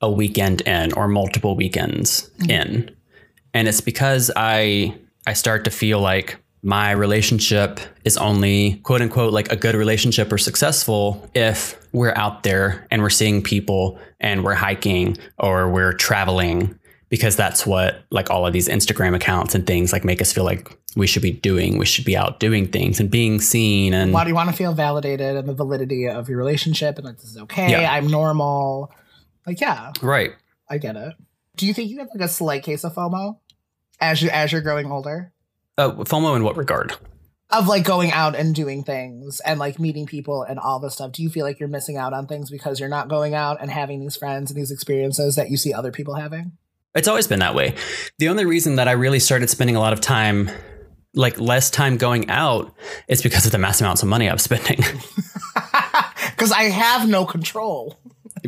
a 0.00 0.10
weekend 0.10 0.60
in 0.62 0.92
or 0.92 1.08
multiple 1.08 1.56
weekends 1.56 2.30
mm-hmm. 2.38 2.50
in? 2.50 2.96
And 3.54 3.68
it's 3.68 3.80
because 3.80 4.30
I 4.36 4.94
I 5.26 5.32
start 5.32 5.64
to 5.64 5.70
feel 5.70 6.00
like 6.00 6.36
my 6.62 6.90
relationship 6.90 7.78
is 8.04 8.16
only 8.16 8.74
quote 8.82 9.00
unquote 9.00 9.32
like 9.32 9.50
a 9.52 9.56
good 9.56 9.74
relationship 9.74 10.32
or 10.32 10.38
successful 10.38 11.30
if 11.34 11.78
we're 11.92 12.14
out 12.16 12.42
there 12.42 12.86
and 12.90 13.02
we're 13.02 13.10
seeing 13.10 13.42
people 13.42 13.98
and 14.20 14.42
we're 14.44 14.54
hiking 14.54 15.16
or 15.38 15.70
we're 15.70 15.92
traveling 15.92 16.78
because 17.08 17.36
that's 17.36 17.64
what 17.66 18.02
like 18.10 18.30
all 18.30 18.46
of 18.46 18.52
these 18.52 18.68
Instagram 18.68 19.14
accounts 19.14 19.54
and 19.54 19.66
things 19.66 19.92
like 19.92 20.04
make 20.04 20.20
us 20.20 20.32
feel 20.32 20.44
like 20.44 20.76
we 20.96 21.06
should 21.06 21.22
be 21.22 21.30
doing. 21.30 21.78
We 21.78 21.86
should 21.86 22.04
be 22.04 22.16
out 22.16 22.40
doing 22.40 22.66
things 22.66 22.98
and 22.98 23.10
being 23.10 23.40
seen 23.40 23.94
and 23.94 24.12
why 24.12 24.24
do 24.24 24.28
you 24.28 24.34
want 24.34 24.50
to 24.50 24.56
feel 24.56 24.72
validated 24.72 25.36
and 25.36 25.48
the 25.48 25.54
validity 25.54 26.08
of 26.08 26.28
your 26.28 26.38
relationship 26.38 26.96
and 26.96 27.04
like 27.04 27.18
this 27.18 27.30
is 27.30 27.38
okay 27.38 27.70
Yeah. 27.70 27.92
i'm 27.92 28.08
normal 28.08 28.90
like 29.46 29.60
yeah 29.60 29.92
right. 30.02 30.32
I 30.68 30.78
get 30.78 30.96
it. 30.96 31.14
Do 31.56 31.66
you 31.66 31.72
think 31.72 31.90
you 31.90 31.98
have 31.98 32.08
like 32.14 32.24
a 32.24 32.28
slight 32.28 32.62
case 32.62 32.84
of 32.84 32.94
FOMO 32.94 33.38
as 34.00 34.20
you 34.20 34.28
as 34.30 34.52
you're 34.52 34.60
growing 34.60 34.90
older? 34.90 35.32
Uh, 35.78 35.90
FOMO 35.90 36.36
in 36.36 36.42
what 36.44 36.56
regard? 36.56 36.96
of 37.50 37.68
like 37.68 37.84
going 37.84 38.10
out 38.10 38.34
and 38.34 38.54
doing 38.54 38.82
things 38.82 39.40
and 39.40 39.60
like 39.60 39.78
meeting 39.78 40.06
people 40.06 40.42
and 40.42 40.58
all 40.58 40.80
this 40.80 40.94
stuff. 40.94 41.12
Do 41.12 41.22
you 41.22 41.30
feel 41.30 41.46
like 41.46 41.60
you're 41.60 41.68
missing 41.68 41.96
out 41.96 42.12
on 42.12 42.26
things 42.26 42.50
because 42.50 42.80
you're 42.80 42.88
not 42.88 43.08
going 43.08 43.34
out 43.34 43.58
and 43.60 43.70
having 43.70 44.00
these 44.00 44.16
friends 44.16 44.50
and 44.50 44.58
these 44.58 44.72
experiences 44.72 45.36
that 45.36 45.48
you 45.48 45.56
see 45.56 45.72
other 45.72 45.92
people 45.92 46.14
having? 46.14 46.52
It's 46.94 47.06
always 47.08 47.28
been 47.28 47.38
that 47.40 47.54
way. 47.54 47.74
The 48.18 48.28
only 48.30 48.46
reason 48.46 48.76
that 48.76 48.88
I 48.88 48.92
really 48.92 49.20
started 49.20 49.48
spending 49.48 49.76
a 49.76 49.80
lot 49.80 49.92
of 49.92 50.00
time, 50.00 50.50
like 51.14 51.38
less 51.38 51.70
time 51.70 51.98
going 51.98 52.28
out, 52.30 52.74
is 53.06 53.22
because 53.22 53.46
of 53.46 53.52
the 53.52 53.58
mass 53.58 53.80
amounts 53.80 54.02
of 54.02 54.08
money 54.08 54.28
I'm 54.28 54.38
spending. 54.38 54.80
Because 56.36 56.52
I 56.52 56.64
have 56.64 57.08
no 57.08 57.24
control. 57.24 57.98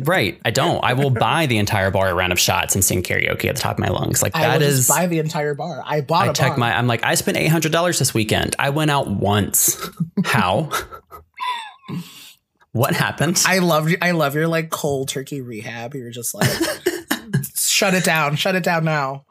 Right. 0.03 0.39
I 0.45 0.51
don't. 0.51 0.83
I 0.83 0.93
will 0.93 1.09
buy 1.27 1.45
the 1.45 1.57
entire 1.57 1.91
bar 1.91 2.09
a 2.09 2.13
round 2.13 2.31
of 2.31 2.39
shots 2.39 2.75
and 2.75 2.83
sing 2.83 3.03
karaoke 3.03 3.45
at 3.45 3.55
the 3.55 3.61
top 3.61 3.77
of 3.77 3.79
my 3.79 3.89
lungs. 3.89 4.21
Like 4.21 4.35
I 4.35 4.57
will 4.57 4.63
is. 4.63 4.77
just 4.77 4.89
buy 4.89 5.07
the 5.07 5.19
entire 5.19 5.55
bar. 5.55 5.81
I 5.85 6.01
bought 6.01 6.29
I 6.29 6.33
check 6.33 6.57
my. 6.57 6.75
I'm 6.75 6.87
like, 6.87 7.03
I 7.03 7.15
spent 7.15 7.37
eight 7.37 7.47
hundred 7.47 7.71
dollars 7.71 7.99
this 7.99 8.13
weekend. 8.13 8.55
I 8.59 8.69
went 8.69 8.91
out 8.91 9.09
once. 9.09 9.89
How? 10.25 10.69
what 12.71 12.95
happened? 12.95 13.41
I 13.45 13.59
love 13.59 13.89
you. 13.89 13.97
I 14.01 14.11
love 14.11 14.35
your 14.35 14.47
like 14.47 14.69
cold 14.69 15.09
turkey 15.09 15.41
rehab. 15.41 15.95
You're 15.95 16.11
just 16.11 16.33
like, 16.33 16.49
shut 17.55 17.93
it 17.93 18.03
down. 18.03 18.35
Shut 18.35 18.55
it 18.55 18.63
down 18.63 18.85
now. 18.85 19.25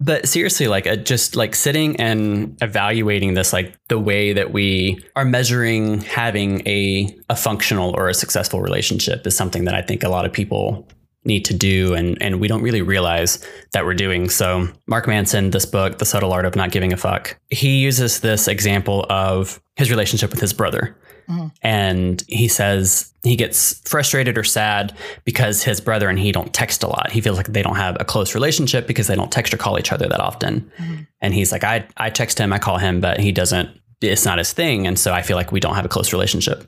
But 0.00 0.26
seriously, 0.26 0.66
like 0.66 0.86
uh, 0.86 0.96
just 0.96 1.36
like 1.36 1.54
sitting 1.54 1.96
and 1.96 2.56
evaluating 2.62 3.34
this, 3.34 3.52
like 3.52 3.76
the 3.88 3.98
way 3.98 4.32
that 4.32 4.50
we 4.52 5.04
are 5.14 5.26
measuring 5.26 6.00
having 6.00 6.66
a 6.66 7.14
a 7.28 7.36
functional 7.36 7.94
or 7.96 8.08
a 8.08 8.14
successful 8.14 8.62
relationship 8.62 9.26
is 9.26 9.36
something 9.36 9.64
that 9.66 9.74
I 9.74 9.82
think 9.82 10.02
a 10.02 10.08
lot 10.08 10.24
of 10.24 10.32
people 10.32 10.88
need 11.24 11.44
to 11.44 11.54
do 11.54 11.94
and 11.94 12.20
and 12.22 12.40
we 12.40 12.48
don't 12.48 12.62
really 12.62 12.82
realize 12.82 13.44
that 13.72 13.84
we're 13.84 13.94
doing. 13.94 14.28
So 14.30 14.68
Mark 14.86 15.06
Manson, 15.06 15.50
this 15.50 15.66
book, 15.66 15.98
The 15.98 16.04
Subtle 16.06 16.32
Art 16.32 16.46
of 16.46 16.56
Not 16.56 16.70
Giving 16.70 16.92
a 16.92 16.96
Fuck, 16.96 17.36
he 17.50 17.78
uses 17.78 18.20
this 18.20 18.48
example 18.48 19.04
of 19.10 19.60
his 19.76 19.90
relationship 19.90 20.30
with 20.30 20.40
his 20.40 20.52
brother. 20.52 20.96
Mhm. 21.28 21.52
And 21.62 22.24
he 22.26 22.48
says 22.48 23.12
he 23.22 23.36
gets 23.36 23.80
frustrated 23.88 24.36
or 24.38 24.44
sad 24.44 24.94
because 25.24 25.62
his 25.62 25.80
brother 25.80 26.08
and 26.08 26.18
he 26.18 26.32
don't 26.32 26.52
text 26.52 26.82
a 26.82 26.88
lot. 26.88 27.10
He 27.12 27.20
feels 27.20 27.36
like 27.36 27.52
they 27.52 27.62
don't 27.62 27.76
have 27.76 27.96
a 28.00 28.04
close 28.04 28.34
relationship 28.34 28.86
because 28.86 29.06
they 29.06 29.14
don't 29.14 29.30
text 29.30 29.52
or 29.54 29.56
call 29.58 29.78
each 29.78 29.92
other 29.92 30.08
that 30.08 30.20
often. 30.20 30.70
Mhm. 30.78 31.06
And 31.20 31.34
he's 31.34 31.52
like, 31.52 31.62
I, 31.64 31.86
I 31.98 32.10
text 32.10 32.38
him, 32.38 32.52
I 32.52 32.58
call 32.58 32.78
him, 32.78 33.00
but 33.00 33.20
he 33.20 33.30
doesn't, 33.30 33.68
it's 34.00 34.24
not 34.24 34.38
his 34.38 34.52
thing. 34.54 34.86
And 34.86 34.98
so 34.98 35.12
I 35.12 35.20
feel 35.22 35.36
like 35.36 35.52
we 35.52 35.60
don't 35.60 35.74
have 35.76 35.84
a 35.84 35.88
close 35.88 36.12
relationship 36.14 36.66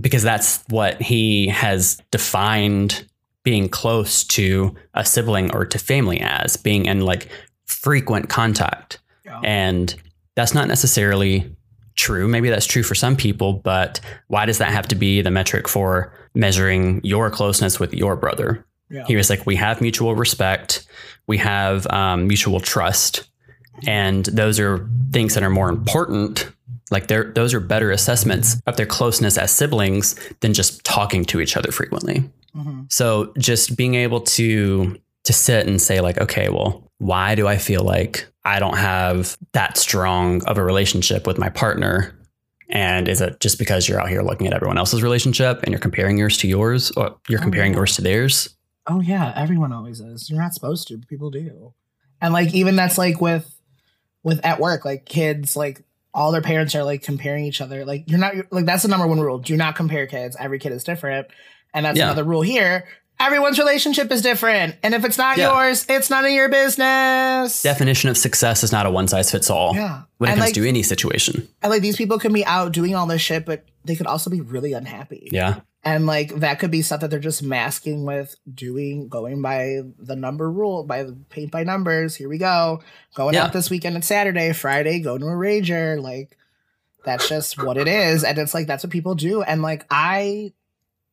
because 0.00 0.22
that's 0.22 0.62
what 0.68 1.02
he 1.02 1.48
has 1.48 2.00
defined 2.12 3.04
being 3.48 3.66
close 3.66 4.24
to 4.24 4.76
a 4.92 5.02
sibling 5.06 5.50
or 5.54 5.64
to 5.64 5.78
family 5.78 6.20
as 6.20 6.58
being 6.58 6.84
in 6.84 7.00
like 7.00 7.30
frequent 7.64 8.28
contact. 8.28 8.98
Yeah. 9.24 9.40
And 9.42 9.94
that's 10.36 10.52
not 10.52 10.68
necessarily 10.68 11.56
true. 11.94 12.28
Maybe 12.28 12.50
that's 12.50 12.66
true 12.66 12.82
for 12.82 12.94
some 12.94 13.16
people, 13.16 13.54
but 13.54 14.02
why 14.26 14.44
does 14.44 14.58
that 14.58 14.70
have 14.70 14.86
to 14.88 14.94
be 14.94 15.22
the 15.22 15.30
metric 15.30 15.66
for 15.66 16.12
measuring 16.34 17.00
your 17.02 17.30
closeness 17.30 17.80
with 17.80 17.94
your 17.94 18.16
brother? 18.16 18.66
Yeah. 18.90 19.06
He 19.06 19.16
was 19.16 19.30
like, 19.30 19.46
we 19.46 19.56
have 19.56 19.80
mutual 19.80 20.14
respect, 20.14 20.86
we 21.26 21.38
have 21.38 21.86
um, 21.86 22.26
mutual 22.26 22.60
trust, 22.60 23.30
and 23.86 24.26
those 24.26 24.60
are 24.60 24.86
things 25.10 25.32
that 25.32 25.42
are 25.42 25.48
more 25.48 25.70
important. 25.70 26.52
Like 26.90 27.06
they're 27.06 27.32
those 27.32 27.54
are 27.54 27.60
better 27.60 27.90
assessments 27.90 28.60
of 28.66 28.76
their 28.76 28.86
closeness 28.86 29.38
as 29.38 29.50
siblings 29.50 30.16
than 30.40 30.52
just 30.52 30.84
talking 30.84 31.24
to 31.26 31.40
each 31.40 31.56
other 31.56 31.72
frequently. 31.72 32.28
Mhm. 32.58 32.92
So 32.92 33.32
just 33.38 33.76
being 33.76 33.94
able 33.94 34.20
to 34.22 34.98
to 35.24 35.32
sit 35.32 35.66
and 35.66 35.80
say 35.80 36.00
like, 36.00 36.18
okay, 36.18 36.48
well, 36.48 36.90
why 36.98 37.34
do 37.34 37.46
I 37.46 37.58
feel 37.58 37.82
like 37.84 38.26
I 38.44 38.58
don't 38.58 38.78
have 38.78 39.36
that 39.52 39.76
strong 39.76 40.42
of 40.44 40.56
a 40.58 40.64
relationship 40.64 41.26
with 41.26 41.38
my 41.38 41.50
partner? 41.50 42.14
And 42.70 43.08
is 43.08 43.20
it 43.20 43.40
just 43.40 43.58
because 43.58 43.88
you're 43.88 44.00
out 44.00 44.08
here 44.08 44.22
looking 44.22 44.46
at 44.46 44.52
everyone 44.54 44.78
else's 44.78 45.02
relationship 45.02 45.62
and 45.62 45.70
you're 45.72 45.80
comparing 45.80 46.18
yours 46.18 46.36
to 46.38 46.48
yours 46.48 46.90
or 46.92 47.16
you're 47.28 47.40
Oh, 47.40 47.42
comparing 47.42 47.72
yeah. 47.72 47.78
yours 47.78 47.96
to 47.96 48.02
theirs? 48.02 48.54
Oh 48.86 49.00
yeah, 49.00 49.32
everyone 49.36 49.72
always 49.72 50.00
is. 50.00 50.28
You're 50.30 50.40
not 50.40 50.54
supposed 50.54 50.88
to, 50.88 50.96
but 50.96 51.08
people 51.08 51.30
do. 51.30 51.74
And 52.20 52.32
like 52.32 52.54
even 52.54 52.74
that's 52.76 52.96
like 52.98 53.20
with 53.20 53.54
with 54.22 54.44
at 54.44 54.60
work, 54.60 54.84
like 54.84 55.04
kids, 55.04 55.56
like 55.56 55.82
all 56.14 56.32
their 56.32 56.40
parents 56.42 56.74
are 56.74 56.84
like 56.84 57.02
comparing 57.02 57.44
each 57.44 57.60
other. 57.60 57.84
Like 57.84 58.04
you're 58.10 58.18
not 58.18 58.34
like 58.50 58.64
that's 58.64 58.82
the 58.82 58.88
number 58.88 59.06
one 59.06 59.20
rule. 59.20 59.38
Do 59.38 59.56
not 59.56 59.76
compare 59.76 60.06
kids. 60.06 60.36
Every 60.40 60.58
kid 60.58 60.72
is 60.72 60.84
different. 60.84 61.28
And 61.74 61.84
that's 61.86 61.98
Yeah. 61.98 62.04
another 62.04 62.24
rule 62.24 62.42
here. 62.42 62.84
Everyone's 63.20 63.58
relationship 63.58 64.12
is 64.12 64.22
different. 64.22 64.76
And 64.82 64.94
if 64.94 65.04
it's 65.04 65.18
not 65.18 65.38
Yeah. 65.38 65.52
yours, 65.52 65.84
it's 65.88 66.08
none 66.08 66.24
of 66.24 66.30
your 66.30 66.48
business. 66.48 67.62
Definition 67.62 68.10
of 68.10 68.16
success 68.16 68.62
is 68.62 68.70
not 68.72 68.86
a 68.86 68.90
one 68.90 69.08
size 69.08 69.30
fits 69.30 69.50
all 69.50 69.74
Yeah. 69.74 70.02
when 70.18 70.28
it 70.30 70.32
and 70.34 70.40
comes 70.40 70.48
like, 70.50 70.54
to 70.54 70.68
any 70.68 70.82
situation. 70.82 71.48
and 71.62 71.70
like 71.70 71.82
these 71.82 71.96
people 71.96 72.18
can 72.18 72.32
be 72.32 72.44
out 72.44 72.72
doing 72.72 72.94
all 72.94 73.06
this 73.06 73.20
shit, 73.20 73.44
but 73.44 73.64
they 73.84 73.96
could 73.96 74.06
also 74.06 74.30
be 74.30 74.40
really 74.40 74.72
unhappy. 74.72 75.28
Yeah. 75.32 75.60
And 75.84 76.06
like 76.06 76.40
that 76.40 76.58
could 76.58 76.70
be 76.70 76.82
stuff 76.82 77.00
that 77.00 77.10
they're 77.10 77.18
just 77.18 77.42
masking 77.42 78.04
with 78.04 78.36
doing, 78.52 79.08
going 79.08 79.42
by 79.42 79.80
the 79.98 80.16
number 80.16 80.50
rule, 80.50 80.84
by 80.84 81.02
the 81.02 81.16
paint 81.30 81.50
by 81.50 81.64
numbers. 81.64 82.14
Here 82.14 82.28
we 82.28 82.38
go. 82.38 82.82
Going 83.14 83.34
Yeah. 83.34 83.44
out 83.44 83.52
this 83.52 83.68
weekend 83.70 83.94
and 83.96 84.04
Saturday, 84.04 84.52
Friday, 84.52 85.00
go 85.00 85.18
to 85.18 85.24
a 85.24 85.28
rager. 85.30 86.00
Like 86.00 86.36
that's 87.04 87.28
just 87.28 87.60
what 87.62 87.76
it 87.76 87.88
is. 87.88 88.22
And 88.22 88.38
it's 88.38 88.54
like 88.54 88.66
that's 88.66 88.84
what 88.84 88.90
people 88.92 89.14
do. 89.14 89.42
And 89.42 89.62
like 89.62 89.86
I 89.90 90.52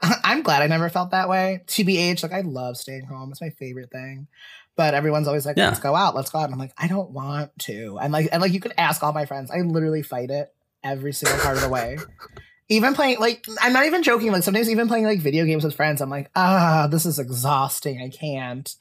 I'm 0.24 0.42
glad 0.42 0.62
I 0.62 0.68
never 0.68 0.90
felt 0.90 1.12
that 1.12 1.30
way. 1.30 1.62
TBH, 1.68 2.24
like 2.24 2.34
I 2.34 2.42
love 2.42 2.78
staying 2.78 3.06
home. 3.06 3.32
It's 3.32 3.42
my 3.42 3.50
favorite 3.52 3.92
thing. 3.92 4.28
But 4.76 4.94
everyone's 4.94 5.28
always 5.28 5.46
like, 5.46 5.58
Yeah. 5.58 5.68
let's 5.68 5.80
go 5.80 5.96
out, 5.96 6.16
let's 6.16 6.30
go 6.30 6.40
out. 6.40 6.46
And 6.46 6.54
I'm 6.54 6.60
like, 6.60 6.74
I 6.78 6.88
don't 6.88 7.12
want 7.12 7.58
to. 7.60 7.98
And 8.02 8.12
like 8.12 8.28
and 8.32 8.42
like 8.42 8.52
you 8.54 8.60
could 8.60 8.74
ask 8.78 9.02
all 9.04 9.14
my 9.14 9.26
friends. 9.26 9.50
I 9.52 9.62
literally 9.62 10.02
fight 10.04 10.30
it 10.32 10.54
every 10.84 11.14
single 11.14 11.40
part 11.40 11.56
of 11.56 11.64
the 11.64 11.70
way. 11.70 11.98
Even 12.68 12.96
playing 12.96 13.20
like 13.20 13.46
I'm 13.62 13.74
not 13.74 13.86
even 13.86 14.02
joking, 14.02 14.32
like 14.32 14.42
sometimes 14.42 14.72
even 14.72 14.88
playing 14.88 15.06
like 15.06 15.20
video 15.20 15.46
games 15.46 15.64
with 15.64 15.76
friends, 15.76 16.02
I'm 16.02 16.10
like, 16.10 16.32
ah, 16.36 16.88
this 16.90 17.06
is 17.06 17.20
exhausting. 17.20 18.02
I 18.02 18.10
can't. 18.10 18.74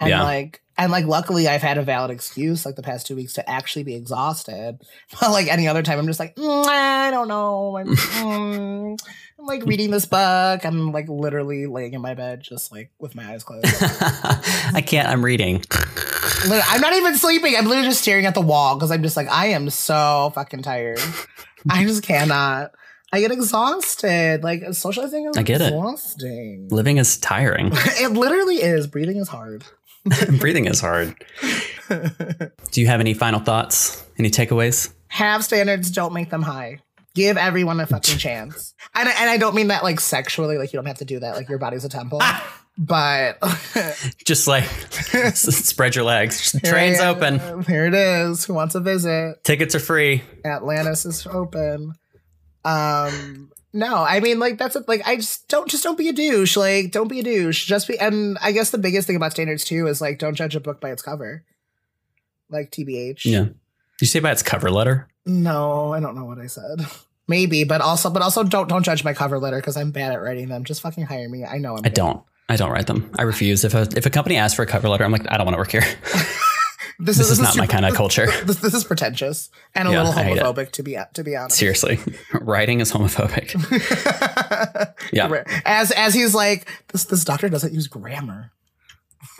And 0.00 0.10
Yeah. 0.10 0.22
like 0.22 0.62
and 0.76 0.92
like 0.92 1.06
luckily 1.06 1.48
I've 1.48 1.62
had 1.62 1.76
a 1.76 1.82
valid 1.82 2.10
excuse 2.12 2.64
like 2.64 2.76
the 2.76 2.82
past 2.82 3.06
two 3.06 3.16
weeks 3.16 3.32
to 3.34 3.50
actually 3.50 3.82
be 3.82 3.94
exhausted. 3.96 4.78
But 5.20 5.30
like 5.32 5.48
any 5.48 5.66
other 5.66 5.82
time 5.82 5.98
I'm 5.98 6.06
just 6.06 6.20
like, 6.20 6.36
mm, 6.36 6.64
I 6.66 7.10
don't 7.10 7.28
know. 7.28 7.76
I'm, 7.76 7.86
mm, 7.96 8.98
I'm 9.38 9.46
like 9.46 9.64
reading 9.66 9.90
this 9.90 10.06
book. 10.06 10.64
I'm 10.64 10.92
like 10.92 11.08
literally 11.08 11.66
laying 11.66 11.94
in 11.94 12.00
my 12.00 12.14
bed 12.14 12.40
just 12.42 12.70
like 12.70 12.90
with 12.98 13.14
my 13.14 13.32
eyes 13.32 13.42
closed. 13.44 13.66
I 14.74 14.82
can't, 14.86 15.08
I'm 15.08 15.24
reading. 15.24 15.62
I'm 16.44 16.80
not 16.80 16.92
even 16.92 17.16
sleeping. 17.16 17.56
I'm 17.56 17.64
literally 17.66 17.88
just 17.88 18.02
staring 18.02 18.26
at 18.26 18.34
the 18.34 18.40
wall 18.40 18.76
because 18.76 18.92
I'm 18.92 19.02
just 19.02 19.16
like, 19.16 19.28
I 19.28 19.46
am 19.48 19.70
so 19.70 20.30
fucking 20.34 20.62
tired. 20.62 21.00
I 21.68 21.84
just 21.84 22.02
cannot. 22.04 22.72
I 23.12 23.20
get 23.20 23.30
exhausted. 23.30 24.42
Like 24.42 24.62
socializing 24.72 25.26
is 25.26 25.36
I 25.36 25.42
get 25.42 25.60
it. 25.60 25.68
exhausting. 25.68 26.68
Living 26.70 26.98
is 26.98 27.16
tiring. 27.18 27.70
it 27.74 28.12
literally 28.12 28.56
is. 28.56 28.86
Breathing 28.86 29.16
is 29.16 29.28
hard. 29.28 29.64
Breathing 30.38 30.66
is 30.66 30.80
hard. 30.80 31.14
Do 31.88 32.80
you 32.80 32.86
have 32.86 33.00
any 33.00 33.14
final 33.14 33.40
thoughts? 33.40 34.04
Any 34.18 34.30
takeaways? 34.30 34.92
Have 35.08 35.44
standards, 35.44 35.90
don't 35.90 36.12
make 36.12 36.30
them 36.30 36.42
high. 36.42 36.80
Give 37.14 37.36
everyone 37.36 37.80
a 37.80 37.86
fucking 37.86 38.18
chance. 38.18 38.74
And 38.94 39.08
I, 39.08 39.12
and 39.12 39.30
I 39.30 39.38
don't 39.38 39.54
mean 39.54 39.68
that 39.68 39.82
like 39.82 40.00
sexually, 40.00 40.58
like 40.58 40.72
you 40.72 40.78
don't 40.78 40.86
have 40.86 40.98
to 40.98 41.04
do 41.04 41.18
that, 41.20 41.34
like 41.34 41.48
your 41.48 41.58
body's 41.58 41.84
a 41.84 41.88
temple. 41.88 42.20
but 42.76 43.38
Just 44.24 44.46
like 44.46 44.64
spread 45.34 45.96
your 45.96 46.04
legs. 46.04 46.52
here 46.52 46.60
Train's 46.70 47.00
open. 47.00 47.62
Here 47.64 47.86
it 47.86 47.94
is. 47.94 48.44
Who 48.44 48.54
wants 48.54 48.74
a 48.74 48.80
visit? 48.80 49.42
Tickets 49.44 49.74
are 49.74 49.80
free. 49.80 50.22
Atlantis 50.44 51.04
is 51.06 51.26
open. 51.26 51.94
Um 52.68 53.50
no, 53.72 53.96
I 53.96 54.20
mean 54.20 54.38
like 54.38 54.58
that's 54.58 54.76
a, 54.76 54.84
like 54.88 55.06
I 55.06 55.16
just 55.16 55.48
don't 55.48 55.68
just 55.68 55.84
don't 55.84 55.98
be 55.98 56.08
a 56.08 56.12
douche. 56.12 56.56
Like 56.56 56.90
don't 56.90 57.08
be 57.08 57.20
a 57.20 57.22
douche. 57.22 57.66
Just 57.66 57.88
be 57.88 57.98
and 57.98 58.38
I 58.40 58.52
guess 58.52 58.70
the 58.70 58.78
biggest 58.78 59.06
thing 59.06 59.16
about 59.16 59.32
standards 59.32 59.64
too 59.64 59.86
is 59.86 60.00
like 60.00 60.18
don't 60.18 60.34
judge 60.34 60.56
a 60.56 60.60
book 60.60 60.80
by 60.80 60.90
its 60.90 61.02
cover. 61.02 61.44
Like 62.50 62.70
TBH. 62.70 63.24
Yeah. 63.24 63.44
Did 63.44 63.54
you 64.00 64.06
say 64.06 64.20
by 64.20 64.32
its 64.32 64.42
cover 64.42 64.70
letter? 64.70 65.08
No, 65.26 65.92
I 65.92 66.00
don't 66.00 66.16
know 66.16 66.24
what 66.24 66.38
I 66.38 66.46
said. 66.46 66.86
Maybe, 67.26 67.64
but 67.64 67.82
also 67.82 68.08
but 68.08 68.22
also 68.22 68.42
don't 68.42 68.68
don't 68.68 68.82
judge 68.82 69.04
my 69.04 69.12
cover 69.12 69.38
letter 69.38 69.56
because 69.58 69.76
I'm 69.76 69.90
bad 69.90 70.12
at 70.12 70.22
writing 70.22 70.48
them. 70.48 70.64
Just 70.64 70.80
fucking 70.80 71.04
hire 71.04 71.28
me. 71.28 71.44
I 71.44 71.58
know 71.58 71.76
I'm 71.76 71.84
I 71.84 71.90
don't. 71.90 72.22
I 72.48 72.56
don't 72.56 72.70
write 72.70 72.86
them. 72.86 73.10
I 73.18 73.22
refuse. 73.22 73.64
If 73.64 73.74
a 73.74 73.86
if 73.94 74.06
a 74.06 74.10
company 74.10 74.36
asks 74.36 74.56
for 74.56 74.62
a 74.62 74.66
cover 74.66 74.88
letter, 74.88 75.04
I'm 75.04 75.12
like, 75.12 75.30
I 75.30 75.36
don't 75.36 75.44
want 75.44 75.54
to 75.54 75.58
work 75.58 75.70
here. 75.70 75.82
This, 77.00 77.16
This 77.18 77.30
is 77.30 77.38
not 77.38 77.56
my 77.56 77.66
kind 77.68 77.84
of 77.84 77.94
culture. 77.94 78.26
This, 78.44 78.56
this 78.56 78.74
is 78.74 78.82
pretentious 78.82 79.50
and 79.74 79.86
a 79.86 79.92
Yeah, 79.92 80.02
little 80.02 80.18
I 80.18 80.24
hate 80.24 80.36
it. 80.38 80.42
homophobic 80.42 80.72
to 80.72 80.82
be 80.82 80.96
to 81.14 81.22
be 81.22 81.36
honest. 81.36 81.56
Seriously, 81.56 82.00
writing 82.32 82.80
is 82.80 82.90
homophobic. 82.92 83.54
Yeah. 85.12 85.42
As 85.64 85.90
as 85.92 86.12
he's 86.14 86.34
like 86.34 86.68
this 86.88 87.04
this 87.04 87.24
doctor 87.24 87.48
doesn't 87.48 87.72
use 87.72 87.86
grammar. 87.86 88.50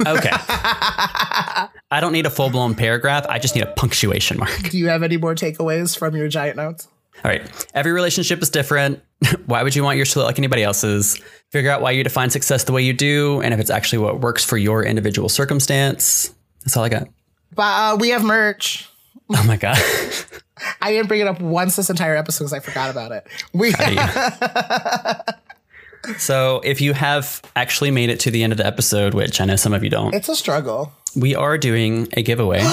Okay. 0.07 0.31
I 0.33 1.69
don't 2.01 2.13
need 2.13 2.27
a 2.27 2.31
full 2.31 2.51
blown 2.51 2.75
paragraph. 2.75 3.27
I 3.29 3.39
just 3.39 3.55
need 3.55 3.63
a 3.65 3.73
punctuation 3.73 4.39
mark. 4.39 4.57
Do 4.71 4.79
you 4.79 4.89
have 4.89 5.03
any 5.03 5.17
more 5.17 5.35
takeaways 5.35 5.99
from 5.99 6.15
your 6.17 6.29
giant 6.29 6.57
notes? 6.57 6.89
All 7.25 7.31
right. 7.31 7.43
Every 7.75 7.91
relationship 7.93 8.41
is 8.43 8.51
different. 8.51 9.03
why 9.47 9.63
would 9.65 9.75
you 9.75 9.83
want 9.83 9.97
yours 9.97 10.13
to 10.13 10.21
look 10.21 10.27
like 10.27 10.39
anybody 10.39 10.63
else's? 10.63 11.21
Figure 11.51 11.71
out 11.71 11.83
why 11.83 11.91
you 11.91 12.05
define 12.05 12.31
success 12.31 12.65
the 12.65 12.73
way 12.73 12.83
you 12.83 12.93
do 12.93 13.41
and 13.41 13.53
if 13.53 13.59
it's 13.61 13.71
actually 13.71 13.99
what 13.99 14.21
works 14.21 14.45
for 14.45 14.57
your 14.57 14.85
individual 14.85 15.29
circumstance. 15.29 16.33
That's 16.61 16.77
all 16.77 16.85
I 16.85 16.89
got. 16.89 17.09
But 17.55 17.63
uh, 17.63 17.97
we 17.99 18.11
have 18.11 18.25
merch. 18.25 18.89
Oh 19.31 19.45
my 19.47 19.57
God. 19.57 19.79
I 20.81 20.93
didn't 20.93 21.09
bring 21.09 21.21
it 21.21 21.27
up 21.27 21.41
once 21.41 21.77
this 21.77 21.91
entire 21.91 22.17
episode 22.17 22.45
because 22.45 22.53
I 22.53 22.61
forgot 22.61 22.91
about 22.91 23.13
it. 23.13 23.27
We 23.53 23.73
So, 26.19 26.61
if 26.65 26.81
you 26.81 26.95
have 26.95 27.43
actually 27.55 27.91
made 27.91 28.09
it 28.09 28.21
to 28.21 28.31
the 28.31 28.43
end 28.43 28.53
of 28.53 28.57
the 28.57 28.67
episode, 28.67 29.15
which 29.15 29.41
I 29.41 29.45
know 29.45 29.57
some 29.57 29.75
of 29.75 29.85
you 29.85 29.91
don't, 29.91 30.15
it's 30.15 30.29
a 30.29 30.37
struggle. 30.37 30.93
we 31.15 31.35
are 31.35 31.59
doing 31.59 32.09
a 32.15 32.23
giveaway. 32.23 32.63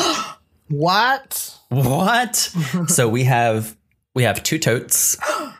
What? 0.68 1.56
what? 1.70 2.36
so 2.88 3.08
we 3.08 3.26
have 3.26 3.78
we 4.16 4.24
have 4.24 4.42
two 4.42 4.58
totes, 4.58 5.16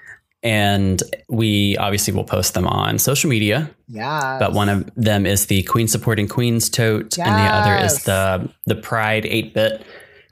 and 0.46 1.02
we 1.28 1.76
obviously 1.78 2.14
will 2.14 2.24
post 2.24 2.54
them 2.54 2.68
on 2.68 3.00
social 3.00 3.30
media. 3.30 3.70
Yeah. 3.90 4.38
But 4.40 4.54
one 4.54 4.70
of 4.70 4.90
them 4.96 5.26
is 5.26 5.48
the 5.48 5.64
Queen 5.64 5.88
supporting 5.88 6.28
Queens 6.28 6.70
tote, 6.70 7.18
and 7.18 7.36
the 7.36 7.52
other 7.52 7.76
is 7.84 8.04
the 8.04 8.50
the 8.66 8.76
Pride 8.76 9.26
eight 9.26 9.54
bit 9.54 9.84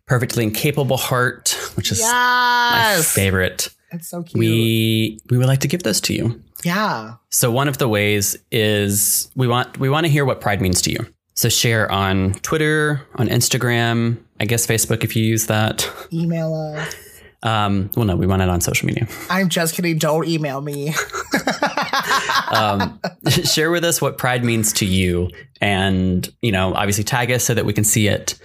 perfectly 0.06 0.44
incapable 0.44 0.98
heart, 0.98 1.58
which 1.76 1.92
is 1.92 2.00
my 2.00 2.94
yes. 2.96 3.12
favorite. 3.12 3.70
It's 3.92 4.08
so 4.08 4.24
cute. 4.24 4.40
We 4.40 5.20
we 5.30 5.38
would 5.38 5.48
like 5.48 5.60
to 5.62 5.68
give 5.68 5.84
those 5.84 6.00
to 6.02 6.14
you. 6.14 6.42
yeah. 6.64 7.16
So 7.30 7.52
one 7.52 7.68
of 7.68 7.80
the 7.80 7.88
ways 7.90 8.38
is 8.52 9.32
we 9.36 9.48
want 9.48 9.80
we 9.80 9.90
want 9.90 10.06
to 10.06 10.12
hear 10.12 10.26
what 10.26 10.40
pride 10.40 10.62
means 10.62 10.82
to 10.84 10.92
you. 10.92 11.06
So 11.36 11.50
share 11.50 11.92
on 11.92 12.34
Twitter, 12.44 13.02
on 13.16 13.28
Instagram, 13.28 14.18
I 14.40 14.46
guess 14.46 14.68
Facebook 14.68 15.04
if 15.04 15.16
you 15.16 15.24
use 15.24 15.48
that. 15.48 15.90
Email 16.14 16.54
us. 16.54 16.96
Um, 17.44 17.92
well, 17.96 18.06
no, 18.06 18.16
we 18.16 18.26
want 18.26 18.42
it 18.42 18.50
on 18.50 18.62
social 18.62 18.88
media. 18.88 19.08
I'm 19.30 19.50
just 19.50 19.76
kidding. 19.76 19.98
Don't 19.98 20.28
email 20.28 20.62
me. 20.62 20.94
Um, 22.54 23.00
share 23.46 23.72
with 23.72 23.84
us 23.84 24.00
what 24.00 24.18
pride 24.20 24.44
means 24.44 24.74
to 24.74 24.86
you, 24.86 25.30
and 25.60 26.32
you 26.42 26.52
know, 26.52 26.74
obviously 26.76 27.04
tag 27.04 27.32
us 27.32 27.44
so 27.44 27.54
that 27.56 27.66
we 27.66 27.74
can 27.74 27.84
see 27.84 28.08
it. 28.08 28.38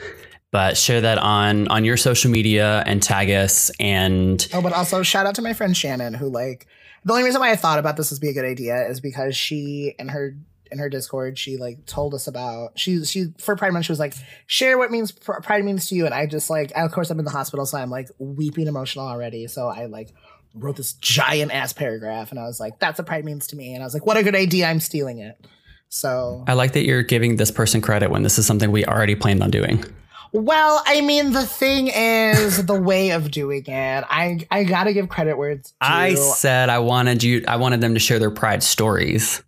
But 0.51 0.78
share 0.78 1.03
that 1.03 1.18
on 1.18 1.68
on 1.68 1.84
your 1.84 1.99
social 1.99 2.30
media 2.30 2.82
and 2.86 3.03
tag 3.03 3.28
us. 3.30 3.70
And 3.78 4.46
Oh, 4.55 4.62
but 4.62 4.72
also 4.72 5.03
shout 5.03 5.26
out 5.26 5.34
to 5.34 5.42
my 5.42 5.53
friend 5.53 5.76
Shannon, 5.76 6.14
who 6.14 6.30
like 6.30 6.66
the 7.05 7.12
only 7.12 7.24
reason 7.24 7.40
why 7.40 7.51
I 7.51 7.57
thought 7.57 7.78
about 7.78 7.96
this 7.99 8.11
would 8.11 8.20
be 8.20 8.30
a 8.30 8.32
good 8.32 8.46
idea 8.46 8.88
is 8.88 9.01
because 9.01 9.36
she 9.36 9.94
and 9.99 10.11
her 10.11 10.36
in 10.70 10.78
her 10.78 10.88
Discord 10.88 11.38
she 11.38 11.56
like 11.56 11.86
told 11.86 12.14
us 12.14 12.26
about 12.26 12.78
she 12.78 13.04
she 13.04 13.32
for 13.38 13.56
Pride 13.56 13.72
Month 13.72 13.86
she 13.86 13.92
was 13.92 13.98
like 13.98 14.14
share 14.46 14.78
what 14.78 14.90
means 14.90 15.12
Pride 15.12 15.64
means 15.64 15.88
to 15.88 15.94
you, 15.94 16.04
and 16.06 16.14
I 16.14 16.26
just 16.26 16.50
like 16.50 16.72
of 16.76 16.92
course 16.92 17.10
I'm 17.10 17.18
in 17.18 17.24
the 17.24 17.30
hospital, 17.30 17.66
so 17.66 17.78
I'm 17.78 17.90
like 17.90 18.08
weeping 18.18 18.66
emotional 18.66 19.06
already. 19.06 19.46
So 19.46 19.68
I 19.68 19.86
like 19.86 20.12
wrote 20.54 20.76
this 20.76 20.94
giant 20.94 21.52
ass 21.52 21.72
paragraph, 21.72 22.30
and 22.30 22.40
I 22.40 22.44
was 22.44 22.58
like, 22.58 22.78
that's 22.78 22.98
what 22.98 23.06
Pride 23.06 23.24
means 23.24 23.46
to 23.48 23.56
me, 23.56 23.74
and 23.74 23.82
I 23.82 23.86
was 23.86 23.94
like, 23.94 24.06
what 24.06 24.16
a 24.16 24.22
good 24.22 24.34
idea, 24.34 24.66
I'm 24.66 24.80
stealing 24.80 25.18
it. 25.18 25.46
So 25.88 26.44
I 26.46 26.54
like 26.54 26.72
that 26.72 26.84
you're 26.84 27.02
giving 27.02 27.36
this 27.36 27.50
person 27.50 27.80
credit 27.80 28.10
when 28.10 28.22
this 28.22 28.38
is 28.38 28.46
something 28.46 28.70
we 28.70 28.84
already 28.84 29.14
planned 29.14 29.42
on 29.42 29.50
doing. 29.50 29.84
well, 30.32 30.82
I 30.86 31.00
mean 31.00 31.32
the 31.32 31.46
thing 31.46 31.88
is 31.88 32.66
the 32.66 32.78
way 32.78 33.10
of 33.10 33.30
doing 33.30 33.64
it. 33.66 34.04
I 34.08 34.46
I 34.50 34.64
gotta 34.64 34.92
give 34.92 35.08
credit 35.08 35.38
where 35.38 35.50
it's 35.52 35.70
due. 35.70 35.76
I 35.80 36.14
said 36.14 36.68
I 36.68 36.80
wanted 36.80 37.22
you. 37.22 37.44
I 37.48 37.56
wanted 37.56 37.80
them 37.80 37.94
to 37.94 38.00
share 38.00 38.18
their 38.18 38.30
pride 38.30 38.62
stories. 38.62 39.42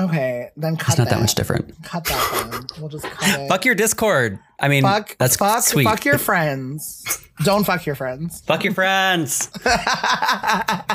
Okay, 0.00 0.50
then 0.56 0.76
cut 0.76 0.90
It's 0.90 0.98
not 0.98 1.04
that, 1.08 1.14
that 1.16 1.20
much 1.20 1.34
different. 1.34 1.82
Cut 1.82 2.04
that 2.04 2.50
then. 2.52 2.66
We'll 2.80 2.88
just 2.88 3.04
cut 3.04 3.40
it. 3.40 3.48
Fuck 3.48 3.64
your 3.64 3.74
Discord. 3.74 4.38
I 4.60 4.68
mean, 4.68 4.82
fuck, 4.82 5.16
that's 5.18 5.36
fuck, 5.36 5.62
sweet. 5.64 5.84
fuck 5.84 6.04
your 6.04 6.18
friends. 6.28 7.26
Don't 7.42 7.64
fuck 7.64 7.84
your 7.84 7.94
friends. 7.96 8.40
Fuck 8.42 8.62
your 8.64 8.74
friends. 8.74 9.50
I 9.64 10.94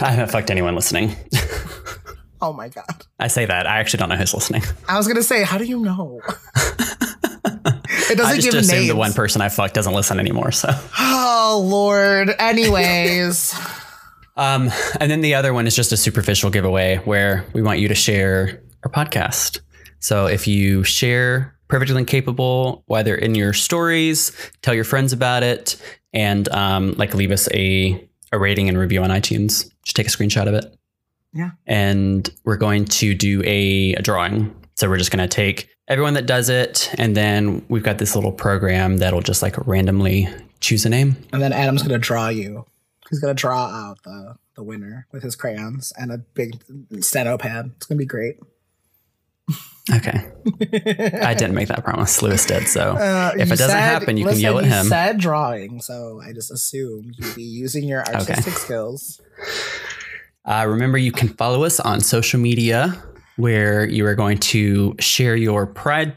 haven't 0.00 0.30
fucked 0.32 0.50
anyone 0.50 0.74
listening. 0.74 1.14
oh 2.42 2.52
my 2.52 2.68
god. 2.68 3.06
I 3.18 3.28
say 3.28 3.44
that. 3.46 3.66
I 3.66 3.78
actually 3.78 3.98
don't 3.98 4.08
know 4.08 4.16
who's 4.16 4.34
listening. 4.34 4.62
I 4.88 4.96
was 4.96 5.06
gonna 5.06 5.22
say, 5.22 5.42
how 5.44 5.58
do 5.58 5.64
you 5.64 5.78
know? 5.80 6.20
it 8.10 8.16
doesn't 8.18 8.36
just 8.40 8.50
give 8.50 8.54
assume 8.60 8.76
names. 8.76 8.88
the 8.88 8.96
one 8.96 9.12
person 9.12 9.42
I 9.42 9.48
fucked 9.48 9.74
doesn't 9.74 9.94
listen 9.94 10.18
anymore. 10.18 10.50
So, 10.52 10.70
oh 10.98 11.64
lord. 11.64 12.30
Anyways, 12.38 13.54
um, 14.40 14.70
and 15.00 15.10
then 15.10 15.20
the 15.20 15.34
other 15.34 15.52
one 15.52 15.66
is 15.66 15.76
just 15.76 15.92
a 15.92 15.96
superficial 15.96 16.50
giveaway 16.50 16.96
where 17.04 17.44
we 17.52 17.62
want 17.62 17.78
you 17.78 17.88
to 17.88 17.94
share 17.94 18.62
our 18.84 18.90
podcast. 18.90 19.60
So 20.00 20.26
if 20.26 20.46
you 20.46 20.82
share 20.82 21.54
Perfectly 21.68 21.98
Incapable, 21.98 22.82
whether 22.86 23.14
in 23.14 23.34
your 23.34 23.52
stories, 23.52 24.32
tell 24.62 24.74
your 24.74 24.84
friends 24.84 25.12
about 25.12 25.42
it, 25.42 25.76
and 26.12 26.48
um, 26.48 26.94
like 26.96 27.14
leave 27.14 27.30
us 27.30 27.48
a 27.54 28.08
a 28.32 28.38
rating 28.38 28.68
and 28.68 28.78
review 28.78 29.02
on 29.02 29.10
iTunes. 29.10 29.70
Just 29.84 29.96
take 29.96 30.06
a 30.06 30.10
screenshot 30.10 30.48
of 30.48 30.54
it. 30.54 30.74
Yeah. 31.32 31.50
And 31.66 32.28
we're 32.44 32.56
going 32.56 32.84
to 32.86 33.14
do 33.14 33.42
a, 33.44 33.94
a 33.94 34.02
drawing. 34.02 34.54
So 34.76 34.88
we're 34.88 34.98
just 34.98 35.10
going 35.10 35.28
to 35.28 35.32
take 35.32 35.68
everyone 35.88 36.14
that 36.14 36.26
does 36.26 36.48
it, 36.48 36.90
and 36.96 37.16
then 37.16 37.64
we've 37.68 37.82
got 37.82 37.98
this 37.98 38.14
little 38.14 38.32
program 38.32 38.98
that'll 38.98 39.20
just 39.20 39.42
like 39.42 39.56
randomly 39.66 40.28
choose 40.60 40.86
a 40.86 40.88
name. 40.88 41.16
and 41.32 41.42
then 41.42 41.52
Adam's 41.52 41.82
gonna 41.82 41.98
draw 41.98 42.28
you. 42.28 42.64
He's 43.10 43.18
gonna 43.20 43.34
draw 43.34 43.66
out 43.66 44.02
the 44.04 44.36
the 44.56 44.62
winner 44.62 45.06
with 45.12 45.22
his 45.22 45.36
crayons 45.36 45.92
and 45.98 46.10
a 46.12 46.18
big 46.18 46.62
steno 47.00 47.36
pad. 47.38 47.72
It's 47.76 47.86
gonna 47.86 47.98
be 47.98 48.06
great. 48.06 48.36
Okay. 49.92 50.30
I 51.20 51.34
didn't 51.34 51.54
make 51.54 51.66
that 51.68 51.82
promise. 51.84 52.22
Lewis 52.22 52.46
did. 52.46 52.68
So 52.68 52.92
Uh, 52.96 53.32
if 53.34 53.46
it 53.48 53.58
doesn't 53.58 53.70
said- 53.70 53.80
happen, 53.80 54.16
you 54.16 54.24
can 54.26 54.38
yell 54.38 54.58
at 54.58 54.64
him. 54.64 54.84
you 54.84 54.88
said 54.90 55.18
drawing, 55.18 55.80
so 55.80 56.20
I 56.24 56.32
just 56.32 56.50
assumed 56.52 57.16
you'd 57.18 57.34
be 57.34 57.42
using 57.42 57.84
your 57.84 58.04
artistic 58.06 58.54
skills. 58.54 59.20
Uh, 60.44 60.64
remember, 60.68 60.98
you 60.98 61.10
can 61.12 61.28
follow 61.30 61.64
us 61.64 61.80
on 61.80 62.00
social 62.00 62.38
media 62.38 63.02
where 63.36 63.84
you 63.88 64.06
are 64.06 64.14
going 64.14 64.38
to 64.38 64.94
share 65.00 65.34
your 65.34 65.66
Pride 65.66 66.16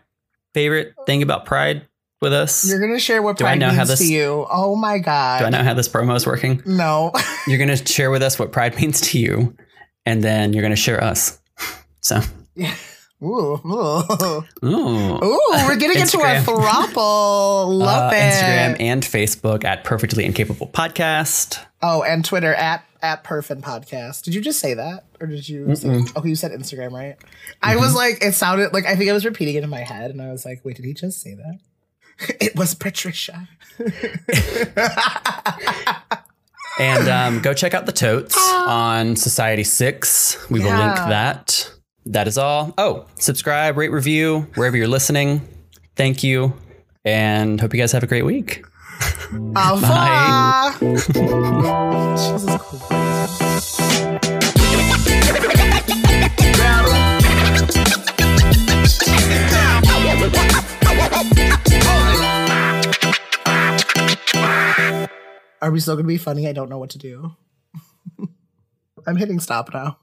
favorite 0.53 0.93
thing 1.07 1.23
about 1.23 1.45
Pride 1.45 1.87
with 2.24 2.34
us. 2.34 2.67
You're 2.67 2.80
gonna 2.80 2.97
share 2.99 3.21
what 3.21 3.38
Do 3.38 3.45
I 3.45 3.49
pride 3.49 3.59
know 3.59 3.69
how 3.69 3.78
means 3.78 3.89
this- 3.89 3.99
to 3.99 4.05
you. 4.11 4.47
Oh 4.49 4.76
my 4.76 4.97
god! 4.97 5.39
Do 5.41 5.45
I 5.45 5.49
know 5.51 5.61
how 5.63 5.76
this 5.76 5.88
promo 5.88 6.15
is 6.15 6.26
working? 6.26 6.63
No. 6.65 7.11
You're 7.47 7.59
going 7.59 7.76
to 7.78 7.86
share 7.86 8.09
with 8.09 8.24
us 8.24 8.39
what 8.39 8.51
Pride 8.51 8.76
means 8.78 9.01
to 9.11 9.19
you, 9.19 9.55
and 10.05 10.24
then 10.24 10.53
you're 10.53 10.61
going 10.63 10.71
to 10.74 10.82
share 10.82 11.03
us. 11.03 11.39
So, 12.01 12.19
Ooh, 13.24 13.61
ooh, 13.65 14.03
ooh. 14.65 14.65
ooh! 14.65 15.39
We're 15.65 15.78
getting 15.78 16.01
into 16.01 16.17
a 16.19 16.24
Instagram. 16.24 16.43
throuple. 16.43 17.67
Love 17.78 18.11
Uh, 18.11 18.15
it. 18.15 18.19
Instagram 18.19 18.76
and 18.82 19.01
Facebook 19.03 19.63
at 19.63 19.84
Perfectly 19.86 20.26
Incapable 20.26 20.67
Podcast. 20.67 21.59
oh, 21.82 22.03
and 22.03 22.26
Twitter 22.26 22.53
at 22.53 22.84
at 23.01 23.24
Perfin 23.24 23.61
Podcast. 23.61 24.24
Did 24.24 24.36
you 24.36 24.41
just 24.41 24.59
say 24.59 24.74
that, 24.74 25.05
or 25.21 25.28
did 25.28 25.47
you? 25.47 25.74
Say, 25.76 26.01
oh, 26.15 26.26
you 26.26 26.36
said 26.36 26.51
Instagram, 26.51 26.91
right? 26.91 27.15
I 27.61 27.74
Mm-hmm. 27.76 27.82
was 27.82 27.95
like, 27.95 28.21
it 28.24 28.34
sounded 28.34 28.74
like 28.74 28.86
I 28.86 28.95
think 28.97 29.09
I 29.09 29.13
was 29.13 29.24
repeating 29.26 29.55
it 29.55 29.63
in 29.63 29.69
my 29.69 29.82
head, 29.82 30.11
and 30.11 30.21
I 30.21 30.30
was 30.32 30.43
like, 30.45 30.61
wait, 30.65 30.76
did 30.76 30.84
he 30.86 30.93
just 30.93 31.21
say 31.21 31.36
that? 31.36 31.59
It 32.39 32.55
was 32.55 32.76
Patricia. 32.76 33.47
And 36.80 37.07
um, 37.07 37.39
go 37.41 37.53
check 37.53 37.76
out 37.76 37.86
the 37.86 37.91
totes 37.91 38.36
on 38.36 39.16
Society 39.16 39.64
6. 39.64 40.49
We 40.49 40.59
will 40.59 40.76
link 40.76 40.95
that. 40.95 41.72
That 42.07 42.28
is 42.28 42.36
all. 42.38 42.74
Oh, 42.80 43.05
subscribe, 43.20 43.78
rate, 43.78 43.91
review, 43.91 44.47
wherever 44.55 44.76
you're 44.76 44.88
listening. 44.88 45.47
Thank 45.95 46.24
you. 46.24 46.53
And 47.05 47.61
hope 47.61 47.76
you 47.76 47.80
guys 47.80 47.91
have 47.91 48.01
a 48.01 48.07
great 48.07 48.26
week. 48.26 48.66
Au 49.55 49.76
revoir. 49.76 50.74
Jesus 52.18 52.57
Christ. 52.88 53.84
Are 65.64 65.72
we 65.72 65.80
still 65.80 65.95
gonna 65.95 66.09
be 66.09 66.18
funny? 66.18 66.45
I 66.45 66.51
don't 66.51 66.68
know 66.68 66.78
what 66.78 66.89
to 66.89 66.97
do. 66.97 67.38
I'm 69.07 69.16
hitting 69.16 69.39
stop 69.39 69.74
now. 69.74 69.97